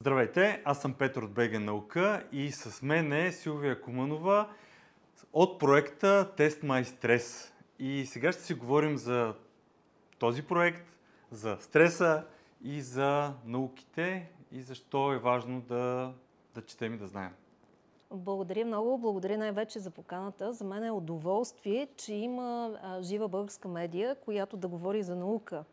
Здравейте, 0.00 0.62
аз 0.64 0.80
съм 0.80 0.94
Петър 0.94 1.22
от 1.22 1.32
БГ 1.32 1.60
Наука 1.60 2.26
и 2.32 2.50
с 2.52 2.82
мен 2.82 3.12
е 3.12 3.32
Силвия 3.32 3.80
Куманова 3.80 4.48
от 5.32 5.58
проекта 5.58 6.32
Тест 6.36 6.62
Май 6.62 6.84
Стрес. 6.84 7.54
И 7.78 8.06
сега 8.06 8.32
ще 8.32 8.42
си 8.42 8.54
говорим 8.54 8.96
за 8.96 9.34
този 10.18 10.42
проект, 10.42 10.86
за 11.30 11.56
стреса 11.60 12.24
и 12.62 12.80
за 12.80 13.34
науките 13.44 14.30
и 14.52 14.62
защо 14.62 15.12
е 15.12 15.18
важно 15.18 15.60
да, 15.60 16.12
да 16.54 16.62
четем 16.62 16.94
и 16.94 16.98
да 16.98 17.06
знаем. 17.06 17.32
Благодаря 18.10 18.64
много. 18.64 18.98
Благодаря 18.98 19.38
най-вече 19.38 19.78
за 19.78 19.90
поканата. 19.90 20.52
За 20.52 20.64
мен 20.64 20.84
е 20.84 20.90
удоволствие, 20.90 21.88
че 21.96 22.14
има 22.14 22.78
жива 23.02 23.28
българска 23.28 23.68
медия, 23.68 24.14
която 24.14 24.56
да 24.56 24.68
говори 24.68 25.02
за 25.02 25.16
наука 25.16 25.64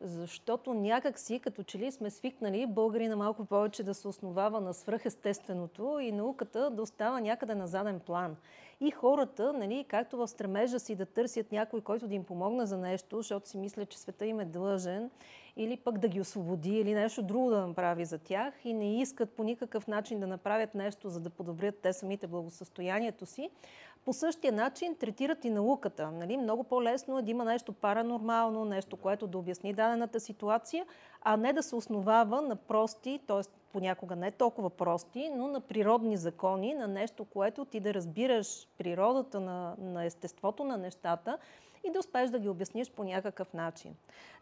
защото 0.00 0.74
някак 0.74 1.18
си, 1.18 1.40
като 1.40 1.62
че 1.62 1.78
ли 1.78 1.92
сме 1.92 2.10
свикнали 2.10 2.66
българина 2.66 3.16
малко 3.16 3.44
повече 3.44 3.82
да 3.82 3.94
се 3.94 4.08
основава 4.08 4.60
на 4.60 4.74
свръхестественото 4.74 5.98
и 5.98 6.12
науката 6.12 6.70
да 6.70 6.82
остава 6.82 7.20
някъде 7.20 7.54
на 7.54 7.66
заден 7.66 8.00
план. 8.00 8.36
И 8.80 8.90
хората, 8.90 9.52
нали, 9.52 9.84
както 9.88 10.16
в 10.16 10.28
стремежа 10.28 10.80
си 10.80 10.94
да 10.94 11.06
търсят 11.06 11.52
някой, 11.52 11.80
който 11.80 12.08
да 12.08 12.14
им 12.14 12.24
помогне 12.24 12.66
за 12.66 12.78
нещо, 12.78 13.16
защото 13.16 13.48
си 13.48 13.58
мисля, 13.58 13.86
че 13.86 13.98
света 13.98 14.26
им 14.26 14.40
е 14.40 14.44
длъжен, 14.44 15.10
или 15.58 15.76
пък 15.76 15.98
да 15.98 16.08
ги 16.08 16.20
освободи, 16.20 16.78
или 16.78 16.94
нещо 16.94 17.22
друго 17.22 17.50
да 17.50 17.66
направи 17.66 18.04
за 18.04 18.18
тях 18.18 18.54
и 18.64 18.72
не 18.74 19.00
искат 19.00 19.30
по 19.30 19.44
никакъв 19.44 19.86
начин 19.86 20.20
да 20.20 20.26
направят 20.26 20.74
нещо, 20.74 21.08
за 21.08 21.20
да 21.20 21.30
подобрят 21.30 21.78
те 21.82 21.92
самите 21.92 22.26
благосъстоянието 22.26 23.26
си, 23.26 23.50
по 24.04 24.12
същия 24.12 24.52
начин 24.52 24.96
третират 24.96 25.44
и 25.44 25.50
науката. 25.50 26.10
Нали? 26.10 26.36
Много 26.36 26.64
по-лесно 26.64 27.18
е 27.18 27.22
да 27.22 27.30
има 27.30 27.44
нещо 27.44 27.72
паранормално, 27.72 28.64
нещо, 28.64 28.96
което 28.96 29.26
да 29.26 29.38
обясни 29.38 29.72
дадената 29.72 30.20
ситуация, 30.20 30.86
а 31.22 31.36
не 31.36 31.52
да 31.52 31.62
се 31.62 31.76
основава 31.76 32.42
на 32.42 32.56
прости, 32.56 33.20
т.е. 33.26 33.40
понякога 33.72 34.16
не 34.16 34.30
толкова 34.30 34.70
прости, 34.70 35.30
но 35.36 35.46
на 35.46 35.60
природни 35.60 36.16
закони, 36.16 36.74
на 36.74 36.88
нещо, 36.88 37.24
което 37.24 37.64
ти 37.64 37.80
да 37.80 37.94
разбираш 37.94 38.68
природата 38.78 39.40
на, 39.40 39.74
на 39.78 40.04
естеството 40.04 40.64
на 40.64 40.76
нещата 40.76 41.38
и 41.84 41.90
да 41.90 41.98
успееш 41.98 42.30
да 42.30 42.38
ги 42.38 42.48
обясниш 42.48 42.90
по 42.90 43.04
някакъв 43.04 43.54
начин. 43.54 43.94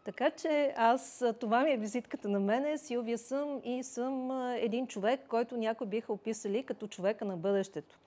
Така 0.03 0.29
че 0.29 0.73
аз, 0.77 1.23
това 1.39 1.63
ми 1.63 1.71
е 1.71 1.77
визитката 1.77 2.29
на 2.29 2.39
мене, 2.39 2.77
Силвия 2.77 3.17
съм 3.17 3.61
и 3.63 3.83
съм 3.83 4.31
един 4.55 4.87
човек, 4.87 5.19
който 5.27 5.57
някои 5.57 5.87
биха 5.87 6.13
описали 6.13 6.63
като 6.63 6.87
човека 6.87 7.25
на 7.25 7.37
бъдещето. 7.37 7.99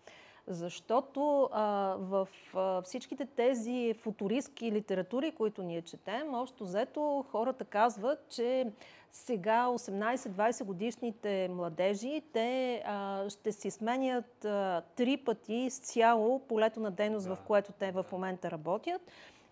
Защото 0.47 1.49
а, 1.53 1.97
в 1.99 2.29
а, 2.55 2.83
всичките 2.83 3.27
тези 3.27 3.95
футуристски 3.99 4.73
литератури, 4.73 5.33
които 5.33 5.63
ние 5.63 5.83
четем, 5.83 6.35
общо 6.35 6.65
взето 6.65 7.25
хората 7.31 7.65
казват, 7.65 8.29
че 8.29 8.67
сега 9.13 9.67
18-20 9.67 10.65
годишните 10.65 11.49
младежи, 11.49 12.23
те 12.33 12.83
а, 12.87 13.31
ще 13.31 13.53
си 13.53 13.71
сменят 13.71 14.45
а, 14.45 14.83
три 14.97 15.17
пъти 15.17 15.71
с 15.71 15.79
цяло 15.79 16.39
полето 16.39 16.81
на 16.81 16.91
дейност, 16.91 17.29
да. 17.29 17.37
в 17.37 17.41
което 17.47 17.73
те 17.73 17.93
в 17.93 18.07
момента 18.13 18.51
работят 18.51 19.03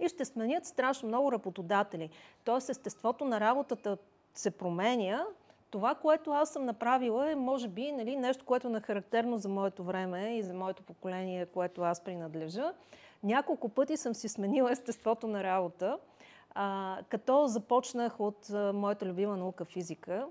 и 0.01 0.09
ще 0.09 0.25
сменят 0.25 0.67
страшно 0.67 1.09
много 1.09 1.33
работодатели. 1.33 2.11
Тоест 2.45 2.69
естеството 2.69 3.25
на 3.25 3.41
работата 3.41 3.99
се 4.35 4.51
променя, 4.51 5.25
това, 5.71 5.95
което 5.95 6.31
аз 6.31 6.51
съм 6.51 6.65
направила 6.65 7.31
е, 7.31 7.35
може 7.35 7.69
би, 7.69 7.93
нали, 7.93 8.17
нещо, 8.17 8.45
което 8.45 8.77
е 8.77 8.81
характерно 8.81 9.39
за 9.39 9.49
моето 9.49 9.85
време 9.85 10.37
и 10.37 10.43
за 10.43 10.55
моето 10.55 10.83
поколение, 10.83 11.47
което 11.47 11.83
аз 11.83 12.01
принадлежа. 12.01 12.73
Няколко 13.23 13.69
пъти 13.69 13.97
съм 13.97 14.15
си 14.15 14.29
сменила 14.29 14.73
естеството 14.73 15.27
на 15.27 15.45
работа, 15.45 15.99
а, 16.61 16.99
като 17.09 17.47
започнах 17.47 18.21
от 18.21 18.51
а, 18.51 18.73
моята 18.73 19.07
любима 19.07 19.37
наука 19.37 19.65
физика. 19.65 20.27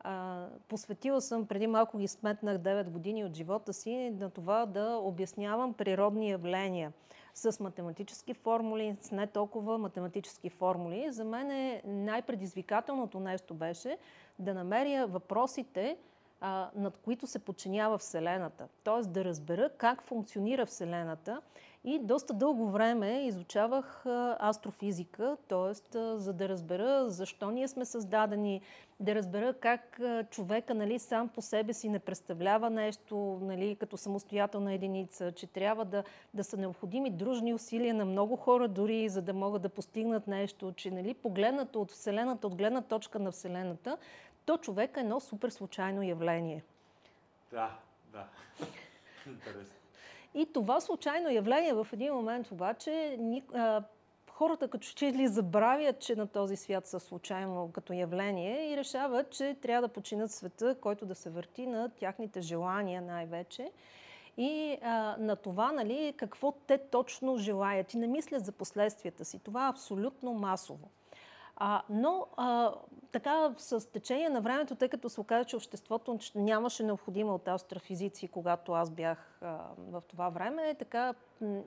А, 0.00 0.46
посветила 0.68 1.20
съм, 1.20 1.46
преди 1.46 1.66
малко 1.66 1.98
ги 1.98 2.08
сметнах 2.08 2.58
9 2.58 2.90
години 2.90 3.24
от 3.24 3.36
живота 3.36 3.72
си, 3.72 4.10
на 4.20 4.30
това 4.30 4.66
да 4.66 5.00
обяснявам 5.02 5.74
природни 5.74 6.30
явления 6.30 6.92
с 7.34 7.60
математически 7.60 8.34
формули, 8.34 8.96
с 9.00 9.10
не 9.10 9.26
толкова 9.26 9.78
математически 9.78 10.50
формули. 10.50 11.12
За 11.12 11.24
мен 11.24 11.50
е 11.50 11.82
най-предизвикателното 11.84 13.20
нещо 13.20 13.54
беше 13.54 13.98
да 14.38 14.54
намеря 14.54 15.06
въпросите, 15.06 15.96
над 16.74 16.96
които 17.04 17.26
се 17.26 17.38
подчинява 17.38 17.98
Вселената. 17.98 18.68
Тоест 18.84 19.12
да 19.12 19.24
разбера 19.24 19.70
как 19.76 20.02
функционира 20.02 20.66
Вселената. 20.66 21.40
И 21.84 21.98
доста 21.98 22.34
дълго 22.34 22.70
време 22.70 23.26
изучавах 23.26 24.06
астрофизика, 24.40 25.36
т.е. 25.48 25.98
за 26.16 26.32
да 26.32 26.48
разбера 26.48 27.10
защо 27.10 27.50
ние 27.50 27.68
сме 27.68 27.84
създадени, 27.84 28.60
да 29.00 29.14
разбера 29.14 29.54
как 29.54 30.00
човека 30.30 30.74
нали, 30.74 30.98
сам 30.98 31.28
по 31.28 31.42
себе 31.42 31.72
си 31.72 31.88
не 31.88 31.98
представлява 31.98 32.70
нещо 32.70 33.38
нали, 33.42 33.76
като 33.76 33.96
самостоятелна 33.96 34.72
единица, 34.72 35.32
че 35.32 35.46
трябва 35.46 35.84
да, 35.84 36.04
да 36.34 36.44
са 36.44 36.56
необходими 36.56 37.10
дружни 37.10 37.54
усилия 37.54 37.94
на 37.94 38.04
много 38.04 38.36
хора 38.36 38.68
дори, 38.68 39.08
за 39.08 39.22
да 39.22 39.34
могат 39.34 39.62
да 39.62 39.68
постигнат 39.68 40.26
нещо, 40.26 40.72
че 40.76 40.90
нали, 40.90 41.14
погледнато 41.14 41.80
от 41.80 41.90
Вселената, 41.90 42.46
от 42.46 42.54
гледна 42.54 42.82
точка 42.82 43.18
на 43.18 43.30
Вселената, 43.32 43.96
то 44.46 44.58
човек 44.58 44.96
е 44.96 45.00
едно 45.00 45.20
супер 45.20 45.50
случайно 45.50 46.02
явление. 46.02 46.64
Да, 47.50 47.78
да. 48.12 48.26
Интересно. 49.26 49.79
И 50.34 50.52
това 50.52 50.80
случайно 50.80 51.30
явление 51.30 51.74
в 51.74 51.88
един 51.92 52.14
момент 52.14 52.50
обаче 52.50 53.18
хората 54.40 54.68
като 54.68 54.86
че 54.86 55.12
ли 55.12 55.28
забравят, 55.28 56.00
че 56.00 56.16
на 56.16 56.26
този 56.26 56.56
свят 56.56 56.86
са 56.86 57.00
случайно 57.00 57.70
като 57.72 57.92
явление 57.92 58.72
и 58.72 58.76
решават, 58.76 59.30
че 59.30 59.56
трябва 59.62 59.88
да 59.88 59.92
починат 59.92 60.30
света, 60.30 60.76
който 60.80 61.06
да 61.06 61.14
се 61.14 61.30
върти 61.30 61.66
на 61.66 61.88
тяхните 61.88 62.40
желания 62.40 63.02
най-вече. 63.02 63.70
И 64.36 64.78
а, 64.82 65.16
на 65.18 65.36
това, 65.36 65.72
нали, 65.72 66.14
какво 66.16 66.52
те 66.52 66.78
точно 66.78 67.36
желаят 67.36 67.94
и 67.94 67.98
не 67.98 68.06
мислят 68.06 68.44
за 68.44 68.52
последствията 68.52 69.24
си. 69.24 69.38
Това 69.38 69.66
е 69.66 69.70
абсолютно 69.70 70.32
масово. 70.34 70.88
А, 71.62 71.82
но 71.90 72.26
а, 72.36 72.72
така 73.12 73.54
с 73.56 73.92
течение 73.92 74.28
на 74.28 74.40
времето, 74.40 74.74
тъй 74.74 74.88
като 74.88 75.08
се 75.08 75.20
оказа, 75.20 75.44
че 75.44 75.56
обществото 75.56 76.18
нямаше 76.34 76.82
необходимо 76.82 77.34
от 77.34 77.48
астрофизици, 77.48 78.28
когато 78.28 78.72
аз 78.72 78.90
бях 78.90 79.38
а, 79.42 79.58
в 79.78 80.02
това 80.08 80.28
време, 80.28 80.74
така 80.78 81.14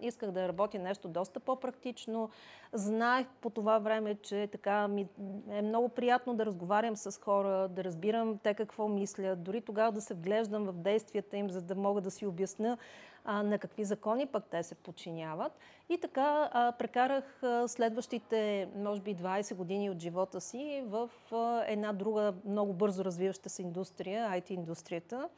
исках 0.02 0.32
да 0.32 0.48
работя 0.48 0.80
нещо 0.80 1.08
доста 1.08 1.40
по-практично. 1.40 2.30
Знаех 2.74 3.28
по 3.42 3.50
това 3.50 3.80
време, 3.80 4.16
че 4.16 4.48
така 4.52 4.88
ми 4.88 5.08
е 5.50 5.62
много 5.62 5.90
приятно 5.90 6.36
да 6.36 6.46
разговарям 6.46 6.96
с 6.96 7.20
хора, 7.22 7.68
да 7.68 7.84
разбирам 7.84 8.38
те 8.38 8.54
какво 8.54 8.88
мислят, 8.88 9.44
дори 9.44 9.62
тогава 9.62 9.92
да 9.92 10.02
се 10.02 10.14
вглеждам 10.14 10.66
в 10.66 10.74
действията 10.74 11.38
им, 11.38 11.50
за 11.50 11.62
да 11.62 11.76
мога 11.76 12.02
да 12.02 12.12
си 12.12 12.26
обясня 12.26 12.78
а, 13.26 13.44
на 13.44 13.60
какви 13.60 13.84
закони 13.84 14.26
пък 14.26 14.46
те 14.52 14.64
се 14.64 14.76
подчиняват. 14.76 15.52
И 15.90 15.98
така 15.98 16.50
а, 16.52 16.72
прекарах 16.72 17.44
а, 17.44 17.68
следващите, 17.68 18.70
може 18.76 19.02
би, 19.02 19.16
20 19.16 19.56
години 19.56 19.90
от 19.90 20.00
живота 20.00 20.42
си 20.42 20.84
в 20.86 21.10
а, 21.32 21.64
една 21.68 21.94
друга 21.94 22.34
много 22.46 22.74
бързо 22.74 23.06
развиваща 23.06 23.50
се 23.50 23.62
индустрия, 23.62 24.30
IT-индустрията, 24.30 25.30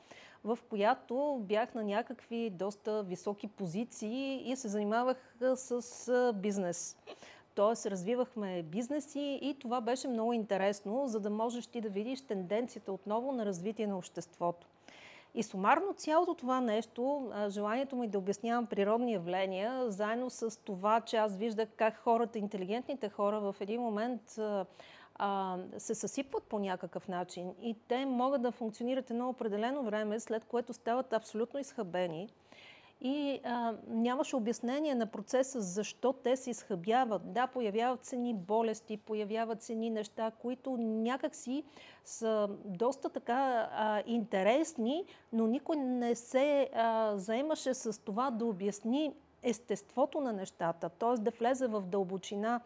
в 0.44 0.60
която 0.70 1.38
бях 1.42 1.74
на 1.74 1.84
някакви 1.84 2.50
доста 2.50 3.04
високи 3.04 3.48
позиции 3.48 4.52
и 4.52 4.56
се 4.56 4.68
занимавах 4.68 5.36
с 5.56 6.34
бизнес. 6.36 6.98
Тоест, 7.56 7.86
развивахме 7.86 8.64
бизнеси 8.64 9.40
и 9.42 9.60
това 9.60 9.82
беше 9.82 10.08
много 10.08 10.34
интересно, 10.34 11.08
за 11.08 11.20
да 11.20 11.30
можеш 11.30 11.68
ти 11.68 11.82
да 11.82 11.90
видиш 11.90 12.22
тенденцията 12.22 12.92
отново 12.92 13.32
на 13.32 13.46
развитие 13.46 13.88
на 13.88 13.98
обществото. 13.98 14.68
И 15.38 15.44
сумарно 15.44 15.94
цялото 15.94 16.34
това 16.34 16.62
нещо, 16.62 17.32
желанието 17.48 17.96
ми 17.96 18.08
да 18.08 18.18
обяснявам 18.18 18.66
природни 18.66 19.14
явления, 19.14 19.92
заедно 19.92 20.30
с 20.30 20.64
това, 20.64 21.02
че 21.02 21.18
аз 21.18 21.38
виждах 21.38 21.70
как 21.76 21.98
хората, 21.98 22.40
интелигентните 22.40 23.10
хора 23.10 23.40
в 23.40 23.56
един 23.60 23.82
момент 23.82 24.22
а, 25.20 25.58
се 25.78 25.96
съсипват 25.96 26.44
по 26.44 26.60
някакъв 26.60 27.08
начин 27.08 27.54
и 27.62 27.76
те 27.88 28.06
могат 28.06 28.42
да 28.42 28.52
функционират 28.52 29.10
едно 29.10 29.30
определено 29.30 29.84
време, 29.84 30.20
след 30.20 30.46
което 30.46 30.74
стават 30.74 31.14
абсолютно 31.14 31.60
изхабени 31.60 32.30
и 33.02 33.40
а, 33.44 33.74
нямаше 33.88 34.36
обяснение 34.36 34.96
на 34.96 35.06
процеса 35.06 35.62
защо 35.62 36.14
те 36.14 36.38
се 36.38 36.50
изхъбяват. 36.50 37.34
Да, 37.34 37.48
появяват 37.48 38.06
се 38.06 38.18
ни 38.18 38.34
болести, 38.34 38.98
появяват 38.98 39.62
се 39.62 39.76
ни 39.76 39.90
неща, 39.90 40.32
които 40.32 40.78
някакси 40.78 41.64
са 42.06 42.50
доста 42.66 43.10
така 43.10 43.70
а, 43.72 44.04
интересни, 44.06 45.06
но 45.34 45.48
никой 45.48 45.76
не 45.76 46.16
се 46.16 46.70
а, 46.74 47.18
заемаше 47.18 47.74
с 47.74 48.02
това 48.02 48.32
да 48.32 48.46
обясни 48.46 49.14
естеството 49.44 50.22
на 50.22 50.34
нещата, 50.34 50.90
т.е. 50.90 51.22
да 51.22 51.32
влезе 51.32 51.68
в 51.68 51.82
дълбочина. 51.82 52.62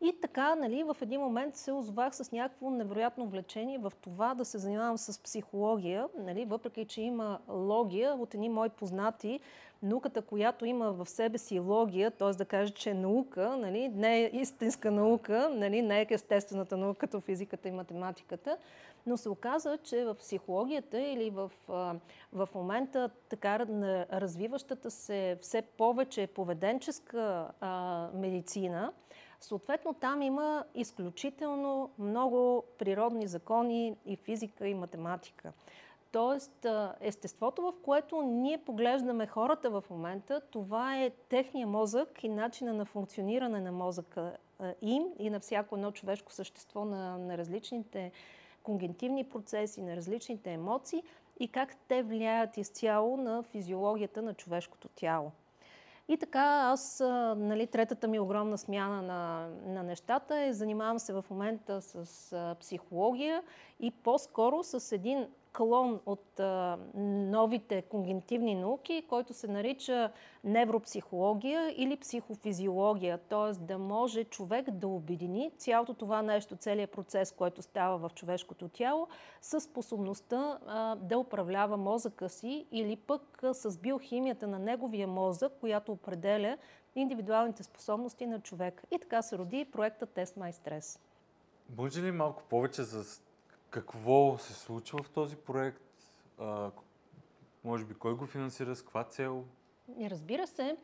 И 0.00 0.12
така, 0.22 0.54
нали, 0.54 0.82
в 0.82 0.96
един 1.02 1.20
момент 1.20 1.56
се 1.56 1.72
озовах 1.72 2.16
с 2.16 2.32
някакво 2.32 2.70
невероятно 2.70 3.26
влечение 3.26 3.78
в 3.78 3.92
това 4.00 4.34
да 4.34 4.44
се 4.44 4.58
занимавам 4.58 4.98
с 4.98 5.22
психология, 5.22 6.08
нали, 6.18 6.44
въпреки 6.44 6.84
че 6.84 7.02
има 7.02 7.38
логия 7.48 8.14
от 8.14 8.34
едни 8.34 8.48
мои 8.48 8.68
познати, 8.68 9.40
науката, 9.82 10.22
която 10.22 10.64
има 10.64 10.92
в 10.92 11.06
себе 11.08 11.38
си 11.38 11.58
логия, 11.58 12.10
т.е. 12.10 12.30
да 12.30 12.44
кажа, 12.44 12.74
че 12.74 12.90
е 12.90 12.94
наука, 12.94 13.56
нали, 13.56 13.88
не 13.88 14.24
е 14.24 14.30
истинска 14.32 14.90
наука, 14.90 15.50
нали, 15.52 15.82
не 15.82 16.00
е 16.00 16.06
естествената 16.10 16.76
наука, 16.76 16.98
като 16.98 17.20
физиката 17.20 17.68
и 17.68 17.72
математиката, 17.72 18.56
Но 19.06 19.16
се 19.16 19.28
оказа, 19.28 19.78
че 19.84 20.04
в 20.04 20.14
психологията 20.14 21.00
или 21.00 21.30
в, 21.30 21.50
в 22.32 22.48
момента 22.54 23.10
така 23.28 23.58
развиващата 24.12 24.90
се 24.90 25.38
все 25.40 25.62
повече 25.62 26.26
поведенческа 26.26 27.48
а, 27.60 28.08
медицина, 28.14 28.92
съответно 29.40 29.94
там 29.94 30.22
има 30.22 30.64
изключително 30.74 31.90
много 31.98 32.64
природни 32.78 33.26
закони 33.26 33.96
и 34.06 34.16
физика 34.16 34.68
и 34.68 34.74
математика. 34.74 35.52
Тоест, 36.12 36.66
естеството, 37.00 37.62
в 37.62 37.74
което 37.82 38.22
ние 38.22 38.58
поглеждаме 38.58 39.26
хората 39.26 39.70
в 39.70 39.84
момента, 39.90 40.40
това 40.50 41.02
е 41.02 41.10
техния 41.10 41.66
мозък 41.66 42.24
и 42.24 42.28
начина 42.28 42.74
на 42.74 42.84
функциониране 42.84 43.60
на 43.60 43.72
мозъка 43.72 44.36
им 44.82 45.04
и 45.18 45.30
на 45.30 45.40
всяко 45.40 45.76
едно 45.76 45.92
човешко 45.92 46.32
същество, 46.32 46.84
на, 46.84 47.18
на 47.18 47.38
различните 47.38 48.12
когнитивни 48.62 49.24
процеси, 49.28 49.82
на 49.82 49.96
различните 49.96 50.52
емоции 50.52 51.02
и 51.40 51.48
как 51.48 51.76
те 51.88 52.02
влияят 52.02 52.56
изцяло 52.56 53.16
на 53.16 53.42
физиологията 53.42 54.22
на 54.22 54.34
човешкото 54.34 54.88
тяло. 54.88 55.32
И 56.08 56.16
така, 56.16 56.70
аз, 56.72 57.02
нали, 57.36 57.66
третата 57.66 58.08
ми 58.08 58.20
огромна 58.20 58.58
смяна 58.58 59.02
на, 59.02 59.48
на 59.66 59.82
нещата 59.82 60.38
е, 60.38 60.52
занимавам 60.52 60.98
се 60.98 61.12
в 61.12 61.24
момента 61.30 61.82
с 61.82 62.54
психология 62.60 63.42
и 63.80 63.90
по-скоро 63.90 64.62
с 64.62 64.92
един 64.92 65.26
клон 65.56 66.00
от 66.06 66.40
а, 66.40 66.78
новите 66.94 67.82
когнитивни 67.82 68.54
науки, 68.54 69.04
който 69.08 69.34
се 69.34 69.48
нарича 69.48 70.10
невропсихология 70.44 71.74
или 71.76 71.96
психофизиология, 71.96 73.18
т.е. 73.18 73.64
да 73.64 73.78
може 73.78 74.24
човек 74.24 74.70
да 74.70 74.88
обедини 74.88 75.50
цялото 75.58 75.94
това 75.94 76.22
нещо, 76.22 76.56
целият 76.56 76.90
процес, 76.90 77.32
който 77.32 77.62
става 77.62 78.08
в 78.08 78.14
човешкото 78.14 78.68
тяло, 78.68 79.08
с 79.40 79.60
способността 79.60 80.58
а, 80.66 80.94
да 80.94 81.18
управлява 81.18 81.76
мозъка 81.76 82.28
си 82.28 82.66
или 82.72 82.96
пък 82.96 83.42
а, 83.42 83.54
с 83.54 83.78
биохимията 83.78 84.46
на 84.46 84.58
неговия 84.58 85.08
мозък, 85.08 85.52
която 85.60 85.92
определя 85.92 86.58
индивидуалните 86.94 87.62
способности 87.62 88.26
на 88.26 88.40
човек. 88.40 88.82
И 88.90 88.98
така 88.98 89.22
се 89.22 89.38
роди 89.38 89.64
проекта 89.72 90.06
Тест 90.06 90.36
Май 90.36 90.52
Стрес. 90.52 90.98
Може 91.76 92.02
ли 92.02 92.10
малко 92.10 92.42
повече 92.50 92.82
за 92.82 93.04
какво 93.76 94.38
се 94.38 94.54
случва 94.54 95.02
в 95.02 95.10
този 95.10 95.36
проект? 95.36 95.82
А, 96.38 96.70
може 97.64 97.84
би 97.84 97.94
кой 97.94 98.14
го 98.14 98.26
финансира, 98.26 98.76
с 98.76 98.82
каква 98.82 99.04
цел? 99.04 99.44
Разбира 100.00 100.46
се. 100.46 100.76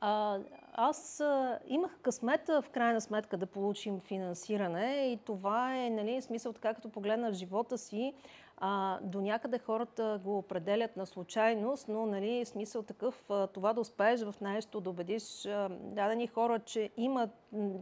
А, 0.00 0.38
аз 0.72 1.20
а, 1.20 1.58
имах 1.66 1.98
късмет 2.02 2.48
в 2.48 2.64
крайна 2.72 3.00
сметка 3.00 3.36
да 3.36 3.46
получим 3.46 4.00
финансиране 4.00 5.12
и 5.12 5.18
това 5.24 5.76
е 5.76 5.90
нали, 5.90 6.22
смисъл 6.22 6.52
така, 6.52 6.74
като 6.74 6.88
погледна 6.88 7.30
в 7.30 7.34
живота 7.34 7.78
си. 7.78 8.14
А, 8.56 8.98
до 9.02 9.20
някъде 9.20 9.58
хората 9.58 10.20
го 10.24 10.38
определят 10.38 10.96
на 10.96 11.06
случайност, 11.06 11.88
но 11.88 12.06
нали, 12.06 12.44
смисъл 12.44 12.82
такъв 12.82 13.30
а, 13.30 13.46
това 13.46 13.72
да 13.72 13.80
успееш 13.80 14.20
в 14.22 14.34
нещо, 14.40 14.80
да 14.80 14.90
убедиш 14.90 15.46
а, 15.46 15.68
дадени 15.70 16.26
хора, 16.26 16.58
че 16.58 16.90
имат, 16.96 17.30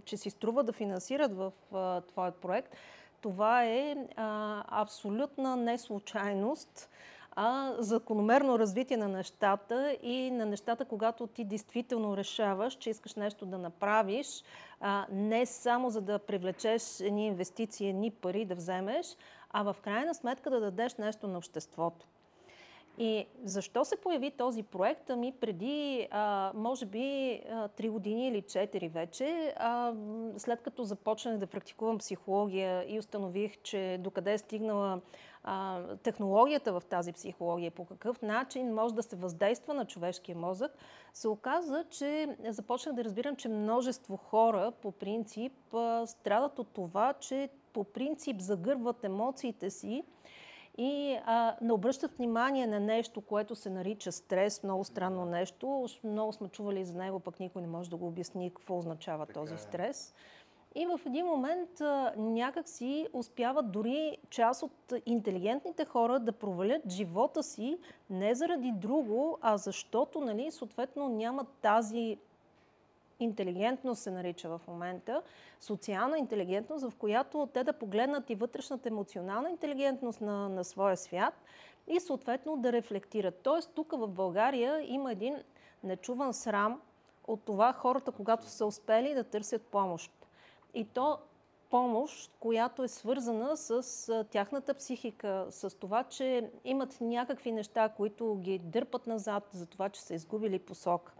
че 0.04 0.16
си 0.16 0.30
струва 0.30 0.64
да 0.64 0.72
финансират 0.72 1.36
в 1.36 1.52
а, 1.72 2.00
твоят 2.00 2.36
проект– 2.36 2.76
това 3.20 3.64
е 3.64 3.96
а, 4.16 4.64
абсолютна 4.82 5.56
неслучайност, 5.56 6.90
а 7.36 7.74
закономерно 7.78 8.58
развитие 8.58 8.96
на 8.96 9.08
нещата 9.08 9.96
и 10.02 10.30
на 10.30 10.46
нещата, 10.46 10.84
когато 10.84 11.26
ти 11.26 11.44
действително 11.44 12.16
решаваш, 12.16 12.74
че 12.74 12.90
искаш 12.90 13.14
нещо 13.14 13.46
да 13.46 13.58
направиш, 13.58 14.44
а, 14.80 15.06
не 15.10 15.46
само 15.46 15.90
за 15.90 16.00
да 16.00 16.18
привлечеш 16.18 17.00
едни 17.00 17.26
инвестиции, 17.26 17.88
едни 17.88 18.10
пари 18.10 18.44
да 18.44 18.54
вземеш, 18.54 19.16
а 19.50 19.62
в 19.62 19.76
крайна 19.82 20.14
сметка 20.14 20.50
да 20.50 20.60
дадеш 20.60 20.94
нещо 20.94 21.28
на 21.28 21.38
обществото. 21.38 22.06
И 22.98 23.26
защо 23.44 23.84
се 23.84 23.96
появи 23.96 24.30
този 24.30 24.62
проект? 24.62 25.10
Ами 25.10 25.32
преди, 25.40 26.08
а, 26.10 26.52
може 26.54 26.86
би, 26.86 26.98
3 26.98 27.90
години 27.90 28.28
или 28.28 28.42
4 28.42 28.88
вече, 28.88 29.54
а, 29.56 29.92
след 30.36 30.62
като 30.62 30.84
започнах 30.84 31.38
да 31.38 31.46
практикувам 31.46 31.98
психология 31.98 32.94
и 32.94 32.98
установих, 32.98 33.62
че 33.62 33.98
докъде 34.00 34.32
е 34.32 34.38
стигнала 34.38 35.00
а, 35.44 35.82
технологията 35.96 36.72
в 36.72 36.82
тази 36.88 37.12
психология, 37.12 37.70
по 37.70 37.84
какъв 37.84 38.22
начин 38.22 38.74
може 38.74 38.94
да 38.94 39.02
се 39.02 39.16
въздейства 39.16 39.74
на 39.74 39.84
човешкия 39.84 40.36
мозък, 40.36 40.72
се 41.12 41.28
оказа, 41.28 41.84
че 41.90 42.36
започнах 42.48 42.94
да 42.94 43.04
разбирам, 43.04 43.36
че 43.36 43.48
множество 43.48 44.16
хора 44.16 44.72
по 44.82 44.92
принцип 44.92 45.52
страдат 46.06 46.58
от 46.58 46.68
това, 46.68 47.12
че 47.12 47.48
по 47.72 47.84
принцип 47.84 48.40
загърват 48.40 49.04
емоциите 49.04 49.70
си 49.70 50.04
и 50.78 51.18
а, 51.24 51.56
не 51.60 51.72
обръщат 51.72 52.16
внимание 52.16 52.66
на 52.66 52.80
нещо, 52.80 53.20
което 53.20 53.54
се 53.54 53.70
нарича 53.70 54.12
стрес, 54.12 54.62
много 54.62 54.84
странно 54.84 55.24
нещо. 55.24 55.86
Много 56.04 56.32
сме 56.32 56.48
чували 56.48 56.84
за 56.84 56.94
него, 56.94 57.20
пък 57.20 57.40
никой 57.40 57.62
не 57.62 57.68
може 57.68 57.90
да 57.90 57.96
го 57.96 58.06
обясни 58.06 58.50
какво 58.50 58.78
означава 58.78 59.26
така 59.26 59.40
този 59.40 59.54
е. 59.54 59.58
стрес. 59.58 60.14
И 60.74 60.86
в 60.86 61.00
един 61.06 61.26
момент 61.26 61.80
а, 61.80 62.12
някак 62.16 62.68
си 62.68 63.08
успяват 63.12 63.72
дори 63.72 64.18
част 64.30 64.62
от 64.62 64.92
интелигентните 65.06 65.84
хора 65.84 66.20
да 66.20 66.32
провалят 66.32 66.90
живота 66.90 67.42
си 67.42 67.78
не 68.10 68.34
заради 68.34 68.72
друго, 68.72 69.38
а 69.40 69.56
защото, 69.56 70.20
нали, 70.20 70.50
съответно 70.50 71.08
нямат 71.08 71.48
тази 71.62 72.18
интелигентност 73.20 74.02
се 74.02 74.10
нарича 74.10 74.48
в 74.48 74.60
момента, 74.68 75.22
социална 75.60 76.18
интелигентност, 76.18 76.90
в 76.90 76.96
която 76.96 77.48
те 77.52 77.64
да 77.64 77.72
погледнат 77.72 78.30
и 78.30 78.34
вътрешната 78.34 78.88
емоционална 78.88 79.50
интелигентност 79.50 80.20
на, 80.20 80.48
на 80.48 80.64
своя 80.64 80.96
свят 80.96 81.34
и 81.86 82.00
съответно 82.00 82.56
да 82.56 82.72
рефлектират. 82.72 83.40
Тоест 83.42 83.70
тук 83.74 83.92
в 83.92 84.08
България 84.08 84.92
има 84.92 85.12
един 85.12 85.36
нечуван 85.84 86.34
срам 86.34 86.80
от 87.26 87.44
това 87.44 87.72
хората, 87.72 88.12
когато 88.12 88.46
са 88.46 88.66
успели 88.66 89.14
да 89.14 89.24
търсят 89.24 89.62
помощ. 89.62 90.12
И 90.74 90.84
то 90.84 91.18
помощ, 91.70 92.32
която 92.40 92.82
е 92.82 92.88
свързана 92.88 93.56
с 93.56 94.24
тяхната 94.30 94.74
психика, 94.74 95.46
с 95.50 95.78
това, 95.78 96.04
че 96.04 96.50
имат 96.64 97.00
някакви 97.00 97.52
неща, 97.52 97.88
които 97.88 98.36
ги 98.36 98.58
дърпат 98.58 99.06
назад, 99.06 99.48
за 99.52 99.66
това, 99.66 99.88
че 99.88 100.02
са 100.02 100.14
изгубили 100.14 100.58
посока. 100.58 101.12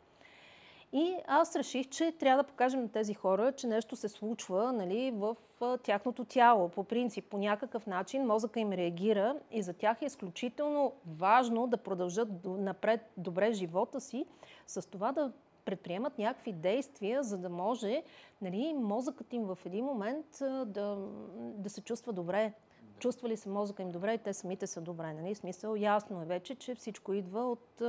И 0.92 1.16
аз 1.26 1.56
реших, 1.56 1.88
че 1.88 2.12
трябва 2.12 2.42
да 2.42 2.48
покажем 2.48 2.80
на 2.80 2.88
тези 2.88 3.14
хора, 3.14 3.52
че 3.52 3.66
нещо 3.66 3.96
се 3.96 4.08
случва 4.08 4.72
нали, 4.72 5.10
в 5.10 5.36
тяхното 5.82 6.24
тяло. 6.24 6.68
По 6.68 6.84
принцип, 6.84 7.24
по 7.30 7.38
някакъв 7.38 7.86
начин 7.86 8.26
мозъка 8.26 8.60
им 8.60 8.72
реагира 8.72 9.36
и 9.50 9.62
за 9.62 9.72
тях 9.72 10.02
е 10.02 10.06
изключително 10.06 10.92
важно 11.06 11.66
да 11.66 11.76
продължат 11.76 12.28
напред 12.44 13.00
добре 13.16 13.52
живота 13.52 14.00
си, 14.00 14.26
с 14.66 14.90
това 14.90 15.12
да 15.12 15.32
предприемат 15.64 16.19
някакви 16.19 16.52
действия, 16.52 17.22
за 17.22 17.38
да 17.38 17.48
може 17.48 18.02
нали, 18.43 18.74
мозъкът 18.74 19.32
им 19.32 19.44
в 19.44 19.58
един 19.64 19.84
момент 19.84 20.26
да, 20.66 21.08
да 21.36 21.70
се 21.70 21.81
чувства 21.81 22.12
добре 22.12 22.52
чувства 22.98 23.29
ли 23.29 23.36
се 23.36 23.48
мозъка 23.48 23.82
им 23.82 23.91
добре 23.91 24.15
и 24.15 24.19
те 24.19 24.32
самите 24.32 24.67
са 24.67 24.81
добре. 24.81 25.12
Нали? 25.12 25.34
Смисъл, 25.34 25.76
ясно 25.76 26.22
е 26.22 26.24
вече, 26.24 26.55
че 26.55 26.74
всичко 26.74 27.12
идва 27.12 27.50
от 27.50 27.82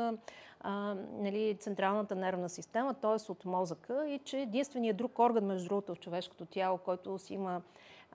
а, 0.61 0.95
нали, 1.13 1.57
централната 1.59 2.15
нервна 2.15 2.49
система, 2.49 2.93
т.е. 2.93 3.31
от 3.31 3.45
мозъка 3.45 4.09
и 4.09 4.19
че 4.19 4.39
единственият 4.39 4.97
друг 4.97 5.19
орган, 5.19 5.45
между 5.45 5.67
другото, 5.67 5.95
в 5.95 5.99
човешкото 5.99 6.45
тяло, 6.45 6.77
който 6.77 7.19
си 7.19 7.33
има 7.33 7.61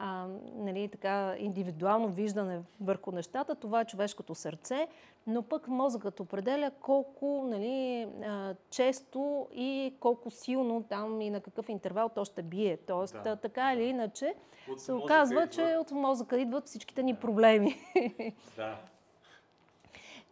а, 0.04 0.26
нали, 0.54 0.88
така, 0.88 1.35
индивидуално 1.38 2.09
виждане 2.09 2.61
върху 2.80 3.12
нещата, 3.12 3.54
това 3.54 3.80
е 3.80 3.85
човешкото 3.85 4.35
сърце, 4.35 4.88
но 5.26 5.42
пък 5.42 5.68
мозъкът 5.68 6.21
определя 6.21 6.71
колко 6.80 7.44
нали, 7.47 8.09
а, 8.25 8.54
често 8.71 9.49
и 9.54 9.94
колко 10.00 10.30
силно 10.30 10.82
там 10.82 11.21
и 11.21 11.30
на 11.30 11.40
какъв 11.40 11.68
интервал 11.68 12.09
то 12.09 12.25
ще 12.25 12.42
бие. 12.42 12.76
Тоест, 12.76 13.16
да. 13.25 13.37
така 13.37 13.73
или 13.73 13.82
иначе, 13.82 14.35
от 14.71 14.80
се 14.80 14.92
оказва, 14.92 15.42
идва... 15.42 15.52
че 15.52 15.76
от 15.76 15.90
мозъка 15.90 16.40
идват 16.40 16.66
всичките 16.66 17.02
ни 17.02 17.14
проблеми. 17.14 17.76
Да. 18.56 18.76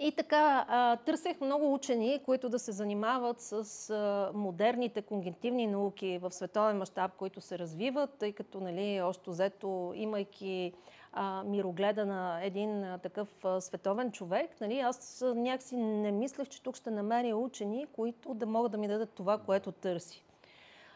И 0.02 0.12
така, 0.12 0.66
а, 0.69 0.97
търсех 0.97 1.40
много 1.40 1.75
учени, 1.75 2.23
които 2.25 2.49
да 2.49 2.59
се 2.59 2.73
занимават 2.73 3.40
с 3.40 4.30
модерните 4.35 5.02
когнитивни 5.02 5.66
науки 5.66 6.19
в 6.23 6.30
световен 6.30 6.78
мащаб, 6.78 7.16
които 7.16 7.40
се 7.40 7.59
развиват, 7.59 8.11
тъй 8.19 8.33
като, 8.33 8.61
нали, 8.61 9.00
още 9.02 9.30
взето, 9.30 9.92
имайки 9.97 10.73
мирогледа 11.45 12.07
на 12.07 12.45
един 12.45 12.85
такъв 13.02 13.28
световен 13.61 14.12
човек, 14.12 14.61
нали, 14.61 14.80
аз 14.80 15.25
някакси 15.37 15.76
не 15.76 16.12
мислех, 16.12 16.49
че 16.49 16.62
тук 16.62 16.76
ще 16.76 16.90
намеря 16.90 17.37
учени, 17.37 17.87
които 17.92 18.35
да 18.35 18.47
могат 18.47 18.73
да 18.73 18.78
ми 18.78 18.88
дадат 18.88 19.11
това, 19.11 19.38
което 19.38 19.73
търси. 19.73 20.25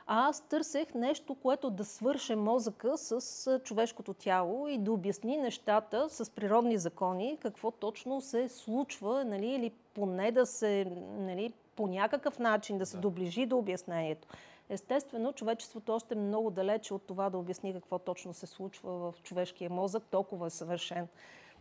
А 0.06 0.28
аз 0.28 0.40
търсех 0.48 0.94
нещо, 0.94 1.34
което 1.34 1.70
да 1.70 1.84
свърше 1.84 2.36
мозъка 2.36 2.98
с 2.98 3.60
човешкото 3.64 4.14
тяло 4.14 4.68
и 4.68 4.78
да 4.78 4.92
обясни 4.92 5.36
нещата 5.36 6.10
с 6.10 6.30
природни 6.30 6.78
закони, 6.78 7.38
какво 7.40 7.70
точно 7.70 8.20
се 8.20 8.48
случва, 8.48 9.24
нали, 9.24 9.46
или 9.46 9.70
поне 9.94 10.32
да 10.32 10.46
се, 10.46 10.84
нали, 11.18 11.52
по 11.76 11.86
някакъв 11.86 12.38
начин 12.38 12.78
да 12.78 12.86
се 12.86 12.96
да. 12.96 13.00
доближи 13.00 13.46
до 13.46 13.58
обяснението. 13.58 14.28
Естествено, 14.68 15.32
човечеството 15.32 15.92
още 15.94 16.14
е 16.14 16.18
много 16.18 16.50
далече 16.50 16.94
от 16.94 17.02
това 17.02 17.30
да 17.30 17.38
обясни 17.38 17.72
какво 17.72 17.98
точно 17.98 18.34
се 18.34 18.46
случва 18.46 19.12
в 19.12 19.22
човешкия 19.22 19.70
мозък, 19.70 20.02
толкова 20.10 20.46
е 20.46 20.50
съвършен 20.50 21.08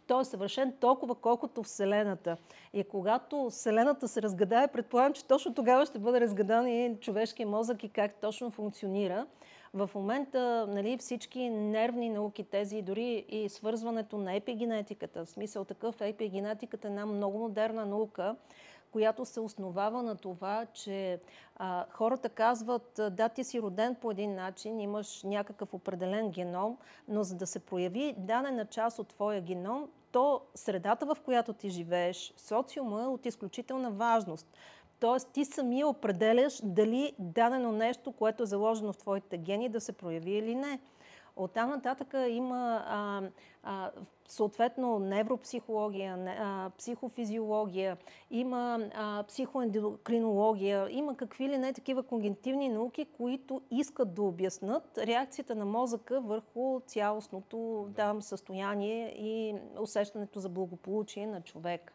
Той 0.08 0.22
е 0.22 0.26
съвършен 0.26 0.74
толкова, 0.80 1.16
колкото 1.16 1.64
Вселената. 1.64 2.38
И 2.74 2.84
когато 2.84 3.50
Вселената 3.50 4.08
се 4.08 4.22
разгадае, 4.22 4.68
предполагам, 4.68 5.14
че 5.14 5.26
точно 5.26 5.54
тогава 5.54 5.86
ще 5.86 6.00
бъде 6.00 6.22
разгадан 6.22 6.68
и 6.68 6.98
човешкия 7.00 7.48
мозък 7.48 7.84
и 7.84 7.90
как 7.90 8.16
точно 8.16 8.52
функционира. 8.52 9.26
В 9.74 9.90
момента 9.96 10.68
нали, 10.70 10.98
всички 10.98 11.50
нервни 11.50 12.10
науки, 12.10 12.44
тези 12.44 12.82
дори 12.82 13.26
и 13.30 13.50
свързването 13.50 14.18
на 14.18 14.36
епигенетиката, 14.36 15.26
в 15.26 15.30
смисъл 15.30 15.66
такъв 15.66 16.02
епигенетиката 16.02 16.88
е 16.88 16.92
една 16.92 17.06
много 17.06 17.40
модерна 17.40 17.86
наука, 17.86 18.36
която 18.94 19.26
се 19.26 19.40
основава 19.40 20.04
на 20.04 20.16
това, 20.16 20.66
че 20.74 21.20
а, 21.56 21.86
хората 21.90 22.30
казват, 22.30 23.00
да, 23.12 23.30
ти 23.30 23.44
си 23.44 23.62
роден 23.62 23.96
по 23.96 24.12
един 24.12 24.36
начин, 24.36 24.80
имаш 24.80 25.24
някакъв 25.24 25.74
определен 25.74 26.32
геном, 26.32 26.78
но 27.08 27.24
за 27.24 27.36
да 27.36 27.48
се 27.48 27.60
прояви 27.60 28.16
дадена 28.18 28.66
част 28.66 29.00
от 29.00 29.08
твоя 29.08 29.42
геном, 29.42 29.90
то 30.12 30.42
средата, 30.56 31.06
в 31.06 31.18
която 31.26 31.54
ти 31.54 31.70
живееш, 31.70 32.34
социума 32.38 33.04
е 33.04 33.08
от 33.08 33.26
изключителна 33.26 33.92
важност. 33.92 34.48
Тоест, 35.00 35.30
ти 35.34 35.46
самия 35.46 35.88
определяш 35.88 36.62
дали 36.64 37.14
дадено 37.20 37.72
нещо, 37.72 38.12
което 38.12 38.44
е 38.44 38.46
заложено 38.46 38.94
в 38.94 38.98
твоите 38.98 39.38
гени, 39.38 39.70
да 39.70 39.82
се 39.82 39.92
прояви 39.92 40.32
или 40.32 40.56
не. 40.56 40.80
От 41.36 41.52
там 41.54 41.70
нататък 41.70 42.14
има 42.30 42.84
а, 42.88 43.22
а, 43.64 43.92
съответно 44.28 45.00
невропсихология, 45.00 46.36
а, 46.40 46.70
психофизиология, 46.78 47.98
има 48.32 48.80
а, 48.94 49.24
психоендокринология, 49.24 50.88
има 50.90 51.18
какви 51.18 51.50
ли 51.50 51.58
не 51.58 51.74
такива 51.74 52.04
когнитивни 52.04 52.70
науки, 52.70 53.06
които 53.18 53.62
искат 53.72 54.14
да 54.14 54.24
обяснат 54.24 54.98
реакцията 54.98 55.56
на 55.56 55.66
мозъка 55.66 56.22
върху 56.22 56.80
цялостното 56.88 57.90
там, 57.96 58.22
състояние 58.22 59.14
и 59.18 59.56
усещането 59.80 60.40
за 60.40 60.50
благополучие 60.50 61.28
на 61.28 61.42
човек. 61.42 61.94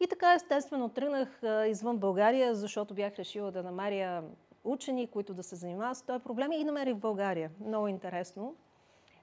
И 0.00 0.06
така 0.06 0.34
естествено 0.34 0.88
тръгнах 0.88 1.42
извън 1.68 1.98
България, 1.98 2.54
защото 2.54 2.94
бях 2.94 3.18
решила 3.18 3.50
да 3.50 3.62
намеря 3.62 4.22
учени, 4.66 5.06
които 5.06 5.34
да 5.34 5.42
се 5.42 5.56
занимават 5.56 5.96
с 5.96 6.02
този 6.02 6.24
проблем 6.24 6.52
и 6.52 6.58
ги 6.58 6.64
намерих 6.64 6.94
в 6.94 7.00
България. 7.00 7.50
Много 7.60 7.88
интересно. 7.88 8.54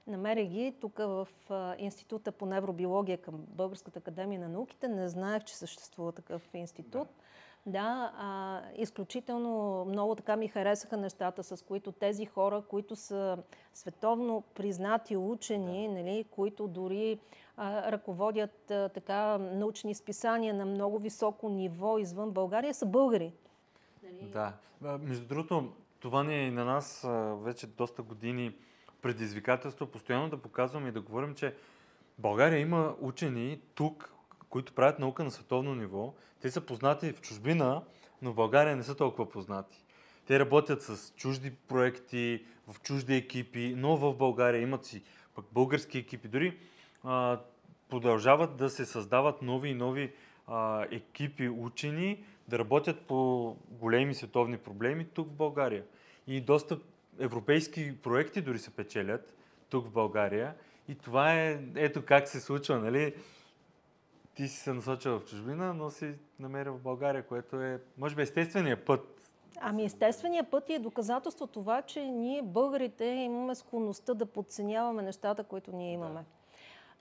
Намерих 0.06 0.48
ги 0.48 0.74
тук 0.80 0.98
в 0.98 1.28
Института 1.78 2.32
по 2.32 2.46
невробиология 2.46 3.18
към 3.18 3.34
Българската 3.48 3.98
академия 3.98 4.40
на 4.40 4.48
науките. 4.48 4.88
Не 4.88 5.08
знаех, 5.08 5.44
че 5.44 5.56
съществува 5.56 6.12
такъв 6.12 6.54
институт. 6.54 7.08
Да, 7.66 7.72
да 7.72 8.12
а, 8.16 8.62
изключително 8.76 9.84
много 9.84 10.14
така 10.14 10.36
ми 10.36 10.48
харесаха 10.48 10.96
нещата, 10.96 11.42
с 11.42 11.64
които 11.64 11.92
тези 11.92 12.26
хора, 12.26 12.62
които 12.68 12.96
са 12.96 13.38
световно 13.74 14.42
признати 14.54 15.16
учени, 15.16 15.88
да. 15.88 15.94
нали, 15.94 16.24
които 16.30 16.68
дори 16.68 17.18
а, 17.56 17.92
ръководят 17.92 18.70
а, 18.70 18.88
така 18.88 19.38
научни 19.38 19.94
списания 19.94 20.54
на 20.54 20.64
много 20.64 20.98
високо 20.98 21.48
ниво 21.48 21.98
извън 21.98 22.30
България, 22.30 22.74
са 22.74 22.86
българи. 22.86 23.32
Нали? 24.22 24.30
Да. 24.30 24.52
Между 24.98 25.26
другото, 25.26 25.72
това 26.00 26.22
ни 26.22 26.34
е 26.34 26.46
и 26.46 26.50
на 26.50 26.64
нас 26.64 27.06
вече 27.42 27.66
доста 27.66 28.02
години 28.02 28.54
предизвикателство, 29.02 29.86
постоянно 29.86 30.28
да 30.28 30.36
показваме 30.36 30.88
и 30.88 30.92
да 30.92 31.00
говорим, 31.00 31.34
че 31.34 31.54
България 32.18 32.58
има 32.58 32.96
учени 33.00 33.60
тук, 33.74 34.12
които 34.48 34.72
правят 34.72 34.98
наука 34.98 35.24
на 35.24 35.30
световно 35.30 35.74
ниво. 35.74 36.14
Те 36.40 36.50
са 36.50 36.60
познати 36.60 37.12
в 37.12 37.20
чужбина, 37.20 37.82
но 38.22 38.32
в 38.32 38.34
България 38.34 38.76
не 38.76 38.82
са 38.82 38.94
толкова 38.94 39.28
познати. 39.28 39.84
Те 40.26 40.38
работят 40.38 40.82
с 40.82 41.12
чужди 41.16 41.50
проекти, 41.50 42.44
в 42.68 42.80
чужди 42.80 43.14
екипи, 43.14 43.74
но 43.76 43.96
в 43.96 44.14
България 44.14 44.62
имат 44.62 44.84
си 44.84 45.02
пък 45.34 45.44
български 45.52 45.98
екипи. 45.98 46.28
Дори 46.28 46.58
а, 47.04 47.40
продължават 47.90 48.56
да 48.56 48.70
се 48.70 48.84
създават 48.84 49.42
нови 49.42 49.68
и 49.68 49.74
нови 49.74 50.12
а, 50.46 50.86
екипи 50.90 51.48
учени, 51.48 52.24
да 52.48 52.58
работят 52.58 53.00
по 53.00 53.56
големи 53.70 54.14
световни 54.14 54.58
проблеми 54.58 55.04
тук 55.04 55.28
в 55.28 55.32
България. 55.32 55.84
И 56.26 56.40
доста 56.40 56.78
европейски 57.18 58.02
проекти 58.02 58.40
дори 58.40 58.58
се 58.58 58.70
печелят 58.70 59.34
тук 59.70 59.86
в 59.86 59.90
България. 59.90 60.54
И 60.88 60.94
това 60.94 61.34
е, 61.34 61.60
ето 61.74 62.04
как 62.04 62.28
се 62.28 62.40
случва, 62.40 62.78
нали? 62.78 63.14
Ти 64.34 64.48
си 64.48 64.56
се 64.56 64.72
насочил 64.72 65.18
в 65.18 65.24
чужбина, 65.24 65.74
но 65.74 65.90
си 65.90 66.14
намерил 66.38 66.72
в 66.72 66.80
България, 66.80 67.26
което 67.26 67.60
е, 67.60 67.80
може 67.98 68.14
би, 68.14 68.22
естествения 68.22 68.84
път. 68.84 69.32
Ами 69.60 69.84
естественият 69.84 70.50
път 70.50 70.70
е 70.70 70.78
доказателство 70.78 71.46
това, 71.46 71.82
че 71.82 72.04
ние, 72.04 72.42
българите, 72.42 73.04
имаме 73.04 73.54
склонността 73.54 74.14
да 74.14 74.26
подценяваме 74.26 75.02
нещата, 75.02 75.44
които 75.44 75.76
ние 75.76 75.92
имаме. 75.92 76.24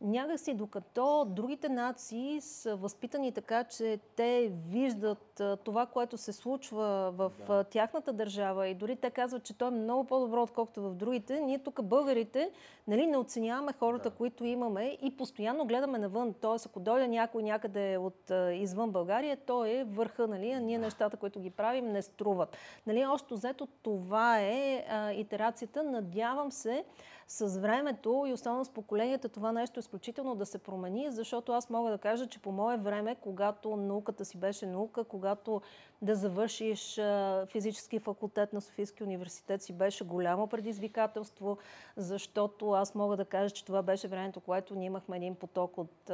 Някакси 0.03 0.53
докато 0.53 1.25
другите 1.29 1.69
нации 1.69 2.41
са 2.41 2.75
възпитани 2.75 3.31
така, 3.31 3.63
че 3.63 3.99
те 4.15 4.51
виждат 4.69 5.41
това, 5.63 5.85
което 5.85 6.17
се 6.17 6.33
случва 6.33 7.11
в 7.11 7.31
да. 7.47 7.63
тяхната 7.63 8.13
държава 8.13 8.67
и 8.67 8.75
дори 8.75 8.95
те 8.95 9.09
казват, 9.09 9.43
че 9.43 9.57
то 9.57 9.67
е 9.67 9.71
много 9.71 10.03
по-добро, 10.03 10.41
отколкото 10.41 10.81
в 10.81 10.95
другите, 10.95 11.39
ние 11.41 11.59
тук 11.59 11.83
българите 11.83 12.51
нали, 12.87 13.07
не 13.07 13.17
оценяваме 13.17 13.73
хората, 13.73 14.09
да. 14.09 14.15
които 14.15 14.45
имаме 14.45 14.97
и 15.01 15.17
постоянно 15.17 15.65
гледаме 15.65 15.97
навън. 15.97 16.33
Тоест, 16.41 16.65
ако 16.65 16.79
дойде 16.79 17.07
някой 17.07 17.43
някъде 17.43 17.97
от 17.97 18.31
извън 18.53 18.91
България, 18.91 19.37
то 19.37 19.65
е 19.65 19.83
върха, 19.83 20.27
нали, 20.27 20.51
а 20.51 20.59
ние 20.59 20.77
нещата, 20.77 21.17
които 21.17 21.39
ги 21.39 21.49
правим, 21.49 21.85
не 21.85 22.01
струват. 22.01 22.57
Нали, 22.87 23.05
още 23.05 23.33
взето 23.33 23.67
това 23.83 24.39
е 24.39 24.85
а, 24.89 25.11
итерацията. 25.11 25.83
Надявам 25.83 26.51
се, 26.51 26.83
с 27.33 27.57
времето 27.59 28.25
и 28.27 28.33
особено 28.33 28.65
с 28.65 28.69
поколенията 28.69 29.29
това 29.29 29.51
нещо 29.51 29.79
е 29.79 29.81
изключително 29.81 30.35
да 30.35 30.45
се 30.45 30.57
промени, 30.57 31.11
защото 31.11 31.51
аз 31.51 31.69
мога 31.69 31.91
да 31.91 31.97
кажа, 31.97 32.27
че 32.27 32.39
по 32.39 32.51
мое 32.51 32.77
време, 32.77 33.15
когато 33.15 33.75
науката 33.75 34.25
си 34.25 34.37
беше 34.37 34.65
наука, 34.65 35.03
когато 35.03 35.61
да 36.01 36.15
завършиш 36.15 36.99
физически 37.51 37.99
факултет 37.99 38.53
на 38.53 38.61
Софийския 38.61 39.07
университет 39.07 39.61
си 39.61 39.73
беше 39.73 40.03
голямо 40.05 40.47
предизвикателство, 40.47 41.57
защото 41.97 42.71
аз 42.71 42.95
мога 42.95 43.17
да 43.17 43.25
кажа, 43.25 43.49
че 43.49 43.65
това 43.65 43.81
беше 43.81 44.07
времето, 44.07 44.39
което 44.39 44.75
ние 44.75 44.85
имахме 44.85 45.17
един 45.17 45.35
поток 45.35 45.77
от 45.77 46.09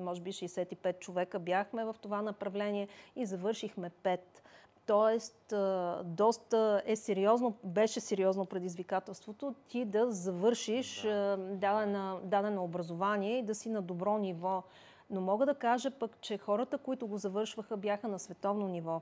може 0.00 0.20
би 0.20 0.32
65 0.32 0.98
човека 0.98 1.38
бяхме 1.38 1.84
в 1.84 1.96
това 2.00 2.22
направление 2.22 2.88
и 3.16 3.26
завършихме 3.26 3.90
5. 4.02 4.20
Тоест, 4.90 5.54
доста 6.04 6.82
е 6.86 6.96
сериозно, 6.96 7.54
беше 7.64 8.00
сериозно 8.00 8.46
предизвикателството 8.46 9.54
ти 9.68 9.84
да 9.84 10.10
завършиш 10.10 11.02
да. 11.02 11.36
Дадено, 11.36 12.20
дадено 12.24 12.64
образование 12.64 13.38
и 13.38 13.42
да 13.42 13.54
си 13.54 13.68
на 13.68 13.82
добро 13.82 14.18
ниво. 14.18 14.62
Но 15.10 15.20
мога 15.20 15.46
да 15.46 15.54
кажа 15.54 15.90
пък, 15.90 16.20
че 16.20 16.38
хората, 16.38 16.78
които 16.78 17.06
го 17.06 17.18
завършваха, 17.18 17.76
бяха 17.76 18.08
на 18.08 18.18
световно 18.18 18.68
ниво. 18.68 19.00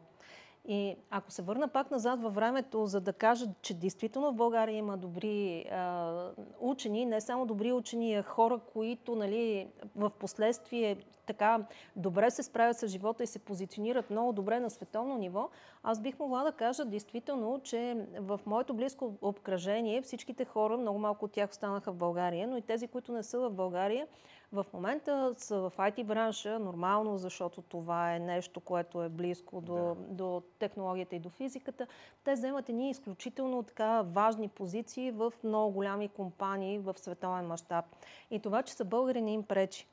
И 0.70 0.96
ако 1.10 1.30
се 1.30 1.42
върна 1.42 1.68
пак 1.68 1.90
назад 1.90 2.22
във 2.22 2.34
времето, 2.34 2.87
за 2.87 3.00
да 3.00 3.12
кажа, 3.12 3.46
че 3.62 3.75
действително 3.75 4.32
в 4.32 4.37
България 4.37 4.76
има 4.76 4.96
добри 4.96 5.64
а, 5.70 6.30
учени, 6.60 7.06
не 7.06 7.20
само 7.20 7.46
добри 7.46 7.72
учени, 7.72 8.14
а 8.14 8.22
хора, 8.22 8.60
които 8.72 9.14
нали, 9.14 9.68
в 9.96 10.10
последствие 10.10 10.96
така 11.26 11.66
добре 11.96 12.30
се 12.30 12.42
справят 12.42 12.78
с 12.78 12.88
живота 12.88 13.22
и 13.22 13.26
се 13.26 13.38
позиционират 13.38 14.10
много 14.10 14.32
добре 14.32 14.60
на 14.60 14.70
световно 14.70 15.16
ниво, 15.16 15.48
аз 15.82 16.00
бих 16.00 16.18
могла 16.18 16.44
да 16.44 16.52
кажа 16.52 16.84
действително, 16.84 17.60
че 17.64 18.06
в 18.20 18.40
моето 18.46 18.75
близко 18.75 19.14
обкръжение 19.22 20.02
всичките 20.02 20.44
хора, 20.44 20.76
много 20.76 20.98
малко 20.98 21.25
от 21.25 21.32
тях 21.32 21.50
останаха 21.50 21.92
в 21.92 21.96
България, 21.96 22.48
но 22.48 22.56
и 22.56 22.62
тези, 22.62 22.88
които 22.88 23.12
не 23.12 23.22
са 23.22 23.40
в 23.40 23.50
България, 23.50 24.06
в 24.52 24.67
момента 24.73 25.35
са 25.37 25.57
в 25.57 25.73
IT 25.76 26.05
бранша, 26.05 26.59
нормално, 26.59 27.19
защото 27.19 27.62
това 27.62 28.14
е 28.14 28.19
нещо, 28.19 28.61
което 28.61 29.02
е 29.02 29.09
близко 29.09 29.61
до, 29.61 29.75
да. 29.75 29.95
до 29.95 30.43
технологията 30.59 31.17
и 31.17 31.19
до 31.19 31.28
физиката. 31.28 31.87
Те 32.25 32.33
вземат 32.33 32.69
едни 32.69 32.90
изключително 32.90 33.62
така 33.62 34.02
важни 34.02 34.49
позиции 34.49 35.11
в 35.11 35.33
много 35.45 35.73
голями 35.73 36.09
компании 36.09 36.78
в 36.78 36.95
световен 36.99 37.47
мащаб. 37.47 37.85
И 38.31 38.40
това, 38.40 38.62
че 38.62 38.75
са 38.75 38.85
българи, 38.85 39.23
не 39.23 39.33
им 39.33 39.43
пречи. 39.43 39.87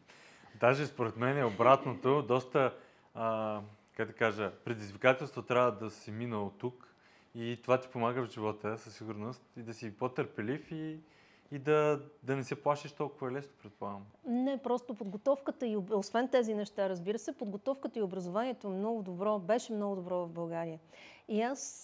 Даже 0.60 0.86
според 0.86 1.16
мен 1.16 1.38
е 1.38 1.44
обратното. 1.44 2.22
Доста, 2.22 2.74
а, 3.14 3.60
как 3.96 4.08
да 4.08 4.14
кажа, 4.14 4.52
предизвикателство 4.64 5.42
трябва 5.42 5.72
да 5.72 5.90
си 5.90 6.10
минал 6.10 6.52
тук 6.58 6.94
и 7.34 7.58
това 7.62 7.80
ти 7.80 7.88
помага 7.88 8.26
в 8.26 8.30
живота 8.30 8.78
със 8.78 8.96
сигурност 8.96 9.42
и 9.56 9.62
да 9.62 9.74
си 9.74 9.96
по-търпелив 9.96 10.72
и 10.72 10.98
и 11.52 11.58
да, 11.58 12.00
да 12.22 12.36
не 12.36 12.44
се 12.44 12.62
плашиш 12.62 12.92
толкова 12.92 13.30
лесно, 13.30 13.52
предполагам. 13.62 14.06
Не, 14.26 14.58
просто 14.58 14.94
подготовката 14.94 15.66
и, 15.66 15.76
освен 15.76 16.28
тези 16.28 16.54
неща, 16.54 16.88
разбира 16.88 17.18
се, 17.18 17.32
подготовката 17.32 17.98
и 17.98 18.02
образованието 18.02 18.68
много 18.68 19.02
добро, 19.02 19.38
беше 19.38 19.72
много 19.72 19.96
добро 19.96 20.26
в 20.26 20.28
България. 20.28 20.78
И 21.28 21.42
аз, 21.42 21.80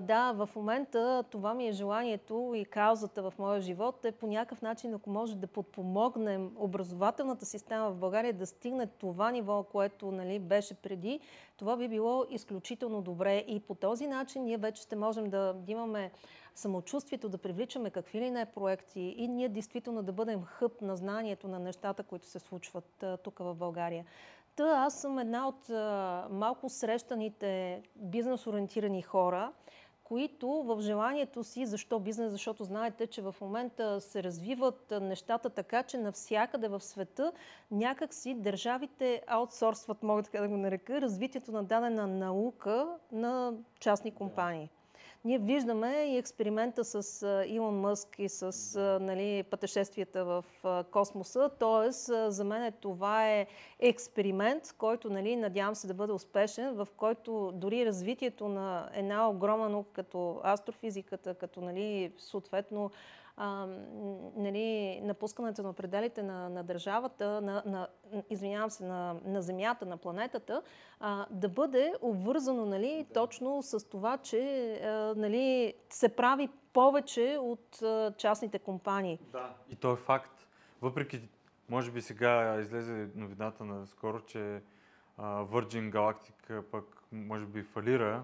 да, 0.00 0.32
в 0.36 0.48
момента 0.56 1.24
това 1.30 1.54
ми 1.54 1.68
е 1.68 1.72
желанието 1.72 2.52
и 2.54 2.64
каузата 2.64 3.30
в 3.30 3.34
моя 3.38 3.60
живот 3.60 4.04
е 4.04 4.12
по 4.12 4.26
някакъв 4.26 4.62
начин, 4.62 4.94
ако 4.94 5.10
може 5.10 5.36
да 5.36 5.46
подпомогнем 5.46 6.50
образователната 6.56 7.46
система 7.46 7.90
в 7.90 7.96
България 7.96 8.32
да 8.32 8.46
стигне 8.46 8.86
това 8.86 9.30
ниво, 9.30 9.62
което 9.62 10.10
нали, 10.10 10.38
беше 10.38 10.74
преди, 10.74 11.20
това 11.56 11.76
би 11.76 11.88
било 11.88 12.24
изключително 12.30 13.02
добре. 13.02 13.44
И 13.48 13.60
по 13.60 13.74
този 13.74 14.06
начин 14.06 14.44
ние 14.44 14.56
вече 14.56 14.82
ще 14.82 14.96
можем 14.96 15.30
да 15.30 15.56
имаме 15.66 16.10
самочувствието 16.54 17.28
да 17.28 17.38
привличаме 17.38 17.90
какви 17.90 18.20
ли 18.20 18.30
не 18.30 18.46
проекти 18.46 19.00
и 19.00 19.28
ние 19.28 19.48
действително 19.48 20.02
да 20.02 20.12
бъдем 20.12 20.42
хъб 20.44 20.80
на 20.82 20.96
знанието 20.96 21.48
на 21.48 21.58
нещата, 21.58 22.02
които 22.02 22.26
се 22.26 22.38
случват 22.38 23.04
тук 23.22 23.38
в 23.38 23.54
България. 23.54 24.04
Та 24.56 24.64
аз 24.64 25.00
съм 25.00 25.18
една 25.18 25.48
от 25.48 25.68
малко 26.32 26.68
срещаните 26.68 27.82
бизнес-ориентирани 27.96 29.02
хора, 29.02 29.52
които 30.04 30.48
в 30.48 30.80
желанието 30.80 31.44
си, 31.44 31.66
защо 31.66 31.98
бизнес, 31.98 32.30
защото 32.30 32.64
знаете, 32.64 33.06
че 33.06 33.22
в 33.22 33.36
момента 33.40 34.00
се 34.00 34.22
развиват 34.22 34.92
нещата 35.00 35.50
така, 35.50 35.82
че 35.82 35.98
навсякъде 35.98 36.68
в 36.68 36.80
света 36.80 37.32
някакси 37.70 38.34
държавите 38.34 39.22
аутсорсват, 39.26 40.02
мога 40.02 40.22
така 40.22 40.40
да 40.40 40.48
го 40.48 40.56
нарека, 40.56 41.00
развитието 41.00 41.52
на 41.52 41.64
дадена 41.64 42.06
наука 42.06 42.96
на 43.12 43.54
частни 43.80 44.10
компании. 44.10 44.70
Ние 45.28 45.38
виждаме 45.38 46.04
и 46.04 46.16
експеримента 46.16 46.84
с 46.84 47.26
Илон 47.48 47.80
Мъск 47.80 48.18
и 48.18 48.28
с 48.28 48.52
нали, 49.00 49.42
пътешествията 49.42 50.24
в 50.24 50.44
космоса. 50.90 51.50
Тоест, 51.58 52.10
за 52.28 52.44
мен 52.44 52.72
това 52.80 53.28
е 53.28 53.46
експеримент, 53.80 54.74
който 54.78 55.10
нали, 55.10 55.36
надявам 55.36 55.74
се 55.74 55.86
да 55.86 55.94
бъде 55.94 56.12
успешен, 56.12 56.74
в 56.74 56.88
който 56.96 57.52
дори 57.54 57.86
развитието 57.86 58.48
на 58.48 58.88
една 58.94 59.28
огромна 59.30 59.68
наука 59.68 59.92
като 59.92 60.40
астрофизиката, 60.44 61.34
като 61.34 61.60
нали, 61.60 62.12
съответно 62.18 62.90
а, 63.40 63.66
нали, 64.36 65.00
напускането 65.02 65.62
на 65.62 65.72
пределите 65.72 66.22
на, 66.22 66.48
на 66.48 66.64
държавата, 66.64 67.40
на, 67.40 67.62
на, 67.66 67.88
извинявам 68.30 68.70
се, 68.70 68.84
на, 68.84 69.16
на 69.24 69.42
Земята, 69.42 69.86
на 69.86 69.96
планетата, 69.96 70.62
а, 71.00 71.26
да 71.30 71.48
бъде 71.48 71.94
обвързано 72.00 72.66
нали, 72.66 73.04
да. 73.08 73.12
точно 73.14 73.62
с 73.62 73.88
това, 73.88 74.18
че 74.18 74.72
а, 74.84 75.14
нали, 75.16 75.74
се 75.90 76.08
прави 76.08 76.48
повече 76.72 77.38
от 77.40 77.82
а, 77.82 78.14
частните 78.18 78.58
компании. 78.58 79.18
Да, 79.32 79.54
и 79.70 79.76
то 79.76 79.92
е 79.92 79.96
факт. 79.96 80.46
Въпреки, 80.82 81.28
може 81.68 81.90
би 81.90 82.00
сега 82.00 82.60
излезе 82.60 83.08
новината 83.14 83.64
на 83.64 83.86
скоро, 83.86 84.20
че 84.20 84.62
а, 85.16 85.44
Virgin 85.44 85.92
Galactic 85.92 86.62
пък 86.62 87.02
може 87.12 87.46
би 87.46 87.62
фалира 87.62 88.22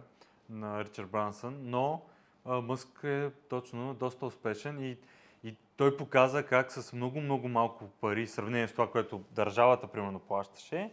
на 0.49 0.85
Ричард 0.85 1.11
Брансън, 1.11 1.59
но 1.63 2.03
Мъск 2.47 3.01
е 3.05 3.31
точно 3.49 3.95
доста 3.95 4.27
успешен 4.27 4.85
и, 4.85 4.97
и 5.45 5.57
той 5.77 5.97
показа 5.97 6.47
как 6.47 6.73
с 6.73 6.93
много-много 6.93 7.49
малко 7.49 7.85
пари, 8.01 8.27
в 8.27 8.31
сравнение 8.31 8.69
с 8.69 8.73
това, 8.73 8.91
което 8.91 9.25
държавата 9.31 9.87
примерно 9.87 10.19
плащаше, 10.19 10.93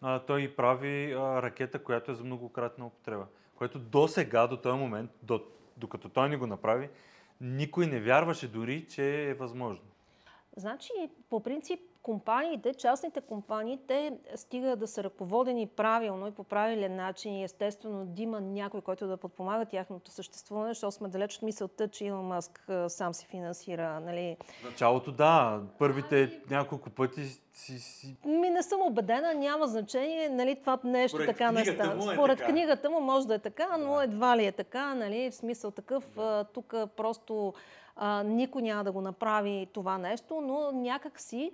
а, 0.00 0.18
той 0.18 0.54
прави 0.56 1.12
а, 1.12 1.42
ракета, 1.42 1.82
която 1.82 2.10
е 2.10 2.14
за 2.14 2.24
многократна 2.24 2.86
употреба. 2.86 3.26
Което 3.54 3.78
до 3.78 4.08
сега, 4.08 4.46
до 4.46 4.56
този 4.56 4.78
момент, 4.78 5.10
до, 5.22 5.40
докато 5.76 6.08
той 6.08 6.28
не 6.28 6.36
го 6.36 6.46
направи, 6.46 6.88
никой 7.40 7.86
не 7.86 8.00
вярваше 8.00 8.48
дори, 8.48 8.86
че 8.88 9.30
е 9.30 9.34
възможно. 9.34 9.86
Значи, 10.56 10.92
по 11.30 11.42
принцип, 11.42 11.80
компаниите, 12.06 12.74
частните 12.74 13.20
компании, 13.20 13.78
те 13.88 14.12
стига 14.34 14.76
да 14.76 14.86
са 14.86 15.04
ръководени 15.04 15.66
правилно 15.66 16.26
и 16.26 16.30
по 16.30 16.44
правилен 16.44 16.96
начин 16.96 17.34
и 17.34 17.44
естествено 17.44 18.06
да 18.06 18.22
има 18.22 18.40
някой, 18.40 18.80
който 18.80 19.06
да 19.06 19.16
подпомага 19.16 19.64
тяхното 19.64 20.10
съществуване, 20.10 20.70
защото 20.70 20.92
сме 20.92 21.08
далеч 21.08 21.36
от 21.36 21.42
мисълта, 21.42 21.88
че 21.88 22.04
Илон 22.04 22.26
Маск 22.26 22.70
сам 22.88 23.14
си 23.14 23.26
финансира. 23.26 24.00
Нали. 24.00 24.36
Началото 24.64 25.12
да, 25.12 25.60
първите 25.78 26.22
а, 26.22 26.54
няколко 26.54 26.90
пъти 26.90 27.24
си, 27.54 27.78
си... 27.78 28.16
Ми 28.24 28.50
не 28.50 28.62
съм 28.62 28.80
убедена, 28.82 29.34
няма 29.34 29.66
значение, 29.66 30.28
нали, 30.28 30.56
това 30.60 30.78
нещо 30.84 31.16
Според 31.16 31.26
така 31.26 31.52
не 31.52 31.64
става. 31.64 32.12
Е 32.12 32.14
Според 32.14 32.38
така. 32.38 32.50
книгата 32.50 32.90
му 32.90 33.00
може 33.00 33.26
да 33.26 33.34
е 33.34 33.38
така, 33.38 33.76
но 33.76 33.94
да. 33.94 34.04
едва 34.04 34.36
ли 34.36 34.46
е 34.46 34.52
така, 34.52 34.94
нали, 34.94 35.30
в 35.30 35.34
смисъл 35.34 35.70
такъв, 35.70 36.04
да. 36.16 36.44
тук 36.44 36.74
просто 36.96 37.54
никой 38.24 38.62
няма 38.62 38.84
да 38.84 38.92
го 38.92 39.00
направи 39.00 39.66
това 39.72 39.98
нещо, 39.98 40.40
но 40.40 40.72
някак 40.72 41.20
си 41.20 41.52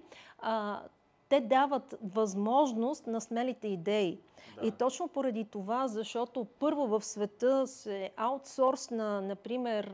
те 1.32 1.40
дават 1.40 1.94
възможност 2.14 3.06
на 3.06 3.20
смелите 3.20 3.68
идеи. 3.68 4.18
Да. 4.60 4.66
И 4.66 4.70
точно 4.70 5.08
поради 5.08 5.44
това, 5.44 5.88
защото 5.88 6.44
първо 6.44 6.86
в 6.86 7.04
света 7.04 7.66
се 7.66 8.10
аутсорс 8.16 8.90
на, 8.90 9.20
например, 9.20 9.92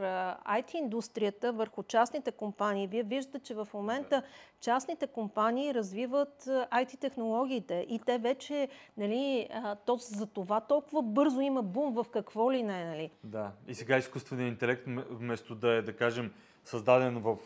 IT 0.48 0.74
индустрията 0.74 1.52
върху 1.52 1.82
частните 1.82 2.32
компании. 2.32 2.86
Вие 2.86 3.02
виждате, 3.02 3.38
че 3.38 3.54
в 3.54 3.68
момента 3.74 4.16
да. 4.16 4.22
частните 4.60 5.06
компании 5.06 5.74
развиват 5.74 6.42
IT 6.46 6.98
технологиите 6.98 7.86
и 7.88 7.98
те 8.06 8.18
вече, 8.18 8.68
нали, 8.96 9.48
то, 9.86 9.96
за 9.96 10.26
това 10.26 10.60
толкова 10.60 11.02
бързо 11.02 11.40
има 11.40 11.62
бум 11.62 11.94
в 11.94 12.06
какво 12.12 12.52
ли 12.52 12.62
не, 12.62 12.84
нали? 12.84 13.10
Да. 13.24 13.50
И 13.68 13.74
сега 13.74 13.98
изкуственият 13.98 14.52
интелект, 14.52 14.82
вместо 15.10 15.54
да 15.54 15.72
е, 15.72 15.82
да 15.82 15.96
кажем, 15.96 16.32
създаден 16.64 17.18
в 17.18 17.36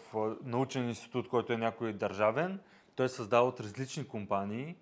научен 0.44 0.88
институт, 0.88 1.28
който 1.28 1.52
е 1.52 1.56
някой 1.56 1.92
държавен, 1.92 2.60
той 3.02 3.06
е 3.06 3.08
създал 3.08 3.48
от 3.48 3.60
различни 3.60 4.08
компании, 4.08 4.76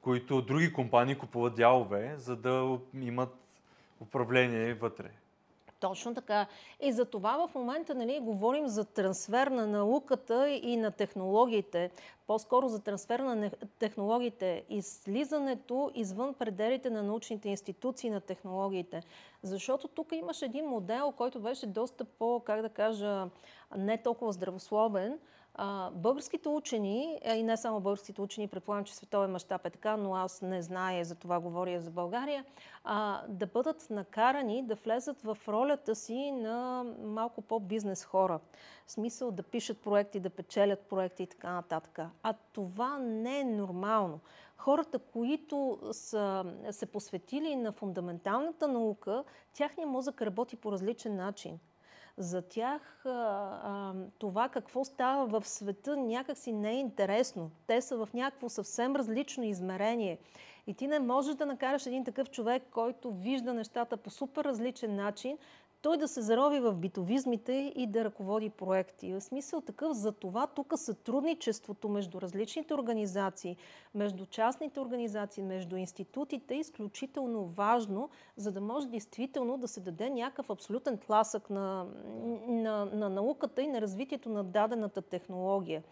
които 0.00 0.42
други 0.42 0.72
компании 0.72 1.18
купуват 1.18 1.54
дялове, 1.54 2.14
за 2.16 2.36
да 2.36 2.78
имат 2.94 3.36
управление 4.00 4.74
вътре. 4.74 5.10
Точно 5.80 6.14
така. 6.14 6.46
И 6.80 6.92
за 6.92 7.04
това 7.04 7.48
в 7.48 7.54
момента 7.54 7.94
нали, 7.94 8.20
говорим 8.22 8.68
за 8.68 8.84
трансфер 8.84 9.46
на 9.46 9.66
науката 9.66 10.48
и 10.50 10.76
на 10.76 10.90
технологиите. 10.90 11.90
По-скоро 12.26 12.68
за 12.68 12.80
трансфер 12.80 13.20
на 13.20 13.50
технологиите 13.78 14.64
и 14.68 14.82
слизането 14.82 15.90
извън 15.94 16.34
пределите 16.34 16.90
на 16.90 17.02
научните 17.02 17.48
институции 17.48 18.10
на 18.10 18.20
технологиите. 18.20 19.02
Защото 19.42 19.88
тук 19.88 20.12
имаш 20.12 20.42
един 20.42 20.64
модел, 20.64 21.12
който 21.16 21.40
беше 21.40 21.66
доста 21.66 22.04
по, 22.04 22.40
как 22.40 22.62
да 22.62 22.68
кажа, 22.68 23.26
не 23.76 24.02
толкова 24.02 24.32
здравословен, 24.32 25.18
българските 25.92 26.48
учени, 26.48 27.20
и 27.34 27.42
не 27.42 27.56
само 27.56 27.80
българските 27.80 28.20
учени, 28.20 28.48
предполагам, 28.48 28.84
че 28.84 28.94
световен 28.94 29.30
мащаб 29.30 29.66
е 29.66 29.70
така, 29.70 29.96
но 29.96 30.14
аз 30.14 30.42
не 30.42 30.62
зная, 30.62 31.04
за 31.04 31.14
това 31.14 31.40
говоря 31.40 31.80
за 31.80 31.90
България, 31.90 32.44
а, 32.84 33.22
да 33.28 33.46
бъдат 33.46 33.86
накарани 33.90 34.66
да 34.66 34.74
влезат 34.74 35.22
в 35.22 35.38
ролята 35.48 35.94
си 35.94 36.30
на 36.30 36.84
малко 36.98 37.42
по-бизнес 37.42 38.04
хора. 38.04 38.40
В 38.86 38.92
смисъл 38.92 39.30
да 39.30 39.42
пишат 39.42 39.82
проекти, 39.82 40.20
да 40.20 40.30
печелят 40.30 40.80
проекти 40.80 41.22
и 41.22 41.26
така 41.26 41.52
нататък. 41.52 41.98
А 42.22 42.34
това 42.52 42.98
не 42.98 43.40
е 43.40 43.44
нормално. 43.44 44.20
Хората, 44.56 44.98
които 44.98 45.78
са 45.92 46.44
се 46.70 46.86
посветили 46.86 47.56
на 47.56 47.72
фундаменталната 47.72 48.68
наука, 48.68 49.24
тяхният 49.52 49.90
мозък 49.90 50.22
работи 50.22 50.56
по 50.56 50.72
различен 50.72 51.16
начин. 51.16 51.58
За 52.18 52.42
тях 52.42 53.06
а, 53.06 53.94
това 54.18 54.48
какво 54.48 54.84
става 54.84 55.40
в 55.40 55.48
света 55.48 55.96
някакси 55.96 56.52
не 56.52 56.70
е 56.70 56.80
интересно. 56.80 57.50
Те 57.66 57.82
са 57.82 58.06
в 58.06 58.08
някакво 58.14 58.48
съвсем 58.48 58.96
различно 58.96 59.44
измерение. 59.44 60.18
И 60.66 60.74
ти 60.74 60.86
не 60.86 60.98
можеш 60.98 61.34
да 61.34 61.46
накараш 61.46 61.86
един 61.86 62.04
такъв 62.04 62.30
човек, 62.30 62.62
който 62.70 63.12
вижда 63.12 63.54
нещата 63.54 63.96
по 63.96 64.10
супер 64.10 64.44
различен 64.44 64.96
начин, 64.96 65.38
той 65.82 65.96
да 65.96 66.08
се 66.08 66.22
зарови 66.22 66.60
в 66.60 66.74
битовизмите 66.74 67.72
и 67.76 67.86
да 67.86 68.04
ръководи 68.04 68.50
проекти. 68.50 69.12
В 69.12 69.20
смисъл 69.20 69.60
такъв 69.60 69.92
за 69.92 70.12
това 70.12 70.46
тук 70.46 70.72
сътрудничеството 70.76 71.88
между 71.88 72.20
различните 72.20 72.74
организации, 72.74 73.56
между 73.94 74.26
частните 74.26 74.80
организации, 74.80 75.42
между 75.42 75.76
институтите 75.76 76.54
е 76.54 76.58
изключително 76.58 77.44
важно, 77.44 78.10
за 78.36 78.52
да 78.52 78.60
може 78.60 78.88
действително 78.88 79.58
да 79.58 79.68
се 79.68 79.80
даде 79.80 80.10
някакъв 80.10 80.50
абсолютен 80.50 80.98
тласък 80.98 81.50
на, 81.50 81.86
на, 82.46 82.84
на 82.84 83.08
науката 83.10 83.62
и 83.62 83.66
на 83.66 83.80
развитието 83.80 84.28
на 84.28 84.44
дадената 84.44 85.02
технология. 85.02 85.82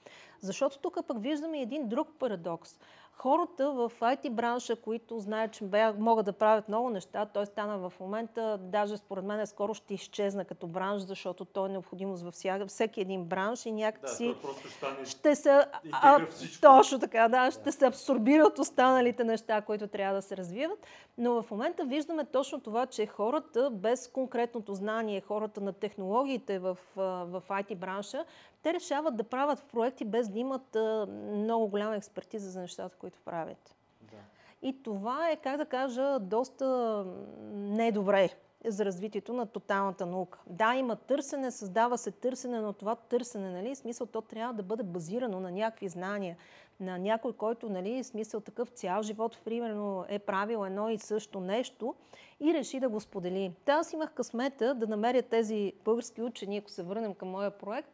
Защото 0.41 0.79
тук 0.79 0.99
пък 1.07 1.23
виждаме 1.23 1.61
един 1.61 1.89
друг 1.89 2.09
парадокс 2.19 2.79
хората 3.21 3.71
в 3.71 3.93
IT 4.01 4.31
бранша, 4.31 4.77
които 4.77 5.19
знаят, 5.19 5.53
че 5.53 5.65
могат 5.99 6.27
да 6.27 6.33
правят 6.33 6.69
много 6.69 6.91
неща, 6.91 7.27
той 7.27 7.47
стана 7.47 7.79
в 7.79 7.93
момента, 8.01 8.59
даже 8.63 8.97
според 8.97 9.25
мен 9.25 9.47
скоро 9.47 9.75
ще 9.75 9.95
изчезна 9.95 10.45
като 10.45 10.67
бранш, 10.67 11.03
защото 11.03 11.45
той 11.45 11.69
е 11.69 11.73
необходимост 11.73 12.23
във 12.23 12.35
всяка, 12.35 12.67
всеки 12.67 13.01
един 13.01 13.25
бранш 13.25 13.67
и 13.67 13.73
някакси 13.73 14.35
да, 14.81 15.07
ще, 15.07 15.11
ще 15.11 15.35
се... 15.35 15.65
А, 15.93 16.21
точно 16.61 16.99
така, 16.99 17.29
да, 17.29 17.51
ще 17.51 17.73
се 17.73 17.87
абсорбира 17.87 18.45
от 18.45 18.59
останалите 18.59 19.25
неща, 19.25 19.61
които 19.61 19.87
трябва 19.87 20.15
да 20.15 20.23
се 20.23 20.37
развиват. 20.37 20.87
Но 21.19 21.43
в 21.43 21.51
момента 21.51 21.85
виждаме 21.85 22.25
точно 22.25 22.61
това, 22.61 22.87
че 22.87 23.07
хората 23.07 23.71
без 23.71 24.09
конкретното 24.09 24.75
знание, 24.75 25.21
хората 25.21 25.61
на 25.61 25.73
технологиите 25.73 26.59
в, 26.59 26.79
в 26.97 27.43
IT 27.49 27.75
бранша, 27.75 28.25
те 28.63 28.75
решават 28.75 29.17
да 29.17 29.25
правят 29.25 29.65
проекти 29.65 30.05
без 30.05 30.29
да 30.29 30.39
имат 30.39 30.77
а, 30.77 31.07
много 31.35 31.69
голяма 31.69 31.97
експертиза 31.97 32.51
за 32.51 32.61
нещата, 32.61 32.97
които 32.97 33.19
правят. 33.25 33.75
Да. 34.01 34.17
И 34.63 34.83
това 34.83 35.31
е, 35.31 35.37
как 35.37 35.57
да 35.57 35.67
кажа, 35.67 36.19
доста 36.19 37.05
недобре. 37.53 38.31
за 38.65 38.85
развитието 38.85 39.33
на 39.33 39.47
тоталната 39.47 40.07
наука. 40.07 40.39
Да, 40.47 40.75
има 40.75 40.97
търсене, 40.97 41.51
създава 41.51 41.99
се 41.99 42.11
търсене, 42.11 42.61
но 42.61 42.73
това 42.73 42.95
търсене, 42.95 43.51
нали, 43.51 43.75
смисъл, 43.75 44.07
то 44.07 44.21
трябва 44.21 44.55
да 44.55 44.63
бъде 44.63 44.83
базирано 44.83 45.41
на 45.41 45.51
някакви 45.51 45.89
знания, 45.89 46.37
на 46.81 46.99
някой, 46.99 47.33
който, 47.33 47.69
нали, 47.69 48.05
смисъл 48.05 48.41
такъв 48.41 48.69
цял 48.69 49.03
живот, 49.03 49.39
примерно, 49.45 50.05
е 50.09 50.19
правил 50.19 50.67
едно 50.67 50.89
и 50.89 50.99
също 50.99 51.41
нещо 51.41 51.95
и 52.41 52.55
реши 52.55 52.81
да 52.81 52.89
го 52.89 53.01
сподели. 53.01 53.53
Та 53.65 53.73
аз 53.73 53.93
имах 53.93 54.13
късмета 54.13 54.75
да 54.75 54.87
намеря 54.87 55.23
тези 55.23 55.73
български 55.85 56.23
учени, 56.23 56.57
ако 56.57 56.71
се 56.71 56.83
върнем 56.83 57.15
към 57.15 57.29
моя 57.29 57.51
проект, 57.51 57.91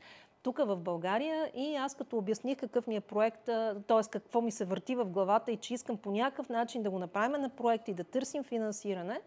тук 0.47 0.59
в 0.59 0.77
България 0.77 1.51
и 1.55 1.77
аз 1.77 1.95
като 1.95 2.19
обясних 2.19 2.59
какъв 2.59 2.87
ми 2.87 2.97
е 2.97 3.01
проект, 3.01 3.45
т.е. 3.87 4.11
какво 4.11 4.41
ми 4.41 4.51
се 4.51 4.65
върти 4.65 4.95
в 4.95 5.05
главата 5.05 5.53
и 5.53 5.57
че 5.57 5.75
искам 5.75 5.97
по 5.97 6.11
някакъв 6.11 6.49
начин 6.49 6.83
да 6.83 6.91
го 6.91 6.99
направим 6.99 7.41
на 7.41 7.49
проект 7.49 7.89
и 7.89 7.95
да 7.95 8.05
търсим 8.05 8.45
финансиране. 8.45 9.21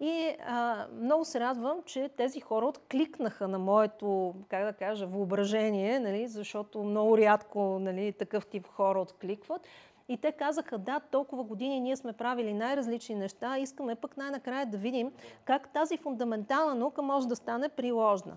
И 0.00 0.36
а, 0.46 0.86
много 1.00 1.24
се 1.24 1.40
радвам, 1.40 1.78
че 1.86 2.08
тези 2.08 2.40
хора 2.40 2.66
откликнаха 2.66 3.48
на 3.48 3.58
моето, 3.58 4.34
как 4.48 4.64
да 4.64 4.72
кажа, 4.72 5.06
въображение, 5.06 6.00
нали, 6.00 6.28
защото 6.28 6.82
много 6.82 7.18
рядко 7.18 7.78
нали, 7.80 8.12
такъв 8.12 8.46
тип 8.46 8.66
хора 8.66 9.00
откликват. 9.00 9.68
И 10.08 10.16
те 10.16 10.32
казаха, 10.32 10.78
да, 10.78 11.00
толкова 11.00 11.44
години 11.44 11.80
ние 11.80 11.96
сме 11.96 12.12
правили 12.12 12.54
най-различни 12.54 13.14
неща, 13.14 13.58
искаме 13.58 13.94
пък 13.94 14.16
най-накрая 14.16 14.66
да 14.66 14.78
видим 14.78 15.12
как 15.44 15.72
тази 15.72 15.96
фундаментална 15.96 16.74
наука 16.74 17.02
може 17.02 17.28
да 17.28 17.36
стане 17.36 17.68
приложна. 17.68 18.36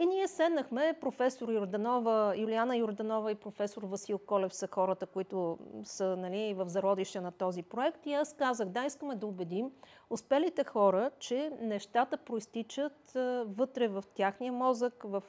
И 0.00 0.06
ние 0.06 0.28
седнахме, 0.28 0.94
професор 1.00 1.48
Йорданова, 1.48 2.34
Юлиана 2.36 2.76
Йорданова 2.76 3.32
и 3.32 3.34
професор 3.34 3.82
Васил 3.82 4.18
Колев 4.18 4.54
са 4.54 4.66
хората, 4.66 5.06
които 5.06 5.58
са 5.84 6.16
нали, 6.16 6.54
в 6.54 6.68
зародище 6.68 7.20
на 7.20 7.32
този 7.32 7.62
проект. 7.62 8.06
И 8.06 8.12
аз 8.12 8.32
казах, 8.32 8.68
да, 8.68 8.84
искаме 8.84 9.14
да 9.14 9.26
убедим 9.26 9.70
успелите 10.10 10.64
хора, 10.64 11.10
че 11.18 11.52
нещата 11.60 12.16
проистичат 12.16 13.12
вътре 13.46 13.88
в 13.88 14.04
тяхния 14.14 14.52
мозък, 14.52 15.04
в 15.04 15.22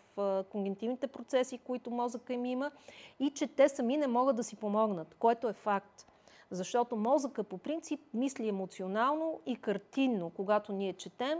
когнитивните 0.51 1.07
процеси, 1.07 1.57
които 1.57 1.91
мозъка 1.91 2.33
им 2.33 2.45
има 2.45 2.71
и 3.19 3.29
че 3.29 3.47
те 3.47 3.69
сами 3.69 3.97
не 3.97 4.07
могат 4.07 4.35
да 4.35 4.43
си 4.43 4.55
помогнат, 4.55 5.15
което 5.19 5.49
е 5.49 5.53
факт. 5.53 6.05
Защото 6.51 6.95
мозъка 6.95 7.43
по 7.43 7.57
принцип 7.57 7.99
мисли 8.13 8.47
емоционално 8.47 9.39
и 9.45 9.55
картинно. 9.55 10.29
Когато 10.29 10.73
ние 10.73 10.93
четем, 10.93 11.39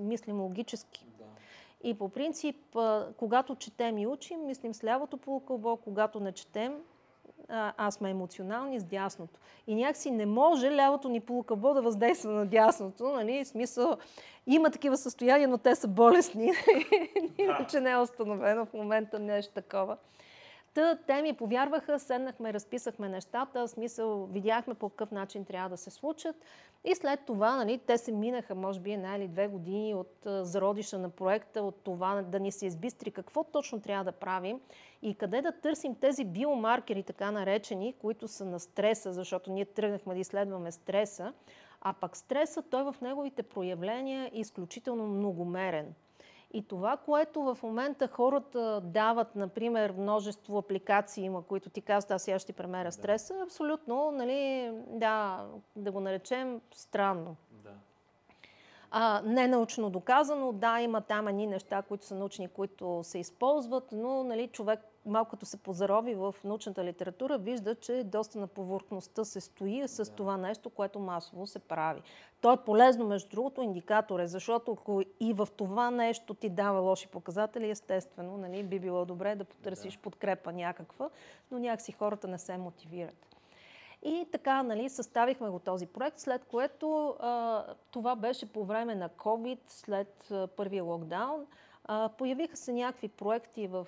мислим 0.00 0.40
логически. 0.40 1.06
И 1.84 1.94
по 1.94 2.08
принцип, 2.08 2.56
когато 3.16 3.54
четем 3.54 3.98
и 3.98 4.06
учим, 4.06 4.46
мислим 4.46 4.74
с 4.74 4.84
лявото 4.84 5.16
полукълбо, 5.16 5.76
когато 5.76 6.20
не 6.20 6.32
четем, 6.32 6.74
аз 7.48 7.94
сме 7.94 8.10
емоционални 8.10 8.80
с 8.80 8.84
дясното. 8.84 9.40
И 9.66 9.74
някакси 9.74 10.10
не 10.10 10.26
може 10.26 10.76
лявото 10.76 11.08
ни 11.08 11.20
полукълбо 11.20 11.74
да 11.74 11.82
въздейства 11.82 12.32
на 12.32 12.46
дясното. 12.46 13.04
Нали? 13.08 13.44
В 13.44 13.48
смисъл, 13.48 13.96
има 14.46 14.70
такива 14.70 14.96
състояния, 14.96 15.48
но 15.48 15.58
те 15.58 15.74
са 15.74 15.88
болестни. 15.88 16.52
Иначе 17.38 17.80
не 17.80 17.90
е 17.90 17.98
установено 17.98 18.66
в 18.66 18.72
момента 18.72 19.18
нещо 19.18 19.54
такова. 19.54 19.96
Та, 20.74 20.98
те 21.06 21.22
ми 21.22 21.32
повярваха, 21.32 21.98
седнахме, 21.98 22.52
разписахме 22.52 23.08
нещата, 23.08 23.66
в 23.66 23.68
смисъл 23.68 24.26
видяхме 24.26 24.74
по 24.74 24.88
какъв 24.88 25.10
начин 25.10 25.44
трябва 25.44 25.68
да 25.68 25.76
се 25.76 25.90
случат. 25.90 26.36
И 26.84 26.94
след 26.94 27.20
това 27.26 27.56
нали, 27.56 27.78
те 27.78 27.98
се 27.98 28.12
минаха, 28.12 28.54
може 28.54 28.80
би, 28.80 28.92
една 28.92 29.16
или 29.16 29.28
две 29.28 29.48
години 29.48 29.94
от 29.94 30.16
зародиша 30.24 30.98
на 30.98 31.10
проекта, 31.10 31.62
от 31.62 31.84
това 31.84 32.22
да 32.22 32.40
ни 32.40 32.52
се 32.52 32.66
избистри 32.66 33.10
какво 33.10 33.44
точно 33.44 33.80
трябва 33.80 34.04
да 34.04 34.12
правим 34.12 34.60
и 35.02 35.14
къде 35.14 35.42
да 35.42 35.52
търсим 35.52 35.94
тези 35.94 36.24
биомаркери, 36.24 37.02
така 37.02 37.30
наречени, 37.30 37.94
които 38.00 38.28
са 38.28 38.44
на 38.44 38.60
стреса, 38.60 39.12
защото 39.12 39.52
ние 39.52 39.64
тръгнахме 39.64 40.14
да 40.14 40.20
изследваме 40.20 40.72
стреса, 40.72 41.32
а 41.80 41.92
пък 41.92 42.16
стреса, 42.16 42.62
той 42.62 42.82
в 42.82 42.96
неговите 43.02 43.42
проявления 43.42 44.30
е 44.34 44.40
изключително 44.40 45.06
многомерен. 45.06 45.94
И 46.54 46.62
това, 46.62 46.96
което 46.96 47.42
в 47.42 47.58
момента 47.62 48.08
хората 48.08 48.80
дават, 48.84 49.36
например, 49.36 49.94
множество 49.98 50.58
апликации 50.58 51.24
има, 51.24 51.42
които 51.42 51.70
ти 51.70 51.80
казват, 51.80 52.10
аз 52.10 52.22
сега 52.22 52.38
ще 52.38 52.52
премеря 52.52 52.92
стреса, 52.92 53.34
абсолютно, 53.44 54.10
нали, 54.10 54.72
да, 54.86 55.44
да 55.76 55.92
го 55.92 56.00
наречем 56.00 56.60
странно. 56.74 57.36
Да. 57.50 57.70
А, 58.90 59.22
не 59.24 59.48
научно 59.48 59.90
доказано, 59.90 60.52
да, 60.52 60.80
има 60.80 61.00
там 61.00 61.28
едни 61.28 61.46
неща, 61.46 61.82
които 61.82 62.06
са 62.06 62.14
научни, 62.14 62.48
които 62.48 63.00
се 63.02 63.18
използват, 63.18 63.84
но 63.92 64.24
нали, 64.24 64.48
човек 64.48 64.80
малко 65.06 65.30
като 65.30 65.46
се 65.46 65.56
позарови 65.56 66.14
в 66.14 66.34
научната 66.44 66.84
литература, 66.84 67.38
вижда, 67.38 67.74
че 67.74 68.04
доста 68.04 68.38
на 68.38 68.46
повърхността 68.46 69.24
се 69.24 69.40
стои 69.40 69.88
с 69.88 70.04
да. 70.04 70.10
това 70.10 70.36
нещо, 70.36 70.70
което 70.70 70.98
масово 70.98 71.46
се 71.46 71.58
прави. 71.58 72.02
То 72.40 72.52
е 72.52 72.64
полезно, 72.64 73.06
между 73.06 73.28
другото, 73.28 73.62
индикатор 73.62 74.20
е, 74.20 74.26
защото 74.26 74.72
ако 74.72 75.02
и 75.20 75.32
в 75.32 75.48
това 75.56 75.90
нещо 75.90 76.34
ти 76.34 76.48
дава 76.48 76.80
лоши 76.80 77.08
показатели, 77.08 77.70
естествено, 77.70 78.36
нали, 78.36 78.62
би 78.62 78.78
било 78.78 79.04
добре 79.04 79.34
да 79.34 79.44
потърсиш 79.44 79.94
да. 79.94 80.02
подкрепа 80.02 80.52
някаква, 80.52 81.10
но 81.50 81.58
някакси 81.58 81.92
хората 81.92 82.28
не 82.28 82.38
се 82.38 82.58
мотивират. 82.58 83.26
И 84.04 84.26
така, 84.32 84.62
нали, 84.62 84.88
съставихме 84.88 85.48
го 85.48 85.58
този 85.58 85.86
проект, 85.86 86.18
след 86.18 86.44
което 86.44 87.16
а, 87.20 87.64
това 87.90 88.16
беше 88.16 88.52
по 88.52 88.64
време 88.64 88.94
на 88.94 89.08
COVID, 89.08 89.58
след 89.66 90.30
а, 90.30 90.46
първия 90.46 90.84
локдаун. 90.84 91.46
Появиха 92.18 92.56
се 92.56 92.72
някакви 92.72 93.08
проекти 93.08 93.66
в, 93.66 93.86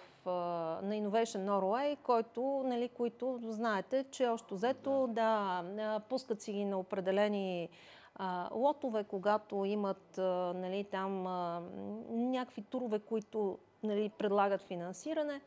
на 0.83 0.91
Innovation 0.91 1.47
Norway, 1.47 1.97
който, 2.03 2.63
нали, 2.67 2.89
които 2.89 3.39
знаете, 3.43 4.05
че 4.11 4.27
още 4.27 4.55
взето 4.55 5.07
да, 5.11 5.63
да 5.77 6.01
пускат 6.09 6.43
си 6.43 6.53
ги 6.53 6.65
на 6.65 6.79
определени 6.79 7.69
а, 8.15 8.49
лотове, 8.55 9.05
когато 9.05 9.65
имат 9.65 10.19
а, 10.19 10.53
нали, 10.57 10.85
там 10.85 11.27
а, 11.27 11.63
някакви 12.11 12.63
турове, 12.63 12.99
които 12.99 13.59
нали, 13.83 14.09
предлагат 14.09 14.63
финансиране. 14.63 15.41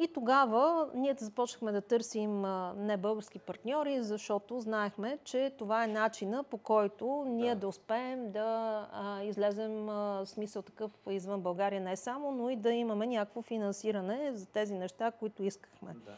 И 0.00 0.08
тогава 0.08 0.90
ние 0.94 1.14
започнахме 1.18 1.72
да 1.72 1.80
търсим 1.80 2.42
не 2.76 2.96
български 2.96 3.38
партньори, 3.38 4.02
защото 4.02 4.60
знаехме, 4.60 5.18
че 5.24 5.54
това 5.58 5.84
е 5.84 5.86
начина 5.86 6.44
по 6.44 6.58
който 6.58 7.24
ние 7.26 7.54
да, 7.54 7.60
да 7.60 7.68
успеем 7.68 8.32
да 8.32 8.88
а, 8.92 9.22
излезем 9.22 9.88
а, 9.88 10.22
смисъл 10.26 10.62
такъв 10.62 10.92
извън 11.10 11.40
България 11.40 11.80
не 11.80 11.96
само, 11.96 12.32
но 12.32 12.50
и 12.50 12.56
да 12.56 12.72
имаме 12.72 13.06
някакво 13.06 13.42
финансиране 13.42 14.32
за 14.34 14.46
тези 14.46 14.74
неща, 14.74 15.10
които 15.10 15.42
искахме. 15.42 15.94
Да. 16.04 16.14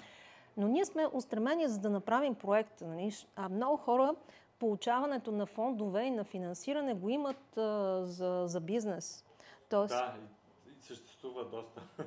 Но 0.56 0.68
ние 0.68 0.84
сме 0.84 1.06
устремени 1.12 1.68
за 1.68 1.78
да 1.78 1.90
направим 1.90 2.34
проекта. 2.34 2.86
Нали? 2.86 3.12
А 3.36 3.48
много 3.48 3.76
хора 3.76 4.14
получаването 4.58 5.32
на 5.32 5.46
фондове 5.46 6.02
и 6.02 6.10
на 6.10 6.24
финансиране 6.24 6.94
го 6.94 7.08
имат 7.08 7.56
а, 7.56 8.00
за, 8.04 8.42
за 8.46 8.60
бизнес. 8.60 9.24
Тоест... 9.68 9.94
Да, 9.94 10.14
съществува 10.80 11.44
доста. 11.44 11.82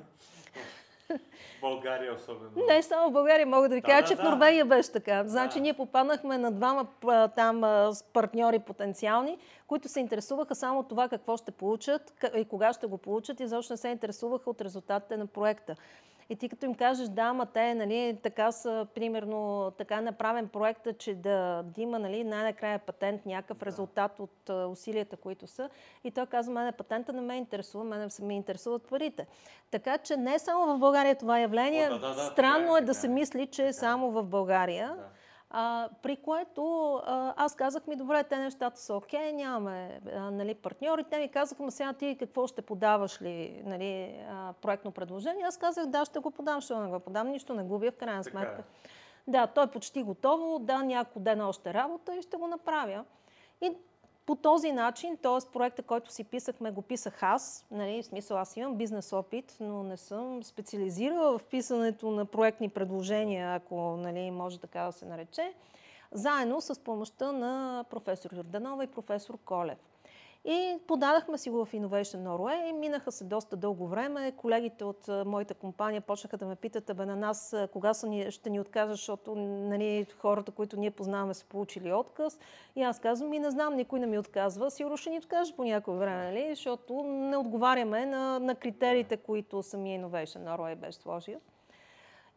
България 1.60 2.14
особено. 2.14 2.50
Не 2.68 2.82
само 2.82 3.10
в 3.10 3.12
България, 3.12 3.46
мога 3.46 3.68
да 3.68 3.74
ви 3.74 3.82
кажа, 3.82 4.02
да, 4.02 4.08
че 4.08 4.14
да, 4.14 4.22
в 4.22 4.24
Норвегия 4.24 4.64
беше 4.64 4.92
така. 4.92 5.24
Значи 5.26 5.58
да. 5.58 5.62
ние 5.62 5.72
попаднахме 5.72 6.38
на 6.38 6.52
двама 6.52 6.86
там 7.36 7.60
партньори 8.12 8.58
потенциални, 8.58 9.38
които 9.66 9.88
се 9.88 10.00
интересуваха 10.00 10.54
само 10.54 10.80
от 10.80 10.88
това 10.88 11.08
какво 11.08 11.36
ще 11.36 11.50
получат 11.50 12.24
и 12.36 12.44
кога 12.44 12.72
ще 12.72 12.86
го 12.86 12.98
получат 12.98 13.40
и 13.40 13.46
защо 13.46 13.72
не 13.72 13.76
се 13.76 13.88
интересуваха 13.88 14.50
от 14.50 14.60
резултатите 14.60 15.16
на 15.16 15.26
проекта. 15.26 15.76
И 16.30 16.36
ти 16.36 16.48
като 16.48 16.66
им 16.66 16.74
кажеш, 16.74 17.08
да, 17.08 17.22
ама 17.22 17.46
те, 17.46 17.74
нали, 17.74 18.18
така 18.22 18.52
са, 18.52 18.86
примерно, 18.94 19.70
така 19.78 20.00
направен 20.00 20.48
проекта, 20.48 20.92
че 20.92 21.14
да, 21.14 21.62
да 21.62 21.80
има, 21.80 21.98
нали, 21.98 22.24
най-накрая 22.24 22.78
патент, 22.78 23.26
някакъв 23.26 23.58
да. 23.58 23.66
резултат 23.66 24.20
от 24.20 24.50
а, 24.50 24.66
усилията, 24.66 25.16
които 25.16 25.46
са. 25.46 25.70
И 26.04 26.10
той 26.10 26.26
казва, 26.26 26.52
мене 26.52 26.72
патента 26.72 27.12
не 27.12 27.20
ме 27.20 27.36
интересува, 27.36 27.84
мене 27.84 28.10
се 28.10 28.24
ме 28.24 28.34
интересуват 28.34 28.88
парите. 28.88 29.26
Така 29.70 29.98
че 29.98 30.16
не 30.16 30.38
само 30.38 30.76
в 30.76 30.78
България 30.78 31.14
това 31.14 31.38
явление, 31.38 31.88
О, 31.90 31.98
да, 31.98 31.98
да, 31.98 32.14
да, 32.14 32.22
странно 32.22 32.76
е, 32.76 32.80
е 32.80 32.82
да 32.82 32.94
се 32.94 33.08
мисли, 33.08 33.46
че 33.46 33.66
е 33.66 33.72
само 33.72 34.10
в 34.10 34.24
България. 34.24 34.88
Да. 34.88 35.08
А, 35.56 35.88
при 36.02 36.16
което 36.16 36.94
а, 36.94 37.34
аз 37.36 37.54
казах 37.56 37.86
ми, 37.86 37.96
добре, 37.96 38.24
те 38.24 38.36
нещата 38.38 38.80
са 38.80 38.94
окей, 38.94 39.32
нямаме 39.32 40.00
а, 40.14 40.30
нали, 40.30 40.54
партньори. 40.54 41.04
Те 41.04 41.18
ми 41.18 41.28
казаха, 41.28 41.62
ма 41.62 41.70
сега 41.70 41.92
ти 41.92 42.16
какво 42.18 42.46
ще 42.46 42.62
подаваш 42.62 43.22
ли 43.22 43.62
нали, 43.64 44.20
а, 44.30 44.52
проектно 44.52 44.90
предложение? 44.90 45.44
Аз 45.44 45.56
казах, 45.56 45.86
да, 45.86 46.04
ще 46.04 46.18
го 46.18 46.30
подам, 46.30 46.60
ще 46.60 46.74
не 46.74 46.88
го 46.88 47.00
подам, 47.00 47.28
нищо 47.28 47.54
не 47.54 47.62
губя 47.62 47.90
в 47.90 47.96
крайна 47.96 48.24
сметка. 48.24 48.60
Е. 48.60 48.88
Да, 49.26 49.46
той 49.46 49.64
е 49.64 49.70
почти 49.70 50.02
готово, 50.02 50.58
да, 50.58 50.82
няколко 50.82 51.20
дена 51.20 51.48
още 51.48 51.74
работа 51.74 52.16
и 52.16 52.22
ще 52.22 52.36
го 52.36 52.46
направя. 52.46 53.04
И 53.60 53.72
по 54.26 54.34
този 54.36 54.72
начин, 54.72 55.16
т.е. 55.16 55.52
проекта, 55.52 55.82
който 55.82 56.12
си 56.12 56.24
писахме, 56.24 56.70
го 56.70 56.82
писах 56.82 57.22
аз. 57.22 57.66
Нали, 57.70 58.02
в 58.02 58.06
смисъл, 58.06 58.38
аз 58.38 58.56
имам 58.56 58.76
бизнес 58.76 59.12
опит, 59.12 59.56
но 59.60 59.82
не 59.82 59.96
съм 59.96 60.44
специализирала 60.44 61.38
в 61.38 61.44
писането 61.44 62.10
на 62.10 62.24
проектни 62.24 62.68
предложения, 62.68 63.54
ако 63.54 63.96
нали, 63.96 64.30
може 64.30 64.60
така 64.60 64.82
да 64.82 64.92
се 64.92 65.06
нарече, 65.06 65.54
заедно 66.12 66.60
с 66.60 66.80
помощта 66.80 67.32
на 67.32 67.84
професор 67.90 68.30
Йорданова 68.32 68.84
и 68.84 68.86
професор 68.86 69.38
Колев. 69.44 69.93
И 70.46 70.78
подадахме 70.86 71.38
си 71.38 71.50
го 71.50 71.64
в 71.64 71.72
Innovation 71.72 72.16
Norway 72.16 72.70
и 72.70 72.72
минаха 72.72 73.12
се 73.12 73.24
доста 73.24 73.56
дълго 73.56 73.86
време. 73.86 74.32
Колегите 74.32 74.84
от 74.84 75.08
моята 75.26 75.54
компания 75.54 76.00
почнаха 76.00 76.36
да 76.36 76.46
ме 76.46 76.56
питат, 76.56 76.96
бе 76.96 77.06
на 77.06 77.16
нас 77.16 77.56
кога 77.72 77.94
са 77.94 78.06
ни, 78.06 78.30
ще 78.30 78.50
ни 78.50 78.60
откажат, 78.60 78.90
защото 78.90 79.34
нали, 79.34 80.06
хората, 80.18 80.52
които 80.52 80.76
ние 80.76 80.90
познаваме, 80.90 81.34
са 81.34 81.44
получили 81.44 81.92
отказ. 81.92 82.38
И 82.76 82.82
аз 82.82 82.98
казвам, 82.98 83.30
ми 83.30 83.38
не 83.38 83.50
знам, 83.50 83.76
никой 83.76 84.00
не 84.00 84.06
ми 84.06 84.18
отказва. 84.18 84.70
Сигурно 84.70 84.96
ще 84.96 85.10
ни 85.10 85.18
откаже 85.18 85.56
по 85.56 85.64
някое 85.64 85.96
време, 85.96 86.24
нали? 86.24 86.46
защото 86.50 87.02
не 87.04 87.36
отговаряме 87.36 88.06
на, 88.06 88.38
на 88.38 88.54
критериите, 88.54 89.16
които 89.16 89.62
самия 89.62 90.00
Innovation 90.00 90.38
Norway 90.38 90.74
беше 90.74 90.98
сложил. 90.98 91.40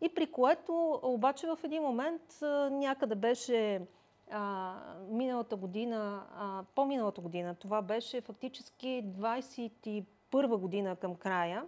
И 0.01 0.09
при 0.09 0.27
което 0.27 0.99
обаче 1.03 1.47
в 1.47 1.59
един 1.63 1.83
момент 1.83 2.21
някъде 2.71 3.15
беше 3.15 3.81
а, 4.31 4.73
миналата 5.09 5.55
година, 5.55 6.23
а, 6.37 6.63
по-миналата 6.75 7.21
година, 7.21 7.55
това 7.55 7.81
беше 7.81 8.21
фактически 8.21 9.03
21 9.05 10.57
година 10.57 10.95
към 10.95 11.15
края, 11.15 11.63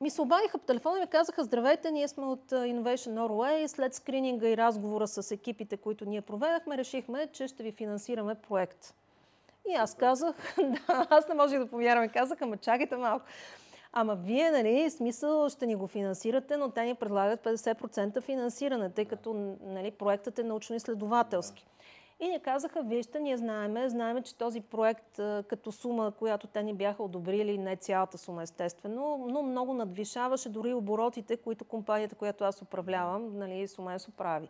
ми 0.00 0.10
се 0.10 0.20
обадиха 0.20 0.58
по 0.58 0.66
телефона 0.66 0.98
и 0.98 1.00
ми 1.00 1.06
казаха, 1.06 1.44
здравейте, 1.44 1.90
ние 1.90 2.08
сме 2.08 2.24
от 2.26 2.50
Innovation 2.50 3.14
Norway. 3.14 3.66
След 3.66 3.94
скрининга 3.94 4.48
и 4.48 4.56
разговора 4.56 5.08
с 5.08 5.30
екипите, 5.30 5.76
които 5.76 6.04
ние 6.04 6.20
проведахме, 6.20 6.78
решихме, 6.78 7.26
че 7.26 7.48
ще 7.48 7.62
ви 7.62 7.72
финансираме 7.72 8.34
проект. 8.34 8.94
И 9.68 9.74
аз 9.74 9.94
казах, 9.94 10.56
да, 10.58 11.06
аз 11.10 11.28
не 11.28 11.34
можех 11.34 11.58
да 11.58 11.66
повярвам. 11.66 12.08
Казах, 12.08 12.42
ама 12.42 12.56
чакайте 12.56 12.96
малко. 12.96 13.26
Ама 13.98 14.14
вие, 14.14 14.50
нали, 14.50 14.90
смисъл 14.90 15.48
ще 15.48 15.66
ни 15.66 15.74
го 15.74 15.86
финансирате, 15.86 16.56
но 16.56 16.70
те 16.70 16.84
ни 16.84 16.94
предлагат 16.94 17.44
50% 17.44 18.20
финансиране, 18.20 18.90
тъй 18.90 19.04
като 19.04 19.56
нали, 19.62 19.90
проектът 19.90 20.38
е 20.38 20.42
научно-изследователски. 20.42 21.66
И 22.20 22.28
ни 22.28 22.40
казаха, 22.40 22.82
вижте, 22.82 23.20
ние 23.20 23.36
знаеме, 23.36 23.88
знаеме, 23.88 24.22
че 24.22 24.34
този 24.34 24.60
проект 24.60 25.20
като 25.48 25.72
сума, 25.72 26.12
която 26.18 26.46
те 26.46 26.62
ни 26.62 26.74
бяха 26.74 27.02
одобрили, 27.02 27.58
не 27.58 27.76
цялата 27.76 28.18
сума 28.18 28.42
естествено, 28.42 29.26
но 29.28 29.42
много 29.42 29.74
надвишаваше 29.74 30.48
дори 30.48 30.74
оборотите, 30.74 31.36
които 31.36 31.64
компанията, 31.64 32.14
която 32.14 32.44
аз 32.44 32.62
управлявам, 32.62 33.38
нали, 33.38 33.68
Сумесо 33.68 34.10
прави. 34.10 34.48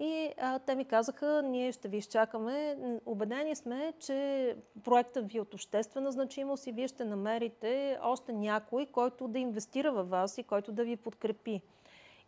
И 0.00 0.32
а, 0.38 0.58
те 0.58 0.74
ми 0.74 0.84
казаха, 0.84 1.42
ние 1.44 1.72
ще 1.72 1.88
ви 1.88 1.96
изчакаме. 1.96 2.78
Обедени 3.06 3.56
сме, 3.56 3.92
че 3.98 4.56
проектът 4.84 5.32
ви 5.32 5.38
е 5.38 5.40
от 5.40 5.54
обществена 5.54 6.12
значимост 6.12 6.66
и 6.66 6.72
вие 6.72 6.88
ще 6.88 7.04
намерите 7.04 7.98
още 8.02 8.32
някой, 8.32 8.86
който 8.86 9.28
да 9.28 9.38
инвестира 9.38 9.92
във 9.92 10.08
вас 10.08 10.38
и 10.38 10.42
който 10.42 10.72
да 10.72 10.84
ви 10.84 10.96
подкрепи. 10.96 11.60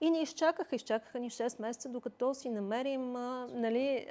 И 0.01 0.11
ни 0.11 0.23
изчакаха, 0.23 0.77
изчакаха 0.77 1.19
ни 1.19 1.31
6 1.31 1.61
месеца, 1.61 1.89
докато 1.89 2.35
си 2.35 2.51
намерим 2.51 3.17
а, 3.17 3.49
нали, 3.53 4.07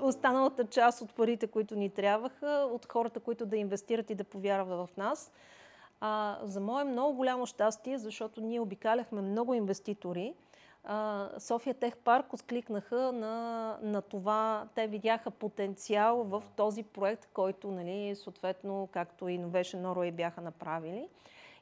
останалата 0.00 0.64
част 0.64 1.02
от 1.02 1.14
парите, 1.14 1.46
които 1.46 1.76
ни 1.76 1.90
трябваха, 1.90 2.68
от 2.72 2.86
хората, 2.92 3.20
които 3.20 3.46
да 3.46 3.56
инвестират 3.56 4.10
и 4.10 4.14
да 4.14 4.24
повярват 4.24 4.88
в 4.88 4.96
нас. 4.96 5.32
А, 6.00 6.38
за 6.42 6.60
мое 6.60 6.84
много 6.84 7.16
голямо 7.16 7.46
щастие, 7.46 7.98
защото 7.98 8.40
ние 8.40 8.60
обикаляхме 8.60 9.22
много 9.22 9.54
инвеститори, 9.54 10.34
София 11.38 11.74
Тех 11.74 11.96
Парк 11.96 12.32
откликнаха 12.32 13.12
на, 13.12 13.78
на 13.82 14.02
това. 14.02 14.68
Те 14.74 14.86
видяха 14.86 15.30
потенциал 15.30 16.24
в 16.24 16.42
този 16.56 16.82
проект, 16.82 17.28
който, 17.32 17.70
нали, 17.70 18.14
съответно, 18.16 18.88
както 18.92 19.24
Innovation 19.24 19.82
Norway 19.82 20.12
бяха 20.12 20.40
направили. 20.40 21.08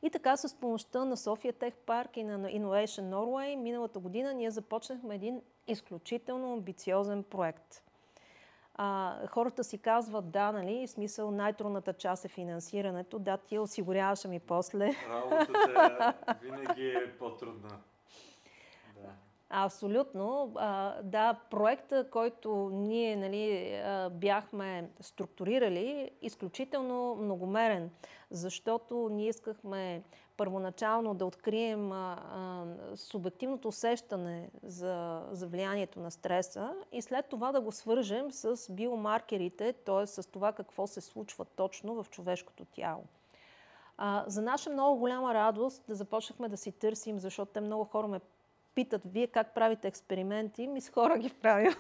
И 0.02 0.10
така 0.10 0.36
с 0.36 0.54
помощта 0.54 1.04
на 1.04 1.16
София 1.16 1.52
Тех 1.52 1.74
Парк 1.74 2.16
и 2.16 2.24
на 2.24 2.38
Innovation 2.38 3.10
Norway 3.10 3.56
миналата 3.56 3.98
година 3.98 4.34
ние 4.34 4.50
започнахме 4.50 5.14
един 5.14 5.42
изключително 5.66 6.52
амбициозен 6.52 7.22
проект. 7.22 7.82
А, 8.74 9.16
хората 9.26 9.64
си 9.64 9.78
казват, 9.78 10.30
да, 10.30 10.52
нали, 10.52 10.86
в 10.86 10.90
смисъл 10.90 11.30
най-трудната 11.30 11.92
част 11.92 12.24
е 12.24 12.28
финансирането. 12.28 13.18
Да, 13.18 13.36
ти 13.36 13.58
осигуряваш 13.58 14.24
ми 14.24 14.40
после. 14.40 14.90
Работата 15.08 16.14
винаги 16.42 16.88
е 16.88 17.18
по-трудна. 17.18 17.78
Абсолютно. 19.52 20.52
Да, 21.02 21.40
проекта, 21.50 22.10
който 22.10 22.70
ние 22.72 23.16
нали, 23.16 23.74
бяхме 24.10 24.90
структурирали, 25.00 26.10
изключително 26.22 27.14
многомерен, 27.14 27.90
защото 28.30 29.08
ние 29.12 29.28
искахме 29.28 30.02
първоначално 30.36 31.14
да 31.14 31.26
открием 31.26 31.92
субективното 32.94 33.68
усещане 33.68 34.50
за, 34.62 35.22
за 35.30 35.46
влиянието 35.46 36.00
на 36.00 36.10
стреса 36.10 36.74
и 36.92 37.02
след 37.02 37.26
това 37.28 37.52
да 37.52 37.60
го 37.60 37.72
свържем 37.72 38.30
с 38.30 38.72
биомаркерите, 38.72 39.72
т.е. 39.72 40.06
с 40.06 40.30
това 40.30 40.52
какво 40.52 40.86
се 40.86 41.00
случва 41.00 41.44
точно 41.44 42.02
в 42.02 42.10
човешкото 42.10 42.64
тяло. 42.64 43.04
За 44.26 44.42
наша 44.42 44.70
много 44.70 44.98
голяма 44.98 45.34
радост 45.34 45.84
да 45.88 45.94
започнахме 45.94 46.48
да 46.48 46.56
си 46.56 46.72
търсим, 46.72 47.18
защото 47.18 47.52
те 47.52 47.60
много 47.60 47.84
хора 47.84 48.08
ме 48.08 48.20
питат, 48.74 49.02
вие 49.04 49.26
как 49.26 49.54
правите 49.54 49.88
експерименти, 49.88 50.66
ми 50.66 50.80
с 50.80 50.90
хора 50.90 51.18
ги 51.18 51.30
правим. 51.42 51.72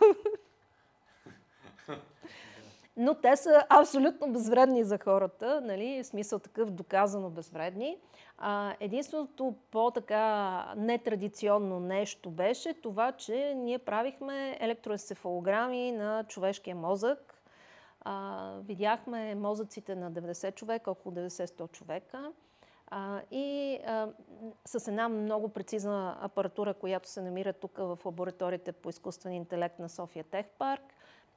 Но 2.96 3.14
те 3.14 3.36
са 3.36 3.64
абсолютно 3.68 4.32
безвредни 4.32 4.84
за 4.84 4.98
хората, 4.98 5.60
нали? 5.60 6.02
в 6.02 6.06
смисъл 6.06 6.38
такъв 6.38 6.70
доказано 6.70 7.30
безвредни. 7.30 7.98
А, 8.38 8.74
единственото 8.80 9.54
по-така 9.70 10.74
нетрадиционно 10.76 11.80
нещо 11.80 12.30
беше 12.30 12.74
това, 12.74 13.12
че 13.12 13.54
ние 13.56 13.78
правихме 13.78 14.56
електроенцефалограми 14.60 15.92
на 15.92 16.24
човешкия 16.24 16.76
мозък. 16.76 17.42
А, 18.00 18.54
видяхме 18.62 19.34
мозъците 19.34 19.94
на 19.94 20.12
90 20.12 20.54
човека, 20.54 20.90
около 20.90 21.14
90-100 21.14 21.72
човека. 21.72 22.32
А, 22.90 23.20
и 23.30 23.78
а, 23.86 24.08
с 24.64 24.88
една 24.88 25.08
много 25.08 25.48
прецизна 25.48 26.18
апаратура, 26.20 26.74
която 26.74 27.08
се 27.08 27.22
намира 27.22 27.52
тук 27.52 27.76
в 27.78 27.98
лабораториите 28.04 28.72
по 28.72 28.90
изкуствен 28.90 29.32
интелект 29.32 29.78
на 29.78 29.88
София 29.88 30.24
Тех 30.24 30.46
Парк. 30.46 30.82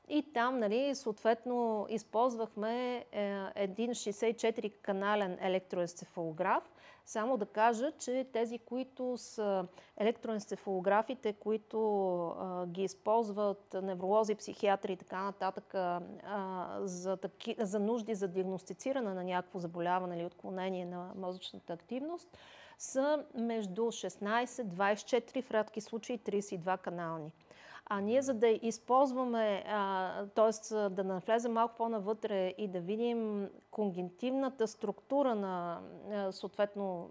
И 0.10 0.34
там, 0.34 0.60
нали, 0.60 0.96
съответно, 0.96 1.88
използвахме 1.90 3.06
е, 3.12 3.40
един 3.56 3.90
64-канален 3.90 5.38
електроенцефалограф, 5.42 6.73
само 7.06 7.38
да 7.38 7.46
кажа, 7.46 7.92
че 8.00 8.28
тези, 8.34 8.60
които 8.60 9.18
са 9.18 9.68
електроенцефалографите, 9.98 11.34
които 11.34 12.28
а, 12.28 12.68
ги 12.68 12.84
използват 12.84 13.76
невролози, 13.84 14.36
психиатри 14.36 14.94
и 14.94 14.98
така 14.98 15.24
нататък 15.24 15.76
а, 15.76 16.02
за, 16.82 17.18
таки, 17.18 17.56
за 17.60 17.80
нужди 17.80 18.16
за 18.16 18.28
диагностициране 18.28 19.14
на 19.14 19.24
някакво 19.24 19.60
заболяване 19.60 20.18
или 20.18 20.26
отклонение 20.26 20.86
на 20.86 21.12
мозъчната 21.16 21.74
активност, 21.74 22.38
са 22.78 23.24
между 23.34 23.82
16, 23.82 24.46
24, 24.46 25.42
в 25.42 25.52
рядки 25.52 25.82
случаи 25.82 26.20
32 26.20 26.78
канални. 26.78 27.32
А 27.86 28.02
ние 28.02 28.22
за 28.22 28.34
да 28.34 28.48
използваме, 28.48 29.64
т.е. 30.36 30.74
да 30.90 31.04
навлезем 31.04 31.54
малко 31.54 31.76
по-навътре 31.78 32.54
и 32.58 32.68
да 32.68 32.80
видим 32.80 33.50
конгентивната 33.72 34.68
структура 34.68 35.36
на 35.36 35.82
съответно 36.32 37.10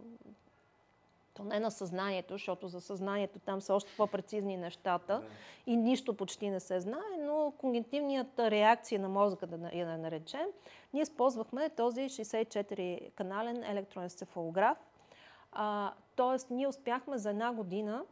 то 1.35 1.45
не 1.45 1.61
на 1.61 1.71
съзнанието, 1.71 2.35
защото 2.35 2.69
за 2.69 2.81
съзнанието 2.81 3.39
там 3.39 3.61
са 3.61 3.75
още 3.75 3.91
по-прецизни 3.97 4.57
нещата 4.57 5.19
да. 5.19 5.27
и 5.67 5.77
нищо 5.77 6.17
почти 6.17 6.51
не 6.51 6.61
се 6.61 6.81
знае, 6.81 7.19
но 7.21 7.53
когнитивната 7.59 8.51
реакция 8.51 9.01
на 9.01 9.09
мозъка, 9.09 9.47
да 9.47 9.71
я 9.73 9.99
наречем, 9.99 10.47
ние 10.93 11.03
използвахме 11.03 11.71
този 11.71 12.01
64-канален 12.01 13.71
електроенцефалограф. 13.71 14.79
тоест, 16.17 16.51
ние 16.51 16.69
успяхме 16.69 17.19
за 17.19 17.31
една 17.31 17.53
година 17.53 18.05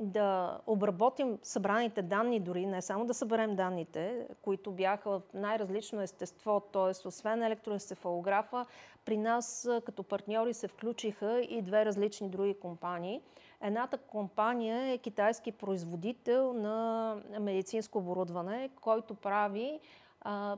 да 0.00 0.58
обработим 0.66 1.38
събраните 1.42 2.02
данни 2.02 2.40
дори, 2.40 2.66
не 2.66 2.82
само 2.82 3.06
да 3.06 3.14
съберем 3.14 3.56
данните, 3.56 4.26
които 4.42 4.72
бяха 4.72 5.10
в 5.10 5.22
най-различно 5.34 6.00
естество, 6.00 6.60
т.е. 6.60 7.08
освен 7.08 7.42
електроенцефалографа, 7.42 8.66
при 9.04 9.16
нас 9.16 9.68
като 9.84 10.02
партньори 10.02 10.54
се 10.54 10.68
включиха 10.68 11.40
и 11.40 11.62
две 11.62 11.84
различни 11.84 12.28
други 12.28 12.54
компании. 12.54 13.20
Едната 13.60 13.98
компания 13.98 14.92
е 14.92 14.98
китайски 14.98 15.52
производител 15.52 16.52
на 16.52 17.16
медицинско 17.40 17.98
оборудване, 17.98 18.70
който 18.80 19.14
прави 19.14 19.80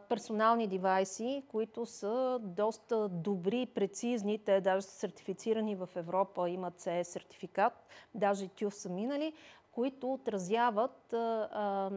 персонални 0.09 0.67
девайси, 0.67 1.43
които 1.49 1.87
са 1.87 2.39
доста 2.43 3.09
добри, 3.09 3.67
прецизни. 3.67 4.39
Те 4.39 4.61
даже 4.61 4.87
са 4.87 4.91
сертифицирани 4.91 5.75
в 5.75 5.89
Европа, 5.97 6.51
имат 6.51 6.81
CE 6.81 7.03
сертификат, 7.03 7.73
даже 8.15 8.49
ТЮФ 8.49 8.75
са 8.75 8.89
минали, 8.89 9.33
които 9.73 10.13
отразяват 10.13 11.13
а, 11.13 11.49
а, 11.53 11.91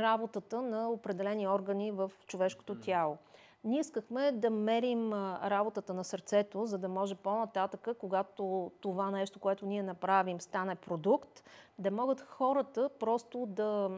работата 0.00 0.62
на 0.62 0.90
определени 0.90 1.48
органи 1.48 1.90
в 1.90 2.12
човешкото 2.26 2.80
тяло. 2.80 3.16
Ние 3.64 3.80
искахме 3.80 4.32
да 4.32 4.50
мерим 4.50 5.12
работата 5.44 5.94
на 5.94 6.04
сърцето, 6.04 6.66
за 6.66 6.78
да 6.78 6.88
може 6.88 7.14
по-нататък, 7.14 7.88
когато 7.98 8.72
това 8.80 9.10
нещо, 9.10 9.38
което 9.38 9.66
ние 9.66 9.82
направим, 9.82 10.40
стане 10.40 10.74
продукт, 10.74 11.44
да 11.78 11.90
могат 11.90 12.20
хората 12.20 12.90
просто 12.98 13.46
да 13.46 13.90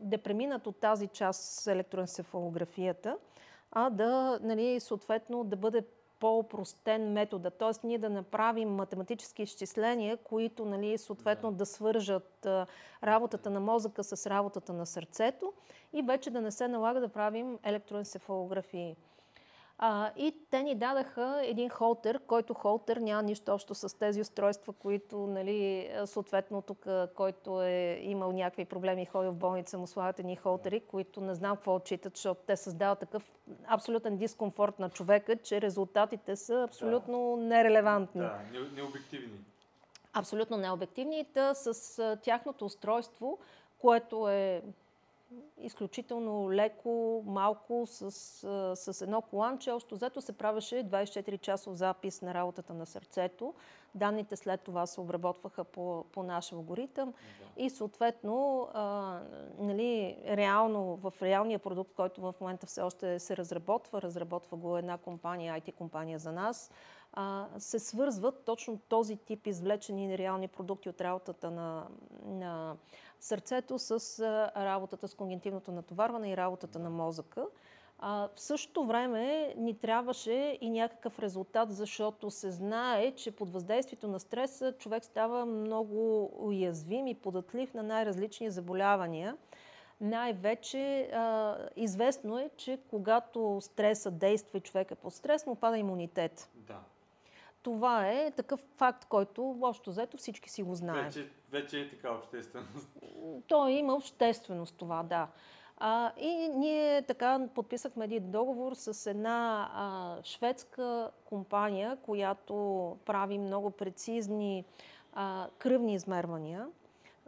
да 0.00 0.18
преминат 0.18 0.66
от 0.66 0.80
тази 0.80 1.06
част 1.06 1.42
с 1.42 1.66
електроенцефалографията, 1.66 3.18
а 3.72 3.90
да, 3.90 4.38
нали, 4.42 4.80
съответно, 4.80 5.44
да 5.44 5.56
бъде 5.56 5.82
по-опростен 6.20 7.12
метода. 7.12 7.50
Т.е. 7.50 7.86
ние 7.86 7.98
да 7.98 8.10
направим 8.10 8.68
математически 8.68 9.42
изчисления, 9.42 10.16
които 10.16 10.64
нали, 10.64 10.98
съответно 10.98 11.52
да 11.52 11.66
свържат 11.66 12.46
работата 13.04 13.50
на 13.50 13.60
мозъка 13.60 14.04
с 14.04 14.30
работата 14.30 14.72
на 14.72 14.86
сърцето 14.86 15.52
и 15.92 16.02
вече 16.02 16.30
да 16.30 16.40
не 16.40 16.50
се 16.50 16.68
налага 16.68 17.00
да 17.00 17.08
правим 17.08 17.58
електроенцефалографии. 17.64 18.96
А, 19.80 20.10
и 20.16 20.34
те 20.50 20.62
ни 20.62 20.74
дадаха 20.74 21.40
един 21.44 21.68
холтер, 21.68 22.20
който 22.26 22.54
холтер 22.54 22.96
няма 22.96 23.22
нищо 23.22 23.52
общо 23.52 23.74
с 23.74 23.98
тези 23.98 24.20
устройства, 24.20 24.72
които, 24.72 25.18
нали, 25.18 25.90
съответно 26.04 26.62
тук, 26.62 26.86
който 27.14 27.62
е 27.62 28.00
имал 28.02 28.32
някакви 28.32 28.64
проблеми 28.64 29.02
и 29.02 29.06
ходил 29.06 29.32
в 29.32 29.36
болница, 29.36 29.78
му 29.78 29.86
слагат 29.86 30.18
едни 30.18 30.36
холтери, 30.36 30.80
които 30.80 31.20
не 31.20 31.34
знам 31.34 31.56
какво 31.56 31.74
отчитат, 31.74 32.16
защото 32.16 32.40
те 32.46 32.56
създават 32.56 32.98
такъв 32.98 33.30
абсолютен 33.66 34.16
дискомфорт 34.16 34.78
на 34.78 34.90
човека, 34.90 35.36
че 35.36 35.60
резултатите 35.60 36.36
са 36.36 36.62
абсолютно 36.62 37.36
да. 37.36 37.42
нерелевантни. 37.42 38.20
Да, 38.20 38.40
необективни. 38.74 39.38
Абсолютно 40.12 40.56
необективни. 40.56 41.24
Та 41.34 41.54
с 41.54 42.18
тяхното 42.22 42.64
устройство, 42.64 43.38
което 43.78 44.28
е 44.28 44.62
изключително 45.60 46.52
леко, 46.52 47.22
малко, 47.26 47.84
с, 47.86 48.10
с 48.76 49.02
едно 49.02 49.22
коланче. 49.22 49.70
Още 49.70 49.94
взето 49.94 50.20
се 50.20 50.32
правеше 50.32 50.74
24 50.74 51.40
часов 51.40 51.74
запис 51.74 52.22
на 52.22 52.34
работата 52.34 52.74
на 52.74 52.86
сърцето. 52.86 53.54
Данните 53.94 54.36
след 54.36 54.60
това 54.60 54.86
се 54.86 55.00
обработваха 55.00 55.64
по, 55.64 56.04
по 56.12 56.22
наш 56.22 56.52
алгоритъм 56.52 57.12
да. 57.12 57.62
и 57.62 57.70
съответно 57.70 58.68
а, 58.72 59.20
нали, 59.58 60.16
реално, 60.26 60.96
в 60.96 61.12
реалния 61.22 61.58
продукт, 61.58 61.92
който 61.96 62.20
в 62.20 62.34
момента 62.40 62.66
все 62.66 62.82
още 62.82 63.18
се 63.18 63.36
разработва, 63.36 64.02
разработва 64.02 64.56
го 64.56 64.76
една 64.76 64.98
компания, 64.98 65.60
IT 65.60 65.74
компания 65.74 66.18
за 66.18 66.32
нас, 66.32 66.70
а, 67.12 67.46
се 67.58 67.78
свързват 67.78 68.44
точно 68.44 68.78
този 68.88 69.16
тип 69.16 69.46
извлечени 69.46 70.18
реални 70.18 70.48
продукти 70.48 70.88
от 70.88 71.00
работата 71.00 71.50
на, 71.50 71.86
на 72.24 72.76
сърцето 73.20 73.78
с 73.78 74.20
работата 74.56 75.08
с 75.08 75.14
когнитивното 75.14 75.72
натоварване 75.72 76.30
и 76.30 76.36
работата 76.36 76.78
на 76.78 76.90
мозъка. 76.90 77.46
А, 77.98 78.28
в 78.36 78.40
същото 78.40 78.84
време 78.84 79.54
ни 79.56 79.78
трябваше 79.78 80.58
и 80.60 80.70
някакъв 80.70 81.18
резултат, 81.18 81.72
защото 81.72 82.30
се 82.30 82.50
знае, 82.50 83.12
че 83.14 83.30
под 83.30 83.52
въздействието 83.52 84.08
на 84.08 84.20
стреса 84.20 84.72
човек 84.72 85.04
става 85.04 85.46
много 85.46 86.30
уязвим 86.46 87.06
и 87.06 87.14
податлив 87.14 87.74
на 87.74 87.82
най-различни 87.82 88.50
заболявания. 88.50 89.36
Най-вече 90.00 91.10
а, 91.12 91.56
известно 91.76 92.38
е, 92.38 92.50
че 92.56 92.78
когато 92.90 93.58
стреса 93.60 94.10
действа 94.10 94.58
и 94.58 94.60
човек 94.60 94.90
е 94.90 94.94
под 94.94 95.14
стрес, 95.14 95.46
му 95.46 95.54
пада 95.54 95.78
имунитет. 95.78 96.50
Да. 96.54 96.80
Това 97.62 98.08
е 98.08 98.30
такъв 98.30 98.60
факт, 98.76 99.04
който 99.04 99.58
общо 99.62 99.90
взето 99.90 100.16
всички 100.16 100.50
си 100.50 100.62
го 100.62 100.74
знаем. 100.74 101.04
Вече, 101.04 101.30
вече 101.50 101.80
е 101.80 101.90
така 101.90 102.12
общественост. 102.12 102.88
То 103.46 103.68
има 103.68 103.94
общественост 103.94 104.74
това, 104.76 105.02
да. 105.02 105.28
А, 105.76 106.12
и 106.16 106.48
ние 106.48 107.02
така 107.02 107.48
подписахме 107.54 108.04
един 108.04 108.30
договор 108.30 108.72
с 108.74 109.10
една 109.10 109.70
а, 109.74 110.16
шведска 110.22 111.10
компания, 111.24 111.96
която 112.02 112.54
прави 113.04 113.38
много 113.38 113.70
прецизни 113.70 114.64
а, 115.12 115.48
кръвни 115.58 115.94
измервания, 115.94 116.66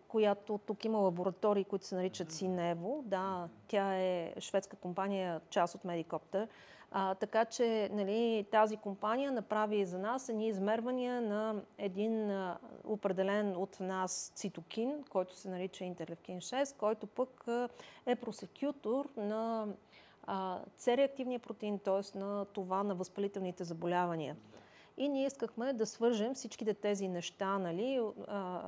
която 0.08 0.58
тук 0.58 0.84
има 0.84 0.98
лаборатории, 0.98 1.64
които 1.64 1.86
се 1.86 1.94
наричат 1.94 2.32
Синево. 2.32 3.02
Да, 3.06 3.48
тя 3.68 3.96
е 3.96 4.34
шведска 4.40 4.76
компания, 4.76 5.40
част 5.50 5.74
от 5.74 5.84
Медикоптер. 5.84 6.48
А, 6.92 7.14
така 7.14 7.44
че 7.44 7.88
нали, 7.92 8.46
тази 8.50 8.76
компания 8.76 9.32
направи 9.32 9.84
за 9.84 9.98
нас 9.98 10.28
едни 10.28 10.48
измервания 10.48 11.20
на 11.20 11.62
един 11.78 12.30
а, 12.30 12.58
определен 12.84 13.56
от 13.56 13.80
нас 13.80 14.32
цитокин, 14.34 15.04
който 15.10 15.36
се 15.36 15.48
нарича 15.48 15.84
интерлевкин 15.84 16.40
6, 16.40 16.76
който 16.76 17.06
пък 17.06 17.48
а, 17.48 17.68
е 18.06 18.16
просекютор 18.16 19.08
на 19.16 19.66
C-реактивния 20.78 21.38
протеин, 21.38 21.78
т.е. 21.78 22.18
на 22.18 22.44
това 22.44 22.82
на 22.82 22.94
възпалителните 22.94 23.64
заболявания. 23.64 24.36
И 25.00 25.08
ние 25.08 25.26
искахме 25.26 25.72
да 25.72 25.86
свържем 25.86 26.34
всичките 26.34 26.74
тези 26.74 27.08
неща, 27.08 27.58
нали? 27.58 28.02
а, 28.28 28.60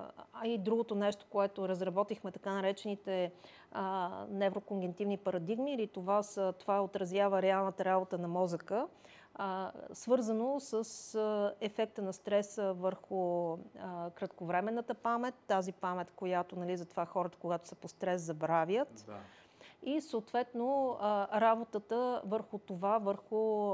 и 0.45 0.59
другото 0.59 0.95
нещо, 0.95 1.27
което 1.31 1.69
разработихме, 1.69 2.33
така 2.33 2.53
наречените 2.53 3.33
а, 3.73 4.11
неврокогнитивни 4.31 5.17
парадигми, 5.17 5.75
или 5.75 5.87
това, 5.87 6.23
са, 6.23 6.55
това 6.59 6.83
отразява 6.83 7.43
реалната 7.43 7.85
работа 7.85 8.19
на 8.19 8.29
мозъка, 8.29 8.87
а, 9.35 9.73
свързано 9.93 10.61
с 10.61 10.75
а, 11.15 11.55
ефекта 11.61 12.03
на 12.03 12.13
стреса 12.13 12.73
върху 12.73 13.53
а, 13.53 14.11
кратковременната 14.11 14.95
памет, 14.95 15.35
тази 15.47 15.73
памет, 15.73 16.11
която 16.17 16.57
нали, 16.57 16.77
затова 16.77 17.07
хората, 17.07 17.39
когато 17.41 17.69
са 17.69 17.75
по 17.75 17.89
стрес, 17.89 18.23
забравят. 18.23 19.05
Да 19.07 19.19
и 19.83 20.01
съответно 20.01 20.97
работата 21.35 22.23
върху 22.25 22.59
това, 22.59 22.99
върху 22.99 23.73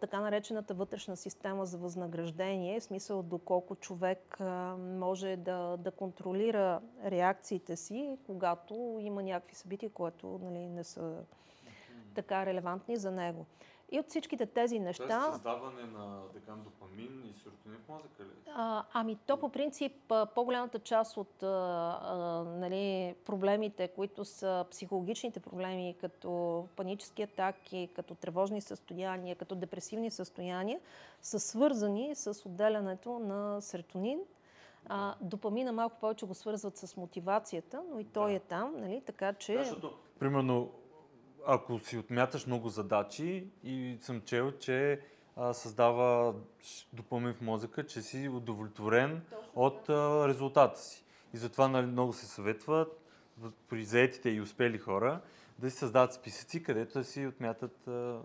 така 0.00 0.20
наречената 0.20 0.74
вътрешна 0.74 1.16
система 1.16 1.66
за 1.66 1.78
възнаграждение, 1.78 2.80
в 2.80 2.84
смисъл 2.84 3.22
доколко 3.22 3.76
човек 3.76 4.40
може 4.78 5.36
да, 5.36 5.76
да 5.76 5.90
контролира 5.90 6.80
реакциите 7.04 7.76
си, 7.76 8.18
когато 8.26 8.98
има 9.00 9.22
някакви 9.22 9.54
събития, 9.54 9.90
които 9.90 10.40
нали, 10.42 10.68
не 10.68 10.84
са 10.84 11.22
така 12.14 12.46
релевантни 12.46 12.96
за 12.96 13.10
него. 13.10 13.46
И 13.90 14.00
от 14.00 14.08
всичките 14.08 14.46
тези 14.46 14.78
неща... 14.78 15.08
Тоест 15.08 15.32
създаване 15.32 15.82
на 15.82 16.20
декан 16.34 16.62
допамин 16.62 17.24
и 17.30 17.34
серотонин 17.34 17.78
в 17.86 17.88
мозъка 17.88 18.22
ли? 18.22 18.28
А, 18.54 18.84
ами 18.92 19.16
то 19.26 19.36
по 19.36 19.48
принцип 19.48 19.92
по-голямата 20.34 20.78
част 20.78 21.16
от 21.16 21.42
а, 21.42 21.46
а, 21.46 22.44
нали, 22.44 23.14
проблемите, 23.24 23.88
които 23.88 24.24
са 24.24 24.64
психологичните 24.70 25.40
проблеми, 25.40 25.96
като 26.00 26.64
панически 26.76 27.22
атаки, 27.22 27.88
като 27.94 28.14
тревожни 28.14 28.60
състояния, 28.60 29.36
като 29.36 29.54
депресивни 29.54 30.10
състояния, 30.10 30.80
са 31.22 31.40
свързани 31.40 32.14
с 32.14 32.42
отделянето 32.46 33.18
на 33.18 33.60
серотонин, 33.60 34.20
а, 34.86 35.14
допамина 35.20 35.72
малко 35.72 35.96
повече 36.00 36.26
го 36.26 36.34
свързват 36.34 36.76
с 36.76 36.96
мотивацията, 36.96 37.82
но 37.92 38.00
и 38.00 38.04
той 38.04 38.30
да. 38.30 38.36
е 38.36 38.40
там, 38.40 38.74
нали? 38.76 39.02
така 39.06 39.32
че... 39.32 39.52
Да, 39.52 39.64
защото, 39.64 39.94
примерно, 40.18 40.70
ако 41.46 41.78
си 41.78 41.98
отмяташ 41.98 42.46
много 42.46 42.68
задачи 42.68 43.46
и 43.64 43.98
съм 44.00 44.20
чел, 44.20 44.52
че 44.52 45.00
а, 45.36 45.52
създава 45.52 46.34
допълнен 46.92 47.34
в 47.34 47.40
мозъка, 47.40 47.86
че 47.86 48.02
си 48.02 48.28
удовлетворен 48.28 49.22
Точно. 49.30 49.50
от 49.54 49.88
а, 49.88 50.28
резултата 50.28 50.80
си. 50.80 51.04
И 51.34 51.36
затова 51.36 51.68
нали, 51.68 51.86
много 51.86 52.12
се 52.12 52.26
съветват 52.26 53.00
при 53.68 53.84
заетите 53.84 54.30
и 54.30 54.40
успели 54.40 54.78
хора 54.78 55.20
да 55.58 55.70
си 55.70 55.76
създават 55.76 56.12
списъци, 56.14 56.62
където 56.62 56.98
да 56.98 57.04
си 57.04 57.26
отмятат 57.26 57.88
а, 57.88 58.20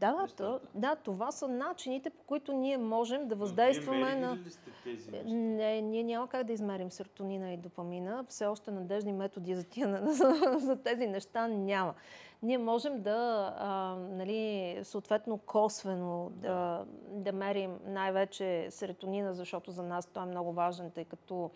да, 0.00 0.26
то, 0.36 0.60
да, 0.74 0.96
това 0.96 1.32
са 1.32 1.48
начините, 1.48 2.10
по 2.10 2.22
които 2.22 2.52
ние 2.52 2.78
можем 2.78 3.28
да 3.28 3.34
въздействаме 3.34 4.14
на... 4.14 4.36
Ли 4.36 4.50
сте 4.50 4.70
тези 4.84 5.10
неща? 5.10 5.34
Не, 5.34 5.80
ние 5.80 6.04
няма 6.04 6.28
как 6.28 6.46
да 6.46 6.52
измерим 6.52 6.90
серотонина 6.90 7.52
и 7.52 7.56
допамина. 7.56 8.24
Все 8.28 8.46
още 8.46 8.70
надежни 8.70 9.12
методи 9.12 9.54
за, 9.54 9.64
тия, 9.64 10.02
за, 10.12 10.58
за 10.58 10.76
тези 10.76 11.06
неща 11.06 11.48
няма 11.48 11.94
ние 12.42 12.58
можем 12.58 13.02
да, 13.02 13.54
а, 13.58 13.96
нали, 13.96 14.78
съответно, 14.82 15.38
косвено 15.38 16.30
да, 16.30 16.84
да 17.08 17.32
мерим 17.32 17.78
най-вече 17.86 18.66
серотонина, 18.70 19.34
защото 19.34 19.70
за 19.70 19.82
нас 19.82 20.06
той 20.06 20.22
е 20.22 20.26
много 20.26 20.52
важен, 20.52 20.90
тъй 20.90 21.04
като 21.04 21.50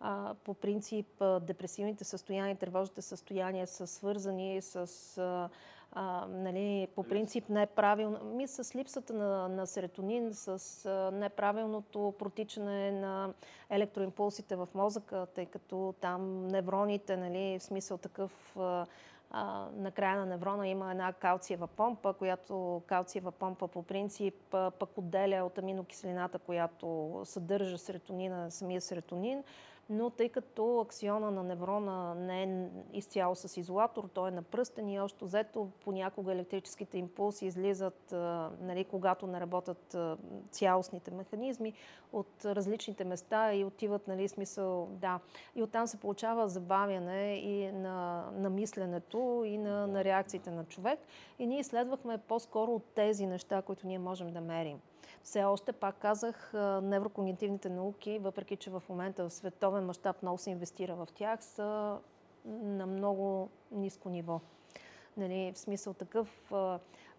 а, 0.00 0.34
по 0.44 0.54
принцип 0.54 1.06
депресивните 1.40 2.04
състояния, 2.04 2.56
тревожните 2.56 3.02
състояния 3.02 3.66
са 3.66 3.86
свързани 3.86 4.62
с 4.62 4.76
а, 5.18 5.48
а, 5.92 6.26
нали, 6.28 6.88
по 6.94 7.02
принцип 7.02 7.48
неправилно, 7.48 8.24
ми 8.24 8.48
с 8.48 8.76
липсата 8.76 9.12
на, 9.12 9.48
на 9.48 9.66
серотонин, 9.66 10.34
с 10.34 10.86
а, 10.86 11.10
неправилното 11.10 12.14
протичане 12.18 12.92
на 12.92 13.34
електроимпулсите 13.70 14.56
в 14.56 14.68
мозъка, 14.74 15.26
тъй 15.34 15.46
като 15.46 15.94
там 16.00 16.46
невроните, 16.46 17.16
нали, 17.16 17.58
в 17.58 17.62
смисъл 17.62 17.98
такъв 17.98 18.56
а, 18.56 18.86
на 19.72 19.90
края 19.94 20.16
на 20.16 20.26
неврона 20.26 20.68
има 20.68 20.90
една 20.90 21.12
калциева 21.12 21.66
помпа, 21.66 22.12
която 22.12 22.82
калциева 22.86 23.32
помпа 23.32 23.68
по 23.68 23.82
принцип 23.82 24.34
пък 24.50 24.98
отделя 24.98 25.44
от 25.44 25.58
аминокиселината, 25.58 26.38
която 26.38 27.20
съдържа 27.24 27.78
серотонина, 27.78 28.50
самия 28.50 28.80
серотонин, 28.80 29.44
но 29.90 30.10
тъй 30.10 30.28
като 30.28 30.80
аксиона 30.80 31.30
на 31.30 31.42
неврона 31.42 32.14
не 32.14 32.42
е 32.42 32.68
изцяло 32.92 33.34
с 33.34 33.56
изолатор, 33.56 34.08
той 34.14 34.28
е 34.28 34.32
на 34.32 34.42
пръстен 34.42 34.88
и 34.88 35.00
още 35.00 35.24
взето 35.24 35.70
понякога 35.84 36.32
електрическите 36.32 36.98
импулси 36.98 37.46
излизат, 37.46 38.12
нали, 38.60 38.84
когато 38.84 39.26
не 39.26 39.40
работят 39.40 39.96
цялостните 40.50 41.10
механизми 41.10 41.72
от 42.12 42.44
различните 42.44 43.04
места 43.04 43.54
и 43.54 43.64
отиват, 43.64 44.08
нали, 44.08 44.28
смисъл, 44.28 44.88
да. 44.90 45.20
И 45.54 45.62
оттам 45.62 45.86
се 45.86 46.00
получава 46.00 46.48
забавяне 46.48 47.34
и 47.34 47.72
на, 47.72 48.28
на 48.32 48.50
мисленето 48.50 49.42
и 49.46 49.58
на, 49.58 49.86
на 49.86 50.04
реакциите 50.04 50.50
на 50.50 50.64
човек. 50.64 50.98
И 51.38 51.46
ние 51.46 51.58
изследвахме 51.58 52.18
по-скоро 52.18 52.74
от 52.74 52.84
тези 52.94 53.26
неща, 53.26 53.62
които 53.62 53.86
ние 53.86 53.98
можем 53.98 54.32
да 54.32 54.40
мерим. 54.40 54.80
Все 55.26 55.44
още, 55.44 55.72
пак 55.72 55.98
казах, 55.98 56.50
неврокогнитивните 56.82 57.68
науки, 57.68 58.18
въпреки 58.18 58.56
че 58.56 58.70
в 58.70 58.82
момента 58.88 59.28
в 59.28 59.32
световен 59.32 59.84
мащаб 59.84 60.22
много 60.22 60.38
се 60.38 60.50
инвестира 60.50 60.94
в 60.94 61.08
тях, 61.14 61.44
са 61.44 61.98
на 62.44 62.86
много 62.86 63.50
ниско 63.70 64.08
ниво. 64.08 64.40
Нали, 65.16 65.52
в 65.54 65.58
смисъл 65.58 65.94
такъв, 65.94 66.52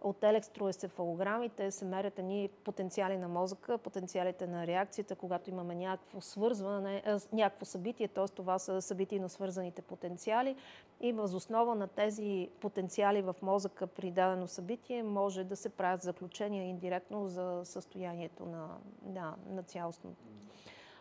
от 0.02 0.24
електроенцефалограмите 0.24 1.72
се 1.72 1.86
мерят 1.86 2.20
едни 2.20 2.50
потенциали 2.64 3.18
на 3.18 3.28
мозъка, 3.28 3.78
потенциалите 3.78 4.48
на 4.48 4.68
реакцията, 4.68 5.16
когато 5.16 5.50
имаме 5.50 5.76
някакво 5.76 6.22
свързване, 6.22 7.04
някакво 7.34 7.66
събитие, 7.66 8.08
т.е. 8.08 8.28
това 8.28 8.60
са 8.60 8.82
събитийно 8.82 9.30
свързаните 9.30 9.82
потенциали 9.82 10.56
и 11.02 11.14
възоснова 11.14 11.76
на 11.76 11.88
тези 11.88 12.50
потенциали 12.60 13.22
в 13.22 13.36
мозъка 13.42 13.88
при 13.88 14.12
дадено 14.12 14.48
събитие 14.48 15.04
може 15.04 15.44
да 15.44 15.56
се 15.56 15.70
правят 15.70 16.02
заключения 16.02 16.64
индиректно 16.64 17.28
за 17.28 17.62
състоянието 17.64 18.46
на, 18.46 18.68
да, 19.02 19.36
на 19.50 19.64
цялостно 19.64 20.16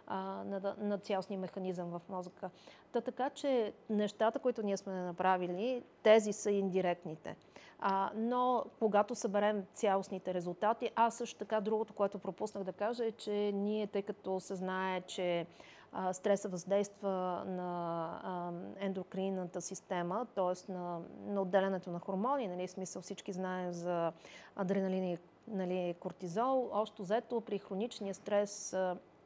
на, 0.09 0.75
на 0.79 0.99
цялостния 0.99 1.41
механизъм 1.41 1.91
в 1.91 2.01
мозъка. 2.09 2.51
Та 2.93 3.01
така, 3.01 3.31
че 3.31 3.73
нещата, 3.91 4.39
които 4.39 4.63
ние 4.63 4.77
сме 4.77 4.93
направили, 4.93 5.83
тези 6.03 6.33
са 6.33 6.51
индиректните. 6.51 7.37
А, 7.79 8.11
но 8.17 8.65
когато 8.79 9.15
съберем 9.15 9.65
цялостните 9.75 10.35
резултати, 10.35 10.91
аз 10.95 11.17
също 11.17 11.39
така 11.39 11.61
другото, 11.61 11.93
което 11.93 12.19
пропуснах 12.19 12.65
да 12.65 12.73
кажа 12.73 13.05
е, 13.05 13.13
че 13.13 13.53
ние, 13.55 13.87
тъй 13.87 14.03
като 14.03 14.41
се 14.41 14.55
знае, 14.55 15.01
че 15.01 15.47
а, 15.93 16.13
стреса 16.13 16.49
въздейства 16.49 17.43
на 17.47 18.11
а, 18.23 18.51
ендокринната 18.85 19.61
система, 19.61 20.27
т.е. 20.35 20.73
На, 20.73 21.01
на 21.27 21.43
отделянето 21.43 21.91
на 21.91 21.99
хормони, 21.99 22.49
нали, 22.49 22.69
смисъл 22.69 23.03
всички 23.03 23.33
знаем 23.33 23.73
за 23.73 24.13
адреналин 24.57 25.05
и 25.05 25.19
нали, 25.49 25.95
кортизол, 26.01 26.69
още 26.73 27.03
взето 27.03 27.41
при 27.41 27.59
хроничния 27.59 28.15
стрес 28.15 28.77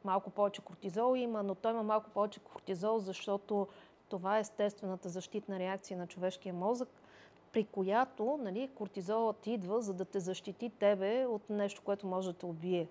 малко 0.03 0.29
повече 0.29 0.61
кортизол 0.61 1.15
има, 1.15 1.43
но 1.43 1.55
той 1.55 1.71
има 1.71 1.83
малко 1.83 2.09
повече 2.09 2.39
кортизол, 2.39 2.99
защото 2.99 3.67
това 4.09 4.37
е 4.37 4.41
естествената 4.41 5.09
защитна 5.09 5.59
реакция 5.59 5.97
на 5.97 6.07
човешкия 6.07 6.53
мозък, 6.53 6.89
при 7.51 7.63
която 7.63 8.39
нали, 8.41 8.69
кортизолът 8.75 9.47
идва, 9.47 9.81
за 9.81 9.93
да 9.93 10.05
те 10.05 10.19
защити 10.19 10.69
тебе 10.69 11.25
от 11.25 11.49
нещо, 11.49 11.81
което 11.81 12.07
може 12.07 12.27
да 12.27 12.33
те 12.33 12.45
убие. 12.45 12.87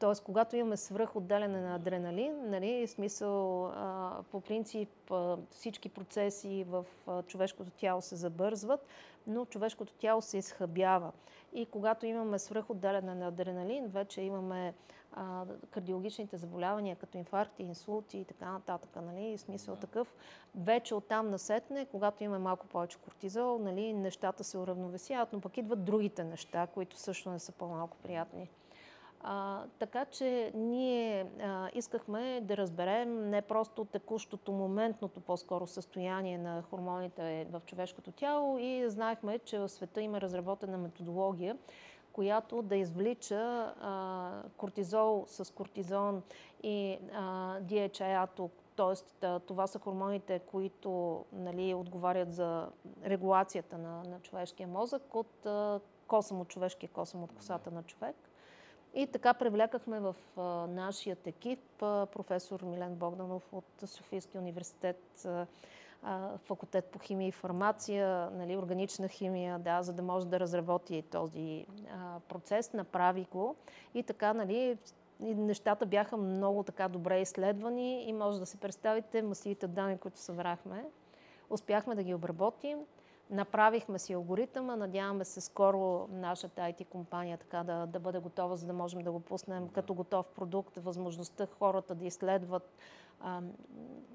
Тоест, 0.00 0.24
когато 0.24 0.56
имаме 0.56 0.76
свръхотделяне 0.76 1.60
на 1.60 1.74
адреналин, 1.74 2.50
нали, 2.50 2.86
смисъл, 2.86 3.66
а, 3.66 4.22
по 4.30 4.40
принцип 4.40 5.10
а, 5.10 5.36
всички 5.50 5.88
процеси 5.88 6.64
в 6.68 6.86
а, 7.06 7.22
човешкото 7.22 7.70
тяло 7.70 8.02
се 8.02 8.16
забързват, 8.16 8.86
но 9.26 9.44
човешкото 9.44 9.92
тяло 9.92 10.22
се 10.22 10.38
изхъбява. 10.38 11.12
И 11.52 11.66
когато 11.66 12.06
имаме 12.06 12.38
свръхотделяне 12.38 13.14
на 13.14 13.28
адреналин, 13.28 13.86
вече 13.86 14.20
имаме 14.20 14.74
а, 15.12 15.44
кардиологичните 15.70 16.36
заболявания, 16.36 16.96
като 16.96 17.18
инфаркти, 17.18 17.62
инсулти 17.62 18.18
и 18.18 18.24
така 18.24 18.52
нататък. 18.52 18.90
Нали? 18.96 19.38
Смисъл 19.38 19.76
такъв. 19.76 20.14
Вече 20.54 20.94
оттам 20.94 21.30
насетне, 21.30 21.86
когато 21.86 22.24
имаме 22.24 22.44
малко 22.44 22.66
повече 22.66 22.98
кортизол, 22.98 23.58
нали, 23.58 23.92
нещата 23.92 24.44
се 24.44 24.58
уравновесяват, 24.58 25.32
но 25.32 25.40
пък 25.40 25.56
идват 25.56 25.84
другите 25.84 26.24
неща, 26.24 26.66
които 26.66 26.96
също 26.96 27.30
не 27.30 27.38
са 27.38 27.52
по-малко 27.52 27.96
приятни. 27.96 28.48
А, 29.22 29.64
така 29.78 30.04
че 30.04 30.52
ние 30.54 31.26
а, 31.42 31.70
искахме 31.74 32.40
да 32.42 32.56
разберем 32.56 33.30
не 33.30 33.42
просто 33.42 33.84
текущото, 33.84 34.52
моментното 34.52 35.20
по-скоро 35.20 35.66
състояние 35.66 36.38
на 36.38 36.62
хормоните 36.62 37.46
в 37.50 37.62
човешкото 37.66 38.12
тяло 38.12 38.58
и 38.58 38.90
знаехме, 38.90 39.38
че 39.38 39.58
в 39.58 39.68
света 39.68 40.00
има 40.00 40.20
разработена 40.20 40.78
методология, 40.78 41.56
която 42.12 42.62
да 42.62 42.76
извлича 42.76 43.74
а, 43.80 44.42
кортизол 44.56 45.24
с 45.26 45.54
кортизон 45.54 46.22
и 46.62 46.98
а, 47.14 48.26
т.е. 48.76 49.38
това 49.38 49.66
са 49.66 49.78
хормоните, 49.78 50.38
които 50.38 51.24
нали, 51.32 51.74
отговарят 51.74 52.32
за 52.32 52.68
регулацията 53.04 53.78
на, 53.78 54.02
на 54.02 54.20
човешкия 54.20 54.68
мозък 54.68 55.14
от 55.14 55.46
а, 55.46 55.80
косъм 56.06 56.40
от 56.40 56.48
човешкия 56.48 56.90
косъм 56.90 57.22
от 57.22 57.32
косата 57.32 57.70
на 57.70 57.82
човек. 57.82 58.29
И 58.94 59.06
така 59.06 59.34
привлякахме 59.34 60.00
в 60.00 60.16
а, 60.36 60.42
нашият 60.66 61.26
екип 61.26 61.60
професор 61.78 62.62
Милен 62.62 62.94
Богданов 62.94 63.52
от 63.52 63.64
Софийския 63.84 64.40
университет, 64.40 65.26
факултет 66.36 66.84
по 66.84 66.98
химия 66.98 67.28
и 67.28 67.32
фармация, 67.32 68.30
нали, 68.30 68.56
органична 68.56 69.08
химия, 69.08 69.58
да, 69.58 69.82
за 69.82 69.92
да 69.92 70.02
може 70.02 70.26
да 70.26 70.40
разработи 70.40 71.02
този 71.02 71.66
процес. 72.28 72.72
Направи 72.72 73.26
го 73.32 73.56
и 73.94 74.02
така, 74.02 74.34
нали, 74.34 74.78
нещата 75.20 75.86
бяха 75.86 76.16
много 76.16 76.62
така 76.62 76.88
добре 76.88 77.20
изследвани 77.20 78.04
и 78.04 78.12
може 78.12 78.38
да 78.38 78.46
си 78.46 78.56
представите 78.56 79.22
масивите 79.22 79.66
данни, 79.66 79.98
които 79.98 80.18
събрахме. 80.18 80.84
Успяхме 81.50 81.94
да 81.94 82.02
ги 82.02 82.14
обработим. 82.14 82.78
Направихме 83.30 83.98
си 83.98 84.12
алгоритъма, 84.12 84.76
надяваме 84.76 85.24
се 85.24 85.40
скоро 85.40 86.08
нашата 86.12 86.62
IT 86.62 86.84
компания 86.84 87.38
така 87.38 87.64
да, 87.64 87.86
да 87.86 88.00
бъде 88.00 88.18
готова, 88.18 88.56
за 88.56 88.66
да 88.66 88.72
можем 88.72 89.00
да 89.02 89.12
го 89.12 89.20
пуснем 89.20 89.68
като 89.68 89.94
готов 89.94 90.26
продукт, 90.26 90.76
възможността 90.76 91.46
хората 91.46 91.94
да 91.94 92.04
изследват 92.04 92.76
а, 93.20 93.42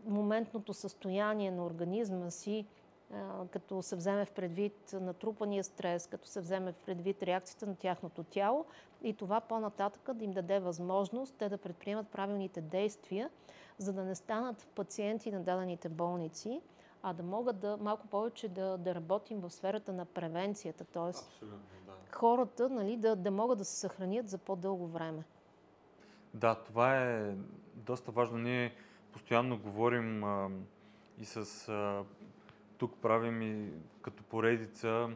моментното 0.05 0.74
състояние 0.74 1.51
на 1.51 1.66
организма 1.66 2.30
си, 2.30 2.66
а, 3.13 3.47
като 3.51 3.82
се 3.82 3.95
вземе 3.95 4.26
в 4.26 4.32
предвид 4.32 4.93
натрупания 4.93 5.63
стрес, 5.63 6.07
като 6.07 6.28
се 6.28 6.41
вземе 6.41 6.72
в 6.72 6.78
предвид 6.86 7.24
реакцията 7.24 7.66
на 7.66 7.76
тяхното 7.76 8.24
тяло 8.24 8.66
и 9.03 9.13
това 9.13 9.41
по-нататък 9.41 10.13
да 10.13 10.24
им 10.24 10.32
даде 10.32 10.59
възможност 10.59 11.36
те 11.38 11.49
да 11.49 11.57
предприемат 11.57 12.07
правилните 12.07 12.61
действия, 12.61 13.30
за 13.78 13.93
да 13.93 14.03
не 14.03 14.16
станат 14.16 14.68
пациенти 14.76 15.32
на 15.32 15.43
дадените 15.43 15.89
болници, 15.89 16.61
а 17.08 17.14
да 17.14 17.24
могат 17.24 17.60
да 17.60 17.78
малко 17.82 18.08
повече 18.08 18.49
да, 18.49 18.78
да 18.78 18.95
работим 18.95 19.39
в 19.39 19.49
сферата 19.49 19.93
на 19.93 20.06
превенцията, 20.06 20.86
т.е. 20.86 21.45
Да. 21.45 21.58
хората 22.12 22.70
нали, 22.70 22.97
да, 22.97 23.16
да 23.16 23.32
могат 23.32 23.58
да 23.58 23.66
се 23.66 23.80
съхранят 23.80 24.30
за 24.30 24.38
по-дълго 24.38 24.88
време. 24.88 25.24
Да, 26.34 26.56
това 26.56 26.97
е 27.01 27.36
доста 27.76 28.12
важно. 28.12 28.38
Ние 28.38 28.76
постоянно 29.12 29.60
говорим 29.60 30.24
а, 30.24 30.49
и 31.18 31.26
с... 31.26 31.70
А, 31.70 32.03
тук 32.78 32.97
правим 33.01 33.41
и 33.41 33.70
като 34.01 34.24
поредица 34.24 35.10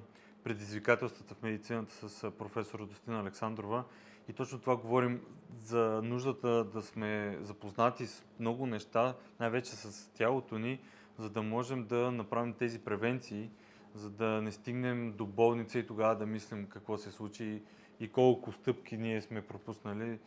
предизвикателствата 0.44 1.36
в 1.36 1.42
медицината 1.42 2.10
с 2.10 2.32
професор 2.32 2.86
Достина 2.86 3.20
Александрова. 3.20 3.84
И 4.28 4.34
точно 4.34 4.60
това 4.60 4.76
говорим 4.76 5.22
за 5.58 6.02
нуждата 6.04 6.64
да 6.64 6.82
сме 6.82 7.38
запознати 7.42 8.08
с 8.08 8.24
много 8.40 8.66
неща, 8.66 9.16
най-вече 9.40 9.72
с 9.72 10.10
тялото 10.14 10.58
ни, 10.60 10.80
за 11.20 11.30
да 11.30 11.42
можем 11.42 11.88
да 11.88 12.12
направим 12.12 12.54
тези 12.54 12.80
превенции, 12.80 13.50
за 13.94 14.10
да 14.10 14.42
не 14.42 14.52
стигнем 14.52 15.12
до 15.12 15.26
болница 15.26 15.80
и 15.80 15.88
тогава 15.88 16.16
да 16.16 16.26
мислим 16.26 16.68
какво 16.68 16.98
се 16.98 17.12
случи 17.12 17.62
и 18.00 18.12
колко 18.12 18.52
стъпки 18.52 18.98
ние 18.98 19.22
сме 19.22 19.42
пропуснали. 19.42 20.20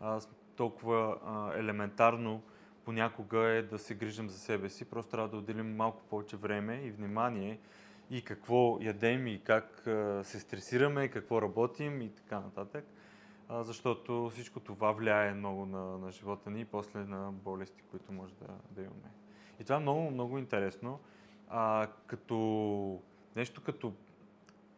А, 0.00 0.20
толкова 0.56 1.18
а, 1.24 1.58
елементарно 1.58 2.42
понякога 2.84 3.38
е 3.38 3.62
да 3.62 3.78
се 3.78 3.94
грижим 3.94 4.28
за 4.28 4.38
себе 4.38 4.68
си. 4.68 4.84
Просто 4.84 5.10
трябва 5.10 5.28
да 5.28 5.36
отделим 5.36 5.76
малко 5.76 6.02
повече 6.10 6.36
време 6.36 6.82
и 6.84 6.90
внимание 6.90 7.58
и 8.10 8.22
какво 8.22 8.78
ядем 8.80 9.26
и 9.26 9.40
как 9.44 9.82
се 10.22 10.40
стресираме, 10.40 11.08
какво 11.08 11.42
работим 11.42 12.02
и 12.02 12.08
така 12.14 12.40
нататък. 12.40 12.84
Защото 13.50 14.30
всичко 14.32 14.60
това 14.60 14.92
влияе 14.92 15.34
много 15.34 15.66
на, 15.66 15.98
на 15.98 16.10
живота 16.10 16.50
ни 16.50 16.60
и 16.60 16.64
после 16.64 17.04
на 17.04 17.32
болести, 17.32 17.82
които 17.90 18.12
може 18.12 18.34
да, 18.34 18.46
да 18.70 18.82
имаме. 18.82 19.23
И 19.60 19.64
това 19.64 19.76
е 19.76 19.80
много, 19.80 20.10
много 20.10 20.38
интересно. 20.38 21.00
А, 21.48 21.86
като 22.06 23.00
нещо 23.36 23.62
като, 23.62 23.92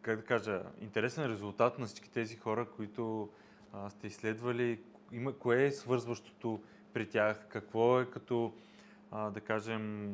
как 0.01 0.17
да 0.19 0.25
кажа, 0.25 0.63
интересен 0.81 1.25
резултат 1.25 1.79
на 1.79 1.85
всички 1.85 2.11
тези 2.11 2.35
хора, 2.35 2.67
които 2.75 3.29
а, 3.73 3.89
сте 3.89 4.07
изследвали, 4.07 4.81
има, 5.11 5.37
кое 5.37 5.65
е 5.65 5.71
свързващото 5.71 6.61
при 6.93 7.09
тях, 7.09 7.47
какво 7.49 8.01
е 8.01 8.05
като, 8.05 8.53
а, 9.11 9.29
да 9.29 9.41
кажем, 9.41 10.13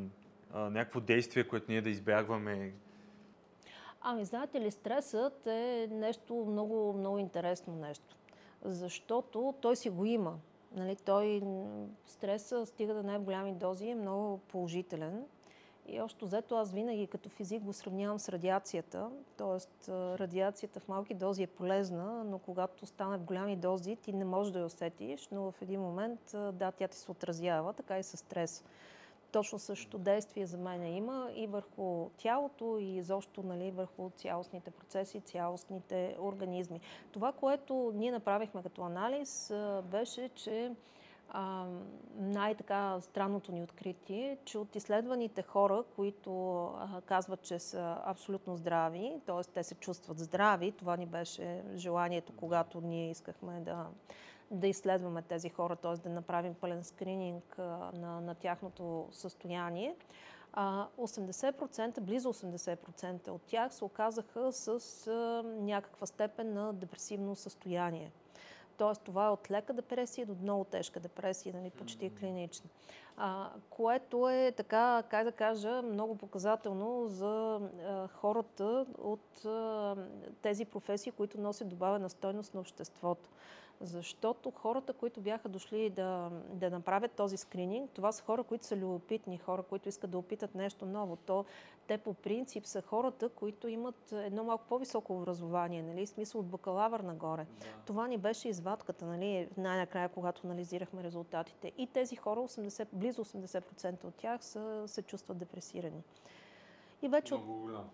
а, 0.53 0.69
някакво 0.69 0.99
действие, 0.99 1.47
което 1.47 1.71
ние 1.71 1.81
да 1.81 1.89
избягваме? 1.89 2.73
Ами, 4.01 4.25
знаете 4.25 4.61
ли, 4.61 4.71
стресът 4.71 5.47
е 5.47 5.87
нещо 5.91 6.45
много, 6.49 6.93
много 6.93 7.17
интересно 7.17 7.75
нещо. 7.75 8.15
Защото 8.61 9.53
той 9.61 9.75
си 9.75 9.89
го 9.89 10.05
има. 10.05 10.39
Нали, 10.75 10.95
той 10.95 11.41
стреса 12.05 12.65
стига 12.65 12.93
до 12.93 13.03
най-голями 13.03 13.53
дози 13.53 13.87
е 13.89 13.95
много 13.95 14.37
положителен. 14.37 15.25
И 15.87 16.01
още 16.01 16.25
взето 16.25 16.55
аз 16.55 16.71
винаги 16.71 17.07
като 17.07 17.29
физик 17.29 17.63
го 17.63 17.73
сравнявам 17.73 18.19
с 18.19 18.29
радиацията. 18.29 19.09
Тоест 19.37 19.89
радиацията 19.89 20.79
в 20.79 20.87
малки 20.87 21.13
дози 21.13 21.43
е 21.43 21.47
полезна, 21.47 22.23
но 22.23 22.39
когато 22.39 22.85
стане 22.85 23.17
в 23.17 23.23
голями 23.23 23.55
дози, 23.55 23.95
ти 23.95 24.13
не 24.13 24.25
можеш 24.25 24.53
да 24.53 24.59
я 24.59 24.65
усетиш, 24.65 25.27
но 25.31 25.51
в 25.51 25.61
един 25.61 25.81
момент, 25.81 26.19
да, 26.33 26.71
тя 26.71 26.87
ти 26.87 26.97
се 26.97 27.11
отразява, 27.11 27.73
така 27.73 27.99
и 27.99 28.03
с 28.03 28.17
стрес. 28.17 28.63
Точно 29.33 29.59
същото 29.59 29.97
действие 29.97 30.45
за 30.45 30.57
мен 30.57 30.95
има 30.95 31.31
и 31.35 31.47
върху 31.47 32.09
тялото, 32.17 32.77
и 32.77 32.95
изобщо 32.97 33.43
нали, 33.43 33.71
върху 33.71 34.09
цялостните 34.09 34.71
процеси, 34.71 35.21
цялостните 35.21 36.17
организми. 36.19 36.81
Това, 37.11 37.31
което 37.31 37.91
ние 37.95 38.11
направихме 38.11 38.63
като 38.63 38.81
анализ, 38.81 39.53
беше, 39.83 40.29
че 40.29 40.75
най-така 42.15 43.01
странното 43.01 43.51
ни 43.51 43.63
откритие, 43.63 44.37
че 44.45 44.57
от 44.57 44.75
изследваните 44.75 45.41
хора, 45.41 45.83
които 45.95 46.71
казват, 47.05 47.41
че 47.41 47.59
са 47.59 47.97
абсолютно 48.05 48.55
здрави, 48.55 49.21
т.е. 49.25 49.51
те 49.53 49.63
се 49.63 49.75
чувстват 49.75 50.19
здрави, 50.19 50.71
това 50.71 50.97
ни 50.97 51.05
беше 51.05 51.63
желанието, 51.75 52.33
когато 52.35 52.81
ние 52.81 53.09
искахме 53.09 53.59
да, 53.59 53.87
да 54.53 54.67
изследваме 54.67 55.21
тези 55.21 55.49
хора, 55.49 55.75
т.е. 55.75 55.93
да 55.93 56.09
направим 56.09 56.53
пълен 56.53 56.83
скрининг 56.83 57.57
на, 57.93 58.21
на 58.21 58.35
тяхното 58.35 59.07
състояние. 59.11 59.95
А, 60.53 60.87
80%, 60.97 61.99
близо 61.99 62.33
80% 62.33 63.29
от 63.29 63.41
тях 63.41 63.73
се 63.73 63.85
оказаха 63.85 64.51
с 64.51 64.79
някаква 65.59 66.07
степен 66.07 66.53
на 66.53 66.73
депресивно 66.73 67.35
състояние. 67.35 68.11
Тоест 68.77 69.01
това 69.01 69.25
е 69.25 69.29
от 69.29 69.51
лека 69.51 69.73
депресия 69.73 70.25
до 70.25 70.35
много 70.41 70.63
тежка 70.63 70.99
депресия, 70.99 71.55
нали, 71.55 71.69
почти 71.69 72.15
клинична. 72.15 72.69
А, 73.17 73.49
което 73.69 74.29
е 74.29 74.53
така, 74.57 75.03
как 75.09 75.23
да 75.23 75.31
кажа, 75.31 75.81
много 75.81 76.15
показателно 76.15 77.07
за 77.07 77.55
а, 77.55 78.07
хората 78.07 78.85
от 78.97 79.45
а, 79.45 79.95
тези 80.41 80.65
професии, 80.65 81.11
които 81.11 81.41
носят 81.41 81.69
добавена 81.69 82.09
стойност 82.09 82.53
на 82.53 82.59
обществото. 82.59 83.29
Защото 83.83 84.51
хората, 84.51 84.93
които 84.93 85.21
бяха 85.21 85.49
дошли 85.49 85.89
да, 85.89 86.31
да 86.49 86.69
направят 86.69 87.11
този 87.11 87.37
скрининг, 87.37 87.91
това 87.91 88.11
са 88.11 88.23
хора, 88.23 88.43
които 88.43 88.65
са 88.65 88.75
любопитни, 88.75 89.37
хора, 89.37 89.63
които 89.63 89.89
искат 89.89 90.11
да 90.11 90.17
опитат 90.17 90.55
нещо 90.55 90.85
ново. 90.85 91.15
То, 91.15 91.45
те 91.87 91.97
по 91.97 92.13
принцип 92.13 92.65
са 92.65 92.81
хората, 92.81 93.29
които 93.29 93.67
имат 93.67 94.11
едно 94.11 94.43
малко 94.43 94.65
по-високо 94.69 95.17
образование, 95.17 95.83
нали, 95.83 96.07
смисъл 96.07 96.41
от 96.41 96.47
бакалавър 96.47 96.99
нагоре. 96.99 97.45
Да. 97.59 97.65
Това 97.85 98.07
ни 98.07 98.17
беше 98.17 98.49
извадката, 98.49 99.05
нали, 99.05 99.49
най-накрая, 99.57 100.09
когато 100.09 100.47
анализирахме 100.47 101.03
резултатите. 101.03 101.71
И 101.77 101.87
тези 101.87 102.15
хора, 102.15 102.39
80, 102.39 102.87
близо 102.91 103.25
80% 103.25 104.03
от 104.03 104.15
тях 104.15 104.43
са, 104.43 104.83
се 104.87 105.01
чувстват 105.01 105.37
депресирани. 105.37 106.03
И 107.01 107.09
вече... 107.09 107.35
Много 107.35 107.53
голям 107.53 107.89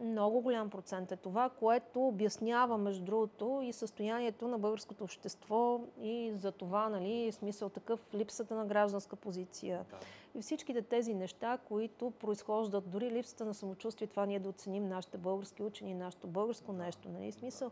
много 0.00 0.40
голям 0.40 0.70
процент 0.70 1.12
е 1.12 1.16
това, 1.16 1.48
което 1.48 2.06
обяснява, 2.06 2.78
между 2.78 3.04
другото, 3.04 3.60
и 3.64 3.72
състоянието 3.72 4.48
на 4.48 4.58
българското 4.58 5.04
общество 5.04 5.80
и 6.02 6.32
за 6.36 6.52
това, 6.52 6.88
нали, 6.88 7.32
смисъл 7.32 7.68
такъв, 7.68 8.00
липсата 8.14 8.54
на 8.54 8.66
гражданска 8.66 9.16
позиция. 9.16 9.84
Да. 9.90 9.96
И 10.38 10.42
всичките 10.42 10.82
тези 10.82 11.14
неща, 11.14 11.58
които 11.68 12.10
произхождат, 12.10 12.90
дори 12.90 13.10
липсата 13.10 13.44
на 13.44 13.54
самочувствие, 13.54 14.08
това 14.08 14.26
ние 14.26 14.38
да 14.38 14.48
оценим 14.48 14.88
нашите 14.88 15.18
български 15.18 15.62
учени, 15.62 15.94
нашето 15.94 16.26
българско 16.26 16.72
да. 16.72 16.78
нещо, 16.78 17.08
нали, 17.08 17.32
смисъл, 17.32 17.70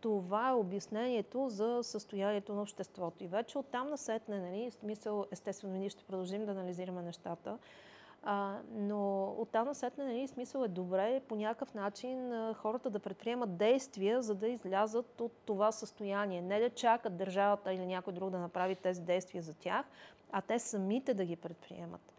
това 0.00 0.48
е 0.48 0.52
обяснението 0.52 1.48
за 1.48 1.78
състоянието 1.82 2.54
на 2.54 2.62
обществото. 2.62 3.24
И 3.24 3.26
вече 3.26 3.58
оттам 3.58 3.90
насетне, 3.90 4.40
нали, 4.40 4.70
смисъл, 4.70 5.26
естествено, 5.30 5.76
ние 5.76 5.88
ще 5.88 6.04
продължим 6.04 6.46
да 6.46 6.52
анализираме 6.52 7.02
нещата, 7.02 7.58
а, 8.28 8.58
но 8.72 9.34
оттам 9.38 9.66
насетне 9.66 10.04
нали, 10.04 10.28
смисъл 10.28 10.64
е 10.64 10.68
добре 10.68 11.20
по 11.28 11.36
някакъв 11.36 11.74
начин 11.74 12.32
а, 12.32 12.54
хората 12.54 12.90
да 12.90 12.98
предприемат 12.98 13.56
действия, 13.56 14.22
за 14.22 14.34
да 14.34 14.48
излязат 14.48 15.20
от 15.20 15.32
това 15.44 15.72
състояние. 15.72 16.42
Не 16.42 16.60
да 16.60 16.70
чакат 16.70 17.16
държавата 17.16 17.72
или 17.72 17.86
някой 17.86 18.12
друг 18.12 18.30
да 18.30 18.38
направи 18.38 18.76
тези 18.76 19.00
действия 19.00 19.42
за 19.42 19.54
тях, 19.54 19.86
а 20.32 20.42
те 20.42 20.58
самите 20.58 21.14
да 21.14 21.24
ги 21.24 21.36
предприемат. 21.36 22.15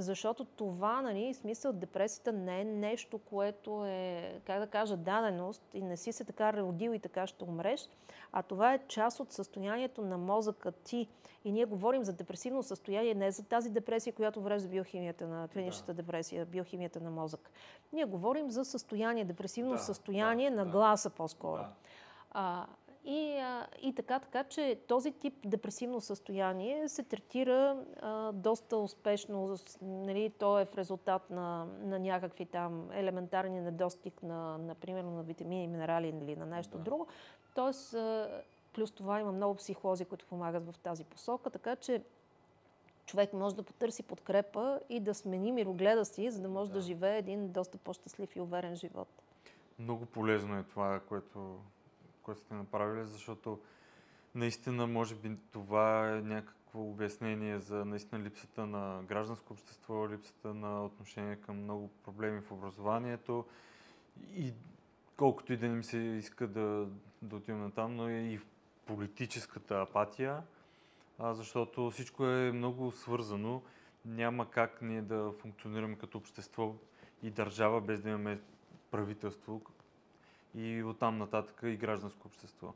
Защото 0.00 0.44
това, 0.44 1.02
нали, 1.02 1.34
смисъл, 1.34 1.72
депресията 1.72 2.32
не 2.32 2.60
е 2.60 2.64
нещо, 2.64 3.18
което 3.18 3.84
е, 3.84 4.40
как 4.44 4.60
да 4.60 4.66
кажа, 4.66 4.96
даденост 4.96 5.62
и 5.74 5.82
не 5.82 5.96
си 5.96 6.12
се 6.12 6.24
така 6.24 6.52
родил 6.52 6.90
и 6.90 6.98
така 6.98 7.26
ще 7.26 7.44
умреш, 7.44 7.88
а 8.32 8.42
това 8.42 8.74
е 8.74 8.86
част 8.88 9.20
от 9.20 9.32
състоянието 9.32 10.02
на 10.02 10.18
мозъка 10.18 10.72
ти. 10.72 11.08
И 11.44 11.52
ние 11.52 11.64
говорим 11.64 12.04
за 12.04 12.12
депресивно 12.12 12.62
състояние, 12.62 13.14
не 13.14 13.30
за 13.30 13.42
тази 13.44 13.70
депресия, 13.70 14.12
която 14.12 14.40
врежда 14.40 14.68
биохимията 14.68 15.28
на 15.28 15.48
клиничната 15.48 15.94
да. 15.94 16.02
депресия, 16.02 16.46
биохимията 16.46 17.00
на 17.00 17.10
мозък. 17.10 17.50
Ние 17.92 18.04
говорим 18.04 18.50
за 18.50 18.64
състояние, 18.64 19.24
депресивно 19.24 19.72
да, 19.72 19.78
състояние 19.78 20.50
да, 20.50 20.56
на 20.56 20.66
гласа 20.66 21.10
по-скоро. 21.10 21.64
А, 22.30 22.66
и, 23.10 23.42
и 23.82 23.94
така, 23.94 24.18
така, 24.18 24.44
че 24.44 24.78
този 24.88 25.12
тип 25.12 25.34
депресивно 25.44 26.00
състояние 26.00 26.88
се 26.88 27.02
третира 27.02 27.84
а, 28.00 28.32
доста 28.32 28.76
успешно. 28.76 29.56
Нали, 29.82 30.32
то 30.38 30.58
е 30.58 30.64
в 30.64 30.74
резултат 30.74 31.30
на, 31.30 31.66
на 31.80 31.98
някакви 31.98 32.46
там 32.46 32.88
елементарни 32.92 33.60
недостиг 33.60 34.22
на, 34.22 34.58
например, 34.58 35.04
на 35.04 35.22
витамини, 35.22 35.66
минерали 35.66 36.08
или 36.08 36.36
на 36.36 36.46
нещо 36.46 36.78
да. 36.78 36.84
друго. 36.84 37.06
Тоест, 37.54 37.94
а, 37.94 38.42
плюс 38.72 38.92
това 38.92 39.20
има 39.20 39.32
много 39.32 39.54
психолози, 39.54 40.04
които 40.04 40.26
помагат 40.26 40.72
в 40.72 40.78
тази 40.78 41.04
посока, 41.04 41.50
така 41.50 41.76
че 41.76 42.02
човек 43.06 43.32
може 43.32 43.56
да 43.56 43.62
потърси 43.62 44.02
подкрепа 44.02 44.80
и 44.88 45.00
да 45.00 45.14
смени 45.14 45.52
мирогледа 45.52 46.04
си, 46.04 46.30
за 46.30 46.42
да 46.42 46.48
може 46.48 46.70
да, 46.70 46.74
да 46.74 46.80
живее 46.80 47.18
един 47.18 47.52
доста 47.52 47.78
по-щастлив 47.78 48.36
и 48.36 48.40
уверен 48.40 48.76
живот. 48.76 49.08
Много 49.78 50.06
полезно 50.06 50.58
е 50.58 50.62
това, 50.62 51.00
което 51.08 51.58
което 52.28 52.40
сте 52.40 52.54
направили, 52.54 53.06
защото 53.06 53.60
наистина 54.34 54.86
може 54.86 55.14
би 55.14 55.36
това 55.52 56.10
е 56.10 56.22
някакво 56.22 56.80
обяснение 56.80 57.58
за 57.58 57.84
наистина 57.84 58.22
липсата 58.22 58.66
на 58.66 59.02
гражданско 59.02 59.52
общество, 59.52 60.08
липсата 60.08 60.54
на 60.54 60.84
отношение 60.84 61.36
към 61.36 61.62
много 61.62 61.88
проблеми 62.04 62.40
в 62.40 62.52
образованието 62.52 63.44
и 64.34 64.52
колкото 65.16 65.52
и 65.52 65.56
да 65.56 65.68
ми 65.68 65.84
се 65.84 65.98
иска 65.98 66.46
да, 66.46 66.88
да 67.22 67.36
отивам 67.36 67.60
на 67.60 67.70
там, 67.70 67.96
но 67.96 68.10
и 68.10 68.38
в 68.38 68.46
политическата 68.86 69.80
апатия, 69.80 70.42
защото 71.20 71.90
всичко 71.90 72.24
е 72.24 72.52
много 72.52 72.92
свързано. 72.92 73.62
Няма 74.04 74.50
как 74.50 74.82
ние 74.82 75.02
да 75.02 75.32
функционираме 75.32 75.98
като 75.98 76.18
общество 76.18 76.74
и 77.22 77.30
държава 77.30 77.80
без 77.80 78.00
да 78.00 78.08
имаме 78.08 78.40
правителство, 78.90 79.62
и 80.54 80.82
оттам 80.82 81.18
нататък 81.18 81.60
и 81.62 81.76
гражданско 81.76 82.28
общество. 82.28 82.72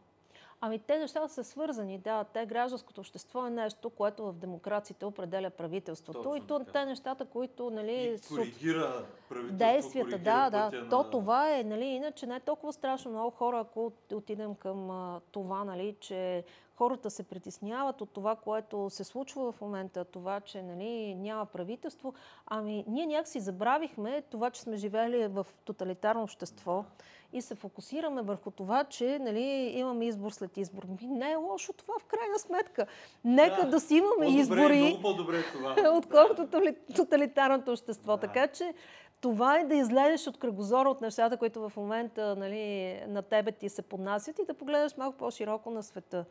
Ами 0.65 0.79
те 0.79 0.99
нещата 0.99 1.29
са 1.29 1.45
свързани, 1.45 1.99
да. 1.99 2.25
Те 2.25 2.47
гражданското 2.47 3.01
общество 3.01 3.47
е 3.47 3.51
нещо, 3.51 3.91
което 3.91 4.27
в 4.27 4.33
демокрациите 4.33 5.05
определя 5.05 5.51
правителството. 5.51 6.23
Точно 6.23 6.37
и 6.37 6.41
то, 6.47 6.65
те 6.73 6.85
нещата, 6.85 7.25
които, 7.25 7.71
нали... 7.71 8.19
И 8.25 8.29
коригира 8.29 9.05
правителство, 9.29 9.57
Действията, 9.57 10.11
коригира 10.11 10.51
да, 10.51 10.71
да. 10.71 10.83
На... 10.83 10.89
То 10.89 11.11
това 11.11 11.59
е, 11.59 11.65
нали, 11.65 11.85
иначе 11.85 12.27
не 12.27 12.37
е 12.37 12.41
толкова 12.41 12.73
страшно 12.73 13.11
много 13.11 13.31
хора, 13.31 13.61
ако 13.61 13.93
отидем 14.13 14.55
към 14.55 14.91
а, 14.91 15.21
това, 15.33 15.65
нали, 15.65 15.97
че 16.01 16.45
хората 16.77 17.11
се 17.11 17.23
притесняват 17.23 18.01
от 18.01 18.11
това, 18.11 18.37
което 18.37 18.91
се 18.91 19.05
случва 19.05 19.53
в 19.53 19.61
момента, 19.61 20.05
това, 20.05 20.41
че 20.41 20.63
нали, 20.63 21.15
няма 21.15 21.47
правителство. 21.47 22.15
Ами, 22.47 22.85
ние 22.89 23.07
някакси 23.07 23.41
забравихме 23.41 24.23
това, 24.23 24.51
че 24.51 24.61
сме 24.61 24.77
живели 24.77 25.27
в 25.27 25.47
тоталитарно 25.65 26.23
общество 26.23 26.85
и 27.33 27.43
се 27.43 27.55
фокусираме 27.55 28.23
върху 28.23 28.51
това, 28.51 28.85
че 28.85 29.19
нали, 29.19 29.73
имаме 29.75 30.07
избор 30.07 30.31
след 30.31 30.57
избор. 30.57 30.83
Не 31.03 31.33
е 31.33 31.37
лошо 31.37 31.73
това 31.73 31.95
в 32.01 32.05
крайна 32.05 32.39
сметка. 32.39 32.87
Нека 33.25 33.65
да, 33.65 33.71
да 33.71 33.81
си 33.81 33.95
имаме 33.95 34.27
по-добре, 34.27 34.41
избори, 34.41 34.81
много 34.81 35.03
по-добре 35.03 35.39
е 35.39 35.43
това. 35.43 35.91
отколкото 35.97 36.47
да. 36.47 36.75
тоталитарното 36.97 37.71
общество. 37.71 38.13
Да. 38.13 38.21
Така 38.21 38.47
че 38.47 38.75
това 39.21 39.59
е 39.59 39.65
да 39.65 39.75
излезеш 39.75 40.27
от 40.27 40.39
кръгозора 40.39 40.91
от 40.91 41.01
нещата, 41.01 41.37
които 41.37 41.69
в 41.69 41.77
момента 41.77 42.37
нали, 42.37 42.97
на 43.09 43.23
тебе 43.23 43.53
ти 43.53 43.69
се 43.69 43.83
поднасят 43.83 44.39
и 44.39 44.45
да 44.47 44.55
погледаш 44.55 44.97
малко 44.97 45.19
по-широко 45.19 45.71
на 45.71 45.83
света. 45.83 46.25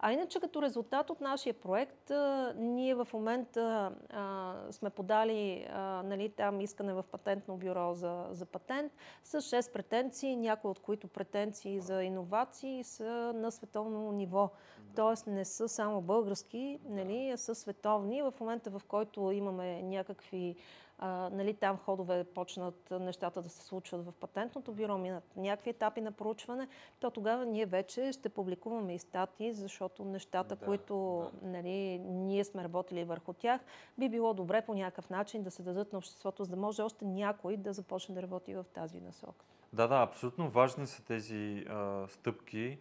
А 0.00 0.12
иначе 0.12 0.40
като 0.40 0.62
резултат 0.62 1.10
от 1.10 1.20
нашия 1.20 1.54
проект, 1.54 2.10
ние 2.56 2.94
в 2.94 3.08
момента 3.12 3.92
а, 4.10 4.54
сме 4.70 4.90
подали 4.90 5.66
а, 5.72 6.02
нали, 6.02 6.28
там 6.28 6.60
искане 6.60 6.92
в 6.92 7.04
патентно 7.10 7.56
бюро 7.56 7.94
за, 7.94 8.26
за 8.30 8.46
патент 8.46 8.92
с 9.24 9.40
6 9.40 9.72
претенции, 9.72 10.36
някои 10.36 10.70
от 10.70 10.80
които 10.80 11.08
претенции 11.08 11.80
за 11.80 12.02
иновации 12.02 12.84
са 12.84 13.32
на 13.34 13.52
световно 13.52 14.12
ниво. 14.12 14.50
Тоест 14.96 15.26
не 15.26 15.44
са 15.44 15.68
само 15.68 16.00
български, 16.00 16.78
нали, 16.84 17.30
а 17.30 17.36
са 17.36 17.54
световни. 17.54 18.22
В 18.22 18.34
момента, 18.40 18.70
в 18.70 18.82
който 18.88 19.30
имаме 19.30 19.82
някакви 19.82 20.56
а, 20.98 21.30
нали, 21.32 21.54
там 21.54 21.76
ходове 21.76 22.24
почнат 22.24 22.90
нещата 22.90 23.42
да 23.42 23.48
се 23.48 23.62
случват 23.62 24.06
в 24.06 24.12
патентното 24.12 24.72
бюро, 24.72 24.98
минат 24.98 25.36
някакви 25.36 25.70
етапи 25.70 26.00
на 26.00 26.12
проучване, 26.12 26.68
то 27.00 27.10
тогава 27.10 27.46
ние 27.46 27.66
вече 27.66 28.12
ще 28.12 28.28
публикуваме 28.28 28.94
и 28.94 28.98
статии, 28.98 29.52
защото 29.52 30.04
нещата, 30.04 30.56
да, 30.56 30.64
които 30.64 31.24
да. 31.42 31.48
Нали, 31.48 31.98
ние 31.98 32.44
сме 32.44 32.64
работили 32.64 33.04
върху 33.04 33.32
тях, 33.32 33.60
би 33.98 34.08
било 34.08 34.34
добре 34.34 34.62
по 34.62 34.74
някакъв 34.74 35.10
начин 35.10 35.42
да 35.42 35.50
се 35.50 35.62
дадат 35.62 35.92
на 35.92 35.98
обществото, 35.98 36.44
за 36.44 36.50
да 36.50 36.56
може 36.56 36.82
още 36.82 37.04
някой 37.04 37.56
да 37.56 37.72
започне 37.72 38.14
да 38.14 38.22
работи 38.22 38.54
в 38.54 38.64
тази 38.74 39.00
насока. 39.00 39.44
Да, 39.72 39.88
да, 39.88 40.02
абсолютно 40.02 40.50
важни 40.50 40.86
са 40.86 41.04
тези 41.04 41.64
а, 41.68 42.06
стъпки. 42.08 42.78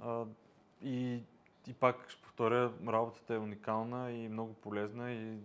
А, 0.00 0.24
и, 0.82 1.22
и 1.66 1.74
пак 1.74 2.10
ще 2.10 2.22
повторя, 2.22 2.72
работата 2.88 3.34
е 3.34 3.38
уникална 3.38 4.12
и 4.12 4.28
много 4.28 4.54
полезна. 4.54 5.12
И, 5.12 5.38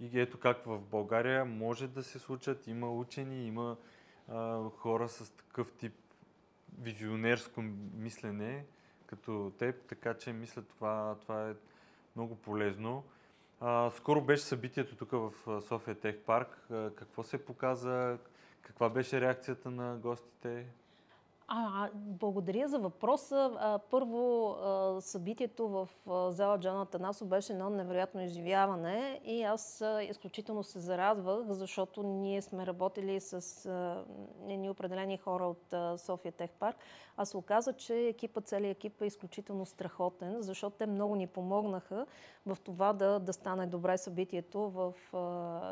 и 0.00 0.20
ето 0.20 0.38
как 0.38 0.64
в 0.64 0.80
България 0.80 1.44
може 1.44 1.88
да 1.88 2.02
се 2.02 2.18
случат. 2.18 2.66
Има 2.66 2.92
учени, 2.92 3.46
има 3.46 3.76
а, 4.28 4.70
хора 4.70 5.08
с 5.08 5.30
такъв 5.30 5.72
тип 5.72 5.94
визионерско 6.80 7.62
мислене, 7.94 8.64
като 9.06 9.52
теб, 9.58 9.76
така 9.88 10.14
че 10.14 10.32
мисля 10.32 10.62
това, 10.62 11.16
това 11.22 11.50
е 11.50 11.54
много 12.16 12.36
полезно. 12.36 13.04
А, 13.60 13.90
скоро 13.90 14.20
беше 14.20 14.42
събитието 14.42 14.96
тук 14.96 15.10
в 15.10 15.32
София 15.62 15.94
Тех 15.94 16.18
Парк. 16.18 16.66
А, 16.70 16.90
какво 16.94 17.22
се 17.22 17.44
показа? 17.44 18.18
Каква 18.62 18.88
беше 18.88 19.20
реакцията 19.20 19.70
на 19.70 19.96
гостите? 19.96 20.66
А, 21.50 21.88
благодаря 21.94 22.68
за 22.68 22.78
въпроса. 22.78 23.50
А, 23.58 23.78
първо, 23.78 24.50
а, 24.50 24.96
събитието 25.00 25.68
в 25.68 25.88
зала 26.32 26.58
Джона 26.58 26.86
Танасо 26.86 27.24
беше 27.24 27.52
едно 27.52 27.70
невероятно 27.70 28.22
изживяване 28.22 29.20
и 29.24 29.42
аз 29.42 29.84
изключително 30.08 30.62
се 30.62 30.78
зарадвах, 30.78 31.46
защото 31.48 32.02
ние 32.02 32.42
сме 32.42 32.66
работили 32.66 33.20
с 33.20 33.68
едни 34.48 34.70
определени 34.70 35.16
хора 35.16 35.44
от 35.46 36.00
София 36.00 36.32
Тех 36.32 36.50
Парк, 36.50 36.76
а 37.16 37.24
се 37.24 37.36
оказа, 37.36 37.72
че 37.72 37.94
екипа, 37.94 38.40
целият 38.40 38.76
екип 38.76 39.02
е 39.02 39.06
изключително 39.06 39.66
страхотен, 39.66 40.36
защото 40.42 40.76
те 40.76 40.86
много 40.86 41.14
ни 41.14 41.26
помогнаха 41.26 42.06
в 42.46 42.56
това 42.64 42.92
да, 42.92 43.18
да 43.18 43.32
стане 43.32 43.66
добре 43.66 43.98
събитието 43.98 44.70
в 44.70 44.94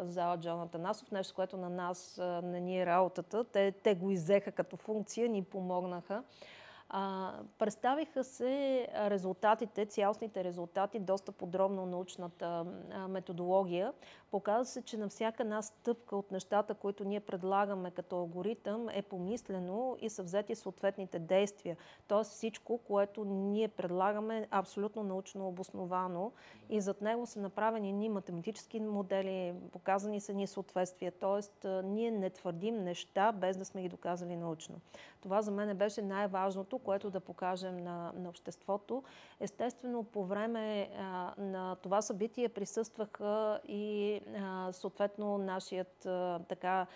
зала 0.04 0.38
Джона 0.38 0.68
Танасов, 0.68 1.10
нещо, 1.10 1.34
което 1.34 1.56
на 1.56 1.70
нас 1.70 2.20
не 2.42 2.60
ни 2.60 2.80
е 2.80 2.86
работата. 2.86 3.44
Те, 3.44 3.72
те 3.72 3.94
го 3.94 4.10
иззеха 4.10 4.52
като 4.52 4.76
функция, 4.76 5.28
ни 5.28 5.44
помогнаха 5.44 5.65
помогнаха. 5.66 6.22
А, 6.88 7.32
представиха 7.58 8.24
се 8.24 8.86
резултатите, 8.94 9.86
цялостните 9.86 10.44
резултати, 10.44 10.98
доста 10.98 11.32
подробно 11.32 11.86
научната 11.86 12.66
методология. 13.08 13.92
Показва 14.30 14.64
се, 14.64 14.82
че 14.82 14.96
на 14.96 15.08
всяка 15.08 15.42
една 15.42 15.62
стъпка 15.62 16.16
от 16.16 16.30
нещата, 16.30 16.74
които 16.74 17.04
ние 17.04 17.20
предлагаме 17.20 17.90
като 17.90 18.16
алгоритъм, 18.16 18.88
е 18.88 19.02
помислено 19.02 19.96
и 20.00 20.10
са 20.10 20.22
взети 20.22 20.54
съответните 20.54 21.18
действия. 21.18 21.76
Тоест 22.08 22.30
всичко, 22.30 22.78
което 22.78 23.24
ние 23.24 23.68
предлагаме 23.68 24.38
е 24.38 24.48
абсолютно 24.50 25.02
научно 25.02 25.48
обосновано 25.48 26.32
и 26.68 26.80
зад 26.80 27.00
него 27.00 27.26
са 27.26 27.40
направени 27.40 27.92
ни 27.92 28.08
математически 28.08 28.80
модели, 28.80 29.54
показани 29.72 30.20
са 30.20 30.34
ни 30.34 30.46
съответствия. 30.46 31.12
Тоест 31.12 31.66
ние 31.84 32.10
не 32.10 32.30
твърдим 32.30 32.84
неща 32.84 33.32
без 33.32 33.56
да 33.56 33.64
сме 33.64 33.82
ги 33.82 33.88
доказали 33.88 34.36
научно. 34.36 34.80
Това 35.20 35.42
за 35.42 35.50
мен 35.50 35.76
беше 35.76 36.02
най-важното, 36.02 36.75
което 36.78 37.10
да 37.10 37.20
покажем 37.20 37.76
на, 37.76 38.12
на 38.16 38.28
обществото. 38.28 39.02
Естествено, 39.40 40.04
по 40.04 40.24
време 40.24 40.90
а, 40.98 41.34
на 41.38 41.76
това 41.76 42.02
събитие 42.02 42.48
присъстваха 42.48 43.60
и 43.68 44.20
а, 44.36 44.72
съответно 44.72 45.38
нашият 45.38 46.06
а, 46.06 46.40
така 46.48 46.86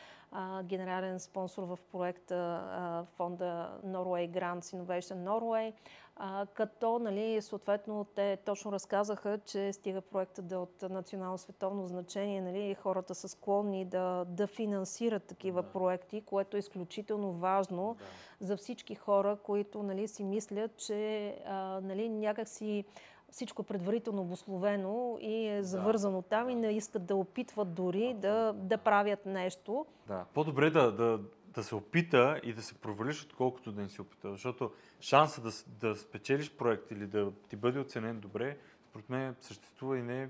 генерален 0.62 1.20
спонсор 1.20 1.62
в 1.62 1.78
проекта 1.92 3.06
фонда 3.16 3.78
Norway 3.86 4.30
Grants 4.30 4.76
Innovation 4.76 5.24
Norway, 5.24 5.72
а, 6.16 6.46
като 6.54 6.98
нали, 6.98 7.42
съответно 7.42 8.06
те 8.14 8.38
точно 8.44 8.72
разказаха, 8.72 9.38
че 9.38 9.72
стига 9.72 10.00
проекта 10.00 10.42
да 10.42 10.54
е 10.54 10.58
от 10.58 10.82
национално 10.90 11.38
световно 11.38 11.86
значение, 11.86 12.40
нали, 12.40 12.74
хората 12.74 13.14
са 13.14 13.28
склонни 13.28 13.84
да, 13.84 14.24
да 14.28 14.46
финансират 14.46 15.24
такива 15.24 15.62
да. 15.62 15.68
проекти, 15.68 16.20
което 16.20 16.56
е 16.56 16.60
изключително 16.60 17.32
важно 17.32 17.96
да. 17.98 18.46
за 18.46 18.56
всички 18.56 18.94
хора, 18.94 19.36
които 19.42 19.82
нали, 19.82 20.08
си 20.08 20.24
мислят, 20.24 20.76
че 20.76 21.28
а, 21.46 21.80
нали, 21.80 22.08
някакси 22.08 22.84
всичко 23.30 23.62
е 23.62 23.64
предварително 23.64 24.22
обословено 24.22 25.18
и 25.20 25.48
е 25.48 25.62
завързано 25.62 26.20
да, 26.20 26.28
там 26.28 26.46
да. 26.46 26.52
и 26.52 26.54
не 26.54 26.72
искат 26.72 27.06
да 27.06 27.16
опитват 27.16 27.74
дори 27.74 28.14
да, 28.14 28.52
да 28.52 28.78
правят 28.78 29.26
нещо. 29.26 29.86
Да, 30.06 30.24
по-добре 30.34 30.70
да, 30.70 30.92
да, 30.92 31.18
да 31.50 31.64
се 31.64 31.74
опита 31.74 32.40
и 32.42 32.52
да 32.52 32.62
се 32.62 32.74
провалиш, 32.74 33.24
отколкото 33.24 33.72
да 33.72 33.82
не 33.82 33.88
си 33.88 34.00
опита. 34.00 34.30
Защото 34.30 34.72
шанса 35.00 35.40
да, 35.40 35.50
да 35.66 35.96
спечелиш 35.96 36.50
проект 36.50 36.90
или 36.90 37.06
да 37.06 37.32
ти 37.48 37.56
бъде 37.56 37.78
оценен 37.78 38.20
добре, 38.20 38.58
според 38.90 39.08
мен 39.08 39.36
съществува 39.40 39.98
и 39.98 40.02
не 40.02 40.22
е 40.22 40.28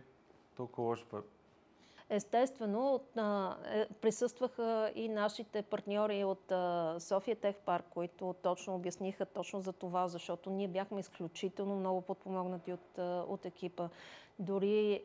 толкова 0.56 0.88
лош 0.88 1.04
Естествено, 2.12 3.00
е, 3.16 3.86
присъстваха 4.00 4.92
и 4.94 5.08
нашите 5.08 5.62
партньори 5.62 6.24
от 6.24 6.52
София 7.02 7.36
Тех 7.36 7.56
Парк, 7.56 7.84
които 7.90 8.34
точно 8.42 8.74
обясниха 8.74 9.26
точно 9.26 9.60
за 9.60 9.72
това, 9.72 10.08
защото 10.08 10.50
ние 10.50 10.68
бяхме 10.68 11.00
изключително 11.00 11.76
много 11.76 12.00
подпомогнати 12.00 12.72
от, 12.72 12.98
от 13.28 13.46
екипа. 13.46 13.88
Дори 14.40 15.04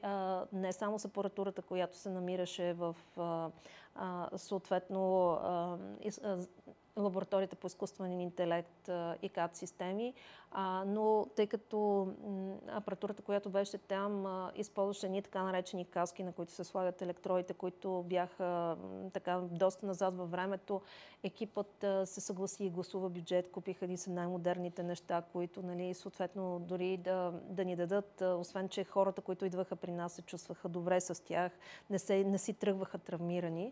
не 0.54 0.74
само 0.74 1.00
с 1.00 1.06
апаратурата, 1.06 1.62
която 1.62 1.98
се 1.98 2.10
намираше 2.10 2.74
в 2.74 2.96
съответно 4.36 5.38
лабораторията 6.98 7.56
по 7.56 7.68
изкуствен 7.68 8.22
интелект 8.22 8.90
и 9.22 9.30
КАД 9.30 9.56
системи, 9.56 10.14
но 10.86 11.26
тъй 11.36 11.48
като 11.48 12.08
апаратурата, 12.68 13.22
която 13.22 13.50
беше 13.50 13.78
там, 13.78 14.50
използваше 14.56 15.10
ни 15.10 15.22
така 15.22 15.44
наречени 15.44 15.86
каски, 15.86 16.24
на 16.24 16.32
които 16.32 16.52
се 16.52 16.64
слагат 16.64 17.02
електродите, 17.02 17.54
които 17.54 18.04
бяха 18.08 18.78
така 19.14 19.42
доста 19.52 19.86
назад 19.86 20.18
във 20.18 20.32
времето, 20.32 20.82
екипът 21.24 21.86
се 22.06 22.22
съгласи 22.22 22.66
и 22.66 22.70
гласува 22.70 23.10
бюджет, 23.10 23.52
купиха 23.52 23.88
ни 23.88 23.98
се 23.98 24.10
най-модерните 24.10 24.84
неща, 24.84 25.24
които 25.32 25.62
нали, 25.62 25.94
съответно 25.94 26.60
дори 26.60 26.98
да, 26.98 27.34
да 27.50 27.66
ни 27.66 27.76
дадат, 27.76 28.22
освен 28.22 28.70
че 28.70 28.84
хората, 28.84 29.22
които 29.22 29.46
идваха 29.46 29.76
при 29.76 29.92
нас, 29.92 30.14
се 30.14 30.22
чувстваха 30.22 30.70
добре 30.70 31.02
с 31.02 31.24
тях, 31.24 31.52
не, 31.90 32.00
се, 32.00 32.24
не 32.24 32.38
си 32.38 32.54
тръгваха 32.54 32.98
травмирани. 32.98 33.72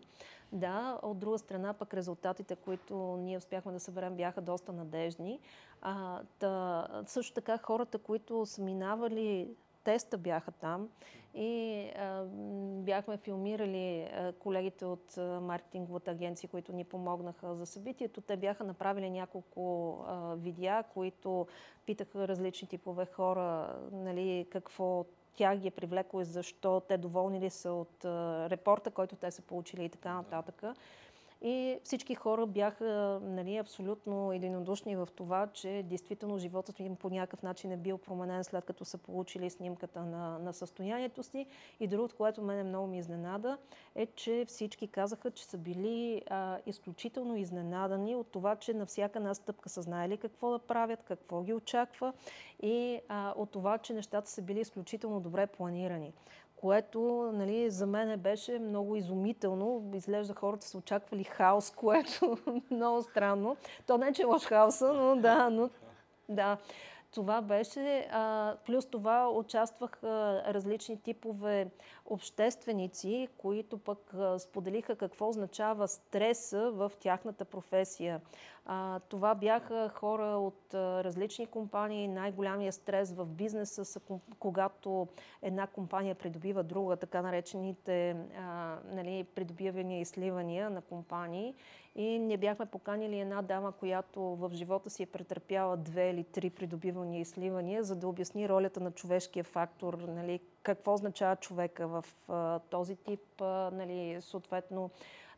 Да, 0.52 0.98
от 1.02 1.18
друга 1.18 1.38
страна 1.38 1.72
пък 1.72 1.94
резултатите, 1.94 2.56
които 2.56 2.96
ние 2.96 3.38
успяхме 3.38 3.72
да 3.72 3.80
съберем, 3.80 4.16
бяха 4.16 4.40
доста 4.40 4.72
надежни. 4.72 5.40
А, 5.86 6.20
та, 6.38 6.86
също 7.06 7.34
така 7.34 7.58
хората, 7.58 7.98
които 7.98 8.46
са 8.46 8.62
минавали 8.62 9.48
теста 9.84 10.18
бяха 10.18 10.52
там 10.52 10.88
и 11.34 11.80
а, 11.96 12.24
бяхме 12.84 13.16
филмирали 13.16 14.02
а, 14.02 14.32
колегите 14.32 14.84
от 14.84 15.18
а, 15.18 15.40
маркетинговата 15.40 16.10
агенция, 16.10 16.50
които 16.50 16.72
ни 16.72 16.84
помогнаха 16.84 17.54
за 17.54 17.66
събитието. 17.66 18.20
Те 18.20 18.36
бяха 18.36 18.64
направили 18.64 19.10
няколко 19.10 19.96
а, 20.06 20.34
видеа, 20.34 20.84
които 20.94 21.46
питаха 21.86 22.28
различни 22.28 22.68
типове 22.68 23.06
хора 23.06 23.76
нали, 23.92 24.46
какво 24.50 25.04
тях 25.34 25.58
ги 25.58 25.68
е 25.68 25.70
привлекло 25.70 26.20
и 26.20 26.24
защо 26.24 26.80
те 26.80 26.98
доволни 26.98 27.40
ли 27.40 27.50
са 27.50 27.72
от 27.72 28.04
а, 28.04 28.50
репорта, 28.50 28.90
който 28.90 29.16
те 29.16 29.30
са 29.30 29.42
получили 29.42 29.84
и 29.84 29.88
така 29.88 30.14
нататък. 30.14 30.62
И 31.46 31.78
всички 31.84 32.14
хора 32.14 32.46
бяха 32.46 33.20
нали, 33.22 33.56
абсолютно 33.56 34.32
единодушни 34.32 34.96
в 34.96 35.08
това, 35.16 35.46
че 35.46 35.82
действително 35.84 36.38
животът 36.38 36.80
им 36.80 36.96
по 36.96 37.10
някакъв 37.10 37.42
начин 37.42 37.72
е 37.72 37.76
бил 37.76 37.98
променен 37.98 38.44
след 38.44 38.64
като 38.64 38.84
са 38.84 38.98
получили 38.98 39.50
снимката 39.50 40.04
на, 40.04 40.38
на 40.38 40.52
състоянието 40.52 41.22
си. 41.22 41.46
И 41.80 41.86
другото, 41.86 42.16
което 42.16 42.42
мене 42.42 42.64
много 42.64 42.86
ми 42.86 42.98
изненада, 42.98 43.58
е, 43.94 44.06
че 44.06 44.44
всички 44.48 44.88
казаха, 44.88 45.30
че 45.30 45.44
са 45.44 45.58
били 45.58 46.22
а, 46.30 46.58
изключително 46.66 47.36
изненадани 47.36 48.14
от 48.16 48.26
това, 48.30 48.56
че 48.56 48.74
на 48.74 48.86
всяка 48.86 49.18
една 49.18 49.34
стъпка 49.34 49.68
са 49.68 49.82
знаели 49.82 50.16
какво 50.16 50.50
да 50.50 50.58
правят, 50.58 51.02
какво 51.02 51.42
ги 51.42 51.52
очаква 51.52 52.12
и 52.62 53.00
а, 53.08 53.34
от 53.36 53.50
това, 53.50 53.78
че 53.78 53.92
нещата 53.92 54.30
са 54.30 54.42
били 54.42 54.60
изключително 54.60 55.20
добре 55.20 55.46
планирани 55.46 56.12
което 56.64 57.30
нали, 57.34 57.70
за 57.70 57.86
мен 57.86 58.20
беше 58.20 58.58
много 58.58 58.96
изумително. 58.96 59.90
Изглежда 59.94 60.34
хората 60.34 60.66
са 60.66 60.78
очаквали 60.78 61.24
хаос, 61.24 61.70
което 61.76 62.38
много 62.70 63.02
странно. 63.02 63.56
То 63.86 63.98
не, 63.98 64.12
че 64.12 64.22
е 64.22 64.24
лош 64.24 64.44
хаоса, 64.44 64.92
но 64.92 65.16
да, 65.16 65.50
но 65.50 65.70
да. 66.28 66.56
Това 67.14 67.42
беше. 67.42 68.08
А, 68.12 68.54
плюс 68.66 68.86
това 68.86 69.28
участваха 69.28 70.42
различни 70.46 71.02
типове 71.02 71.70
общественици, 72.06 73.28
които 73.38 73.78
пък 73.78 74.14
споделиха 74.38 74.96
какво 74.96 75.28
означава 75.28 75.88
стреса 75.88 76.70
в 76.70 76.92
тяхната 77.00 77.44
професия. 77.44 78.20
Това 79.08 79.34
бяха 79.34 79.88
хора 79.94 80.24
от 80.24 80.74
различни 80.74 81.46
компании. 81.46 82.08
Най-голямия 82.08 82.72
стрес 82.72 83.12
в 83.12 83.26
бизнеса 83.26 83.84
са 83.84 84.00
когато 84.38 85.08
една 85.42 85.66
компания 85.66 86.14
придобива 86.14 86.62
друга, 86.62 86.96
така 86.96 87.22
наречените 87.22 88.16
нали, 88.92 89.24
придобивания 89.34 90.00
и 90.00 90.04
сливания 90.04 90.70
на 90.70 90.82
компании. 90.82 91.54
И 91.96 92.18
не 92.18 92.36
бяхме 92.36 92.66
поканили 92.66 93.20
една 93.20 93.42
дама, 93.42 93.72
която 93.72 94.20
в 94.20 94.50
живота 94.52 94.90
си 94.90 95.02
е 95.02 95.06
претърпяла 95.06 95.76
две 95.76 96.10
или 96.10 96.24
три 96.24 96.50
придобивания 96.50 97.20
и 97.20 97.24
сливания, 97.24 97.84
за 97.84 97.96
да 97.96 98.08
обясни 98.08 98.48
ролята 98.48 98.80
на 98.80 98.90
човешкия 98.90 99.44
фактор, 99.44 99.94
нали, 99.94 100.40
какво 100.64 100.94
означава 100.94 101.36
човека 101.36 101.88
в 101.88 102.04
а, 102.28 102.58
този 102.58 102.96
тип, 102.96 103.40
а, 103.40 103.70
нали, 103.72 104.16
съответно, 104.20 104.90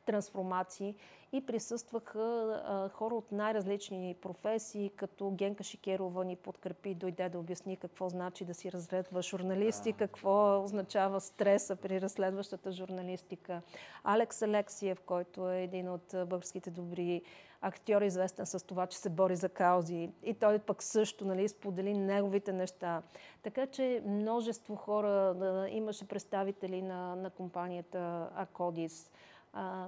трансформации 0.07 0.95
и 1.33 1.47
присъстваха 1.47 2.21
а, 2.67 2.89
хора 2.89 3.15
от 3.15 3.33
най-различни 3.33 4.17
професии, 4.23 4.91
като 4.97 5.31
Генка 5.31 5.65
Шикерова 5.65 6.25
ни 6.25 6.37
подкрепи, 6.37 6.95
дойде 6.95 7.29
да 7.29 7.39
обясни 7.39 7.77
какво 7.77 8.09
значи 8.09 8.45
да 8.45 8.55
си 8.55 8.73
разследва 8.73 9.23
журналисти, 9.23 9.93
да, 9.93 9.99
какво 9.99 10.63
означава 10.65 11.21
стреса 11.21 11.77
при 11.77 12.01
разследващата 12.01 12.73
журналистика. 12.73 13.63
Алекс 14.05 14.43
Алексиев, 14.43 15.01
който 15.01 15.51
е 15.51 15.63
един 15.63 15.89
от 15.89 16.15
българските 16.15 16.71
добри 16.71 17.23
актьори, 17.61 18.07
известен 18.07 18.47
с 18.47 18.67
това, 18.67 18.87
че 18.87 18.99
се 18.99 19.11
бори 19.11 19.37
за 19.37 19.49
каузи. 19.49 20.11
И 20.23 20.35
той 20.35 20.59
пък 20.59 20.83
също 20.83 21.25
нали, 21.25 21.49
сподели 21.49 21.95
неговите 21.95 22.53
неща. 22.53 23.03
Така 23.43 23.67
че 23.67 24.03
множество 24.07 24.77
хора, 24.77 25.35
да, 25.35 25.67
имаше 25.71 26.09
представители 26.09 26.83
на, 26.83 27.17
на 27.17 27.31
компанията 27.31 28.31
Акодис, 28.35 29.11
а, 29.53 29.87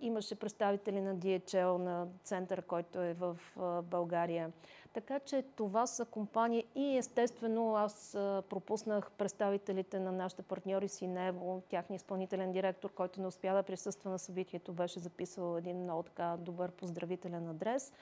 имаше 0.00 0.34
представители 0.34 1.00
на 1.00 1.16
DHL, 1.16 1.76
на 1.76 2.06
центъра, 2.24 2.62
който 2.62 3.00
е 3.02 3.14
в 3.14 3.38
а, 3.56 3.82
България. 3.82 4.52
Така 4.92 5.20
че 5.20 5.42
това 5.42 5.86
са 5.86 6.04
компании 6.04 6.64
и 6.74 6.96
естествено 6.96 7.76
аз 7.76 8.10
пропуснах 8.48 9.10
представителите 9.10 10.00
на 10.00 10.12
нашите 10.12 10.42
партньори 10.42 10.88
Синево, 10.88 11.62
тяхния 11.68 11.96
изпълнителен 11.96 12.52
директор, 12.52 12.92
който 12.92 13.20
не 13.20 13.26
успя 13.26 13.54
да 13.54 13.62
присъства 13.62 14.10
на 14.10 14.18
събитието, 14.18 14.72
беше 14.72 15.00
записал 15.00 15.58
един 15.58 15.82
много 15.82 16.02
така 16.02 16.36
добър 16.38 16.70
поздравителен 16.70 17.48
адрес. 17.48 17.92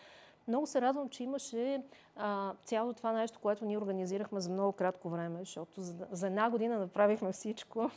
Много 0.48 0.66
се 0.66 0.80
радвам, 0.80 1.08
че 1.08 1.24
имаше 1.24 1.82
а, 2.16 2.52
цяло 2.64 2.92
това 2.92 3.12
нещо, 3.12 3.38
което 3.42 3.64
ние 3.64 3.78
организирахме 3.78 4.40
за 4.40 4.50
много 4.50 4.72
кратко 4.72 5.08
време, 5.08 5.38
защото 5.38 5.80
за, 5.80 6.06
за 6.10 6.26
една 6.26 6.50
година 6.50 6.78
направихме 6.78 7.32
всичко, 7.32 7.80
да, 7.80 7.90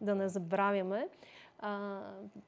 да 0.00 0.14
не 0.14 0.28
забравяме 0.28 1.08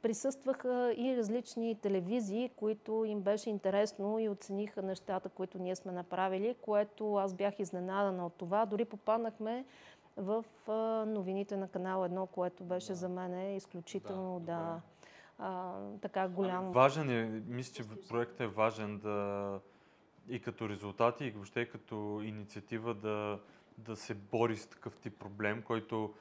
присъстваха 0.03 0.95
и 0.97 1.17
различни 1.17 1.81
телевизии, 1.81 2.51
които 2.57 3.05
им 3.05 3.21
беше 3.21 3.51
интересно 3.51 4.19
и 4.19 4.29
оцениха 4.29 4.83
нещата, 4.83 5.29
които 5.29 5.59
ние 5.59 5.77
сме 5.77 5.93
направили, 5.93 6.57
което 6.63 7.15
аз 7.15 7.35
бях 7.35 7.59
изненадана 7.59 8.27
от 8.27 8.35
това. 8.35 8.67
Дори 8.67 8.85
попаднахме 8.85 9.65
в 10.17 10.45
а, 10.69 10.73
новините 11.07 11.57
на 11.57 11.69
канал 11.69 12.01
1, 12.09 12.31
което 12.31 12.65
беше 12.65 12.89
да. 12.89 12.95
за 12.95 13.09
мен 13.09 13.57
изключително 13.57 14.41
да, 14.41 14.47
да 14.47 14.81
а, 15.39 15.75
така 16.03 16.29
голям. 16.29 16.65
Ами, 16.65 16.75
важен 16.75 17.11
е, 17.11 17.43
мисля, 17.47 17.75
че 17.75 18.09
проектът 18.09 18.41
е 18.41 18.47
важен 18.47 18.99
да 18.99 19.61
и 20.29 20.41
като 20.41 20.69
резултати, 20.69 21.25
и 21.25 21.31
въобще 21.31 21.69
като 21.69 22.21
инициатива 22.25 22.95
да, 22.95 23.41
да 23.79 23.97
се 23.97 24.15
бори 24.15 24.57
с 24.57 24.67
такъв 24.67 24.97
тип 24.97 25.19
проблем, 25.19 25.63
който 25.63 26.15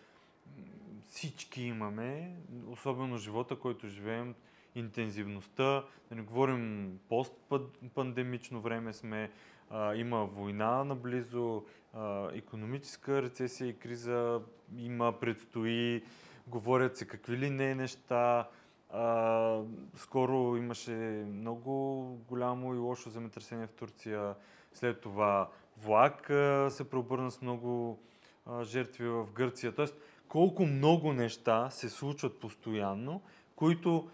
всички 1.07 1.61
имаме, 1.61 2.35
особено 2.67 3.17
живота, 3.17 3.59
който 3.59 3.87
живеем, 3.87 4.35
интензивността, 4.75 5.83
да 6.09 6.15
не 6.15 6.21
говорим 6.21 6.91
постпандемично 7.09 8.61
време 8.61 8.93
сме, 8.93 9.31
а, 9.69 9.95
има 9.95 10.25
война 10.25 10.83
наблизо, 10.83 11.63
а, 11.93 12.29
економическа 12.33 13.21
рецесия 13.21 13.67
и 13.67 13.79
криза 13.79 14.41
има, 14.77 15.19
предстои, 15.19 16.03
говорят 16.47 16.97
се 16.97 17.07
какви 17.07 17.37
ли 17.37 17.49
не 17.49 17.75
неща. 17.75 18.49
А, 18.89 19.61
скоро 19.95 20.57
имаше 20.57 20.91
много 21.27 22.03
голямо 22.27 22.75
и 22.75 22.77
лошо 22.77 23.09
земетресение 23.09 23.67
в 23.67 23.73
Турция. 23.73 24.35
След 24.73 25.01
това 25.01 25.49
влак 25.77 26.29
а, 26.29 26.69
се 26.71 26.89
преобърна 26.89 27.31
с 27.31 27.41
много 27.41 27.99
а, 28.45 28.63
жертви 28.63 29.07
в 29.07 29.27
Гърция. 29.33 29.75
Тоест, 29.75 29.95
колко 30.27 30.65
много 30.65 31.13
неща 31.13 31.69
се 31.69 31.89
случват 31.89 32.39
постоянно, 32.39 33.21
които, 33.55 34.09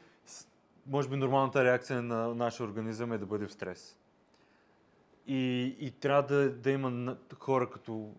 може 0.87 1.09
би, 1.09 1.15
нормалната 1.15 1.63
реакция 1.63 2.01
на 2.01 2.35
нашия 2.35 2.65
организъм 2.65 3.11
е 3.11 3.17
да 3.17 3.25
бъде 3.25 3.47
в 3.47 3.53
стрес. 3.53 3.97
И, 5.27 5.75
и 5.79 5.91
трябва 5.91 6.23
да, 6.23 6.49
да 6.51 6.71
има 6.71 7.17
хора 7.39 7.69
като 7.69 8.13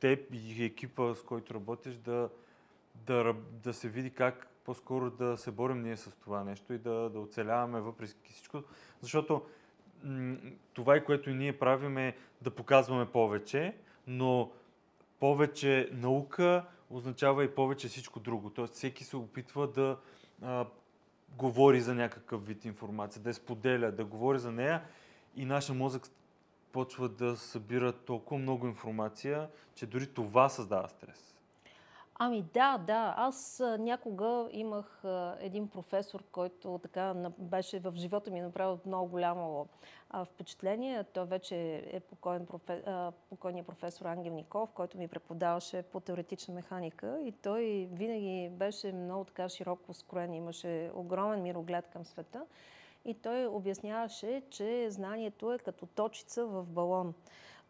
теб 0.00 0.20
и 0.32 0.64
екипа, 0.64 1.14
с 1.14 1.22
който 1.22 1.54
работиш, 1.54 1.94
да, 1.94 2.28
да, 2.94 3.34
да 3.64 3.72
се 3.72 3.88
види 3.88 4.10
как 4.10 4.48
по-скоро 4.64 5.10
да 5.10 5.36
се 5.36 5.50
борим 5.50 5.82
ние 5.82 5.96
с 5.96 6.10
това 6.16 6.44
нещо 6.44 6.72
и 6.72 6.78
да, 6.78 7.10
да 7.10 7.20
оцеляваме 7.20 7.80
въпреки 7.80 8.32
всичко. 8.32 8.62
Защото 9.00 9.42
това, 10.74 10.96
и 10.96 11.04
което 11.04 11.30
ние 11.30 11.58
правим 11.58 11.98
е 11.98 12.16
да 12.42 12.50
показваме 12.50 13.06
повече, 13.06 13.76
но 14.06 14.50
повече 15.20 15.90
наука, 15.92 16.64
означава 16.90 17.44
и 17.44 17.54
повече 17.54 17.88
всичко 17.88 18.20
друго. 18.20 18.50
Тоест 18.50 18.74
всеки 18.74 19.04
се 19.04 19.16
опитва 19.16 19.72
да 19.72 19.98
а, 20.42 20.66
говори 21.36 21.80
за 21.80 21.94
някакъв 21.94 22.46
вид 22.46 22.64
информация, 22.64 23.22
да 23.22 23.30
я 23.30 23.34
споделя, 23.34 23.92
да 23.92 24.04
говори 24.04 24.38
за 24.38 24.52
нея 24.52 24.82
и 25.36 25.44
нашия 25.44 25.74
мозък 25.74 26.10
почва 26.72 27.08
да 27.08 27.36
събира 27.36 27.92
толкова 27.92 28.40
много 28.40 28.66
информация, 28.66 29.48
че 29.74 29.86
дори 29.86 30.06
това 30.06 30.48
създава 30.48 30.88
стрес. 30.88 31.37
Ами 32.20 32.42
да, 32.42 32.78
да. 32.78 33.14
Аз 33.16 33.62
някога 33.78 34.48
имах 34.52 35.04
един 35.40 35.68
професор, 35.68 36.22
който 36.32 36.80
така 36.82 37.14
беше 37.38 37.78
в 37.78 37.92
живота 37.96 38.30
ми 38.30 38.40
направил 38.40 38.78
много 38.86 39.08
голямо 39.08 39.68
впечатление. 40.24 41.04
Той 41.04 41.26
вече 41.26 41.84
е 41.92 42.00
покоен, 42.00 42.46
профе, 42.46 42.82
а, 42.86 43.12
покойният 43.30 43.66
професор 43.66 44.06
Ангел 44.06 44.32
Ников, 44.32 44.72
който 44.72 44.98
ми 44.98 45.08
преподаваше 45.08 45.82
по 45.82 46.00
теоретична 46.00 46.54
механика 46.54 47.20
и 47.24 47.32
той 47.32 47.88
винаги 47.92 48.48
беше 48.52 48.92
много 48.92 49.24
така 49.24 49.48
широко 49.48 49.94
скроен, 49.94 50.34
имаше 50.34 50.90
огромен 50.94 51.42
мироглед 51.42 51.88
към 51.92 52.04
света. 52.04 52.44
И 53.04 53.14
той 53.14 53.46
обясняваше, 53.46 54.42
че 54.50 54.90
знанието 54.90 55.52
е 55.52 55.58
като 55.58 55.86
точица 55.86 56.46
в 56.46 56.64
балон 56.64 57.14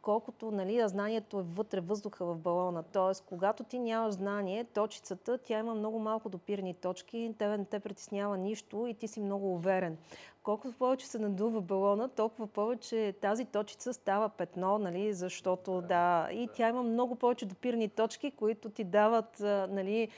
колкото 0.03 0.51
нали, 0.51 0.89
знанието 0.89 1.39
е 1.39 1.43
вътре 1.43 1.81
въздуха 1.81 2.27
в 2.27 2.39
балона. 2.39 2.83
Тоест, 2.83 3.25
когато 3.27 3.65
ти 3.65 3.79
нямаш 3.79 4.15
знание, 4.15 4.65
точицата, 4.65 5.39
тя 5.39 5.59
има 5.59 5.75
много 5.75 5.99
малко 5.99 6.29
допирни 6.29 6.75
точки, 6.75 7.35
тебе 7.39 7.59
не 7.59 7.65
те 7.65 7.81
притеснява 7.81 8.39
нищо 8.39 8.87
и 8.87 8.95
ти 8.95 9.09
си 9.09 9.21
много 9.21 9.55
уверен. 9.55 9.99
Колкото 10.43 10.79
повече 10.79 11.07
се 11.07 11.19
надува 11.19 11.61
балона, 11.61 12.09
толкова 12.09 12.47
повече 12.47 13.15
тази 13.21 13.45
точица 13.45 13.93
става 13.93 14.29
петно, 14.29 14.79
нали, 14.79 15.13
защото 15.13 15.83
да, 15.83 16.29
и 16.33 16.49
тя 16.55 16.69
има 16.69 16.83
много 16.83 17.15
повече 17.15 17.47
допирни 17.47 17.89
точки, 17.89 18.31
които 18.31 18.71
ти 18.71 18.85
дават 18.85 19.41
нали, 19.71 20.09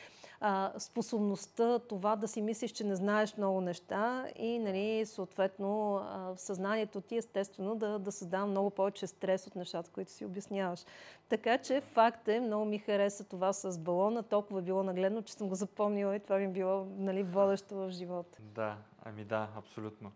а, 0.40 0.72
способността 0.78 1.78
това 1.78 2.16
да 2.16 2.28
си 2.28 2.42
мислиш, 2.42 2.70
че 2.70 2.84
не 2.84 2.96
знаеш 2.96 3.36
много 3.36 3.60
неща 3.60 4.26
и 4.36 4.58
нали, 4.58 5.06
съответно 5.06 5.96
а, 5.96 6.36
съзнанието 6.36 7.00
ти 7.00 7.16
естествено 7.16 7.74
да, 7.74 7.98
да 7.98 8.12
създава 8.12 8.46
много 8.46 8.70
повече 8.70 9.06
стрес 9.06 9.46
от 9.46 9.56
нещата, 9.56 9.90
които 9.90 10.10
си 10.10 10.24
обясняваш. 10.24 10.80
Така 11.28 11.58
че 11.58 11.80
факт 11.80 12.28
е, 12.28 12.40
много 12.40 12.64
ми 12.64 12.78
хареса 12.78 13.24
това 13.24 13.52
с 13.52 13.78
балона, 13.78 14.22
толкова 14.22 14.60
е 14.60 14.62
било 14.62 14.82
нагледно, 14.82 15.22
че 15.22 15.32
съм 15.32 15.48
го 15.48 15.54
запомнила 15.54 16.16
и 16.16 16.20
това 16.20 16.38
ми 16.38 16.48
било 16.48 16.84
нали, 16.84 17.22
водещо 17.22 17.74
в 17.74 17.90
живота. 17.90 18.38
Да, 18.42 18.76
ами 19.04 19.24
да, 19.24 19.48
абсолютно. 19.56 20.12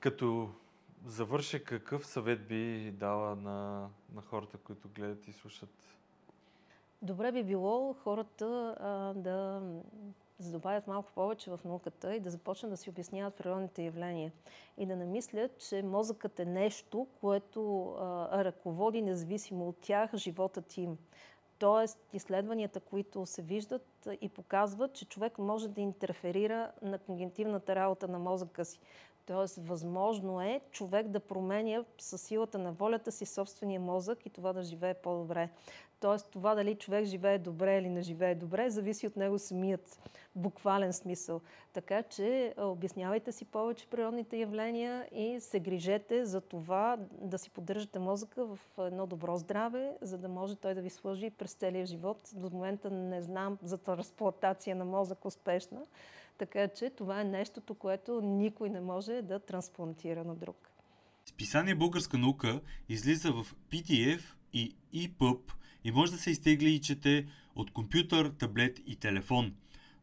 Като 0.00 0.50
завърша, 1.06 1.64
какъв 1.64 2.06
съвет 2.06 2.46
би 2.48 2.90
дала 2.90 3.36
на, 3.36 3.88
на 4.14 4.22
хората, 4.22 4.58
които 4.58 4.88
гледат 4.88 5.28
и 5.28 5.32
слушат 5.32 6.01
Добре 7.02 7.32
би 7.32 7.42
било 7.42 7.92
хората 7.92 8.76
а, 8.80 9.14
да 9.14 9.62
задобавят 10.38 10.86
малко 10.86 11.12
повече 11.14 11.50
в 11.50 11.60
науката 11.64 12.14
и 12.14 12.20
да 12.20 12.30
започнат 12.30 12.70
да 12.70 12.76
си 12.76 12.90
обясняват 12.90 13.34
природните 13.34 13.82
явления. 13.82 14.32
И 14.78 14.86
да 14.86 14.96
намислят, 14.96 15.58
че 15.68 15.82
мозъкът 15.82 16.40
е 16.40 16.44
нещо, 16.44 17.06
което 17.20 17.90
а, 17.90 18.44
ръководи 18.44 19.02
независимо 19.02 19.68
от 19.68 19.76
тях 19.80 20.16
животът 20.16 20.76
им. 20.76 20.98
Тоест, 21.58 21.98
изследванията, 22.12 22.80
които 22.80 23.26
се 23.26 23.42
виждат 23.42 24.08
и 24.20 24.28
показват, 24.28 24.94
че 24.94 25.04
човек 25.04 25.38
може 25.38 25.68
да 25.68 25.80
интерферира 25.80 26.72
на 26.82 26.98
когнитивната 26.98 27.74
работа 27.74 28.08
на 28.08 28.18
мозъка 28.18 28.64
си. 28.64 28.80
Тоест, 29.26 29.56
възможно 29.56 30.40
е 30.40 30.60
човек 30.70 31.08
да 31.08 31.20
променя 31.20 31.84
със 31.98 32.22
силата 32.22 32.58
на 32.58 32.72
волята 32.72 33.12
си 33.12 33.26
собствения 33.26 33.80
мозък 33.80 34.26
и 34.26 34.30
това 34.30 34.52
да 34.52 34.62
живее 34.62 34.94
по-добре. 34.94 35.50
Тоест 36.02 36.30
това 36.30 36.54
дали 36.54 36.74
човек 36.74 37.04
живее 37.04 37.38
добре 37.38 37.78
или 37.78 37.88
не 37.88 38.02
живее 38.02 38.34
добре, 38.34 38.70
зависи 38.70 39.06
от 39.06 39.16
него 39.16 39.38
самият 39.38 40.00
буквален 40.34 40.92
смисъл. 40.92 41.40
Така 41.72 42.02
че 42.02 42.54
обяснявайте 42.58 43.32
си 43.32 43.44
повече 43.44 43.86
природните 43.86 44.36
явления 44.36 45.08
и 45.12 45.40
се 45.40 45.60
грижете 45.60 46.24
за 46.24 46.40
това 46.40 46.98
да 47.20 47.38
си 47.38 47.50
поддържате 47.50 47.98
мозъка 47.98 48.46
в 48.46 48.58
едно 48.78 49.06
добро 49.06 49.36
здраве, 49.36 49.96
за 50.00 50.18
да 50.18 50.28
може 50.28 50.56
той 50.56 50.74
да 50.74 50.82
ви 50.82 50.90
служи 50.90 51.30
през 51.30 51.52
целия 51.54 51.86
живот. 51.86 52.30
До 52.34 52.50
момента 52.50 52.90
не 52.90 53.22
знам 53.22 53.58
за 53.62 53.78
трансплантация 53.78 54.76
на 54.76 54.84
мозък 54.84 55.24
успешна, 55.24 55.80
така 56.38 56.68
че 56.68 56.90
това 56.90 57.20
е 57.20 57.24
нещото, 57.24 57.74
което 57.74 58.20
никой 58.20 58.70
не 58.70 58.80
може 58.80 59.22
да 59.22 59.38
трансплантира 59.38 60.24
на 60.24 60.34
друг. 60.34 60.70
Списание 61.24 61.74
Българска 61.74 62.18
наука 62.18 62.60
излиза 62.88 63.32
в 63.32 63.46
PDF 63.70 64.22
и 64.52 64.76
EPUB 64.94 65.52
и 65.84 65.92
може 65.92 66.12
да 66.12 66.18
се 66.18 66.30
изтегли 66.30 66.70
и 66.70 66.80
чете 66.80 67.26
от 67.56 67.70
компютър, 67.70 68.32
таблет 68.38 68.80
и 68.86 68.96
телефон. 68.96 69.52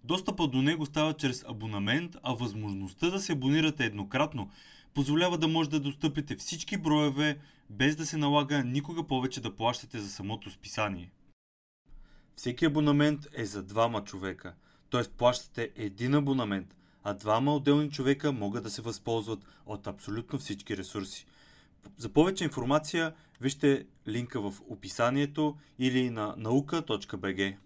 Достъпа 0.03 0.47
до 0.47 0.61
него 0.61 0.85
става 0.85 1.13
чрез 1.13 1.45
абонамент, 1.47 2.17
а 2.23 2.33
възможността 2.33 3.09
да 3.09 3.19
се 3.19 3.31
абонирате 3.31 3.85
еднократно 3.85 4.49
позволява 4.93 5.37
да 5.37 5.47
може 5.47 5.69
да 5.69 5.79
достъпите 5.79 6.35
всички 6.35 6.77
броеве, 6.77 7.39
без 7.69 7.95
да 7.95 8.05
се 8.05 8.17
налага 8.17 8.63
никога 8.63 9.07
повече 9.07 9.41
да 9.41 9.55
плащате 9.55 9.99
за 9.99 10.09
самото 10.09 10.51
списание. 10.51 11.11
Всеки 12.35 12.65
абонамент 12.65 13.27
е 13.33 13.45
за 13.45 13.63
двама 13.63 14.03
човека, 14.03 14.53
т.е. 14.91 15.03
плащате 15.03 15.71
един 15.75 16.15
абонамент, 16.15 16.75
а 17.03 17.13
двама 17.13 17.55
отделни 17.55 17.91
човека 17.91 18.31
могат 18.31 18.63
да 18.63 18.69
се 18.69 18.81
възползват 18.81 19.45
от 19.65 19.87
абсолютно 19.87 20.39
всички 20.39 20.77
ресурси. 20.77 21.25
За 21.97 22.09
повече 22.09 22.43
информация 22.43 23.15
вижте 23.41 23.87
линка 24.07 24.39
в 24.39 24.61
описанието 24.69 25.57
или 25.77 26.09
на 26.09 26.35
наука.bg. 26.37 27.57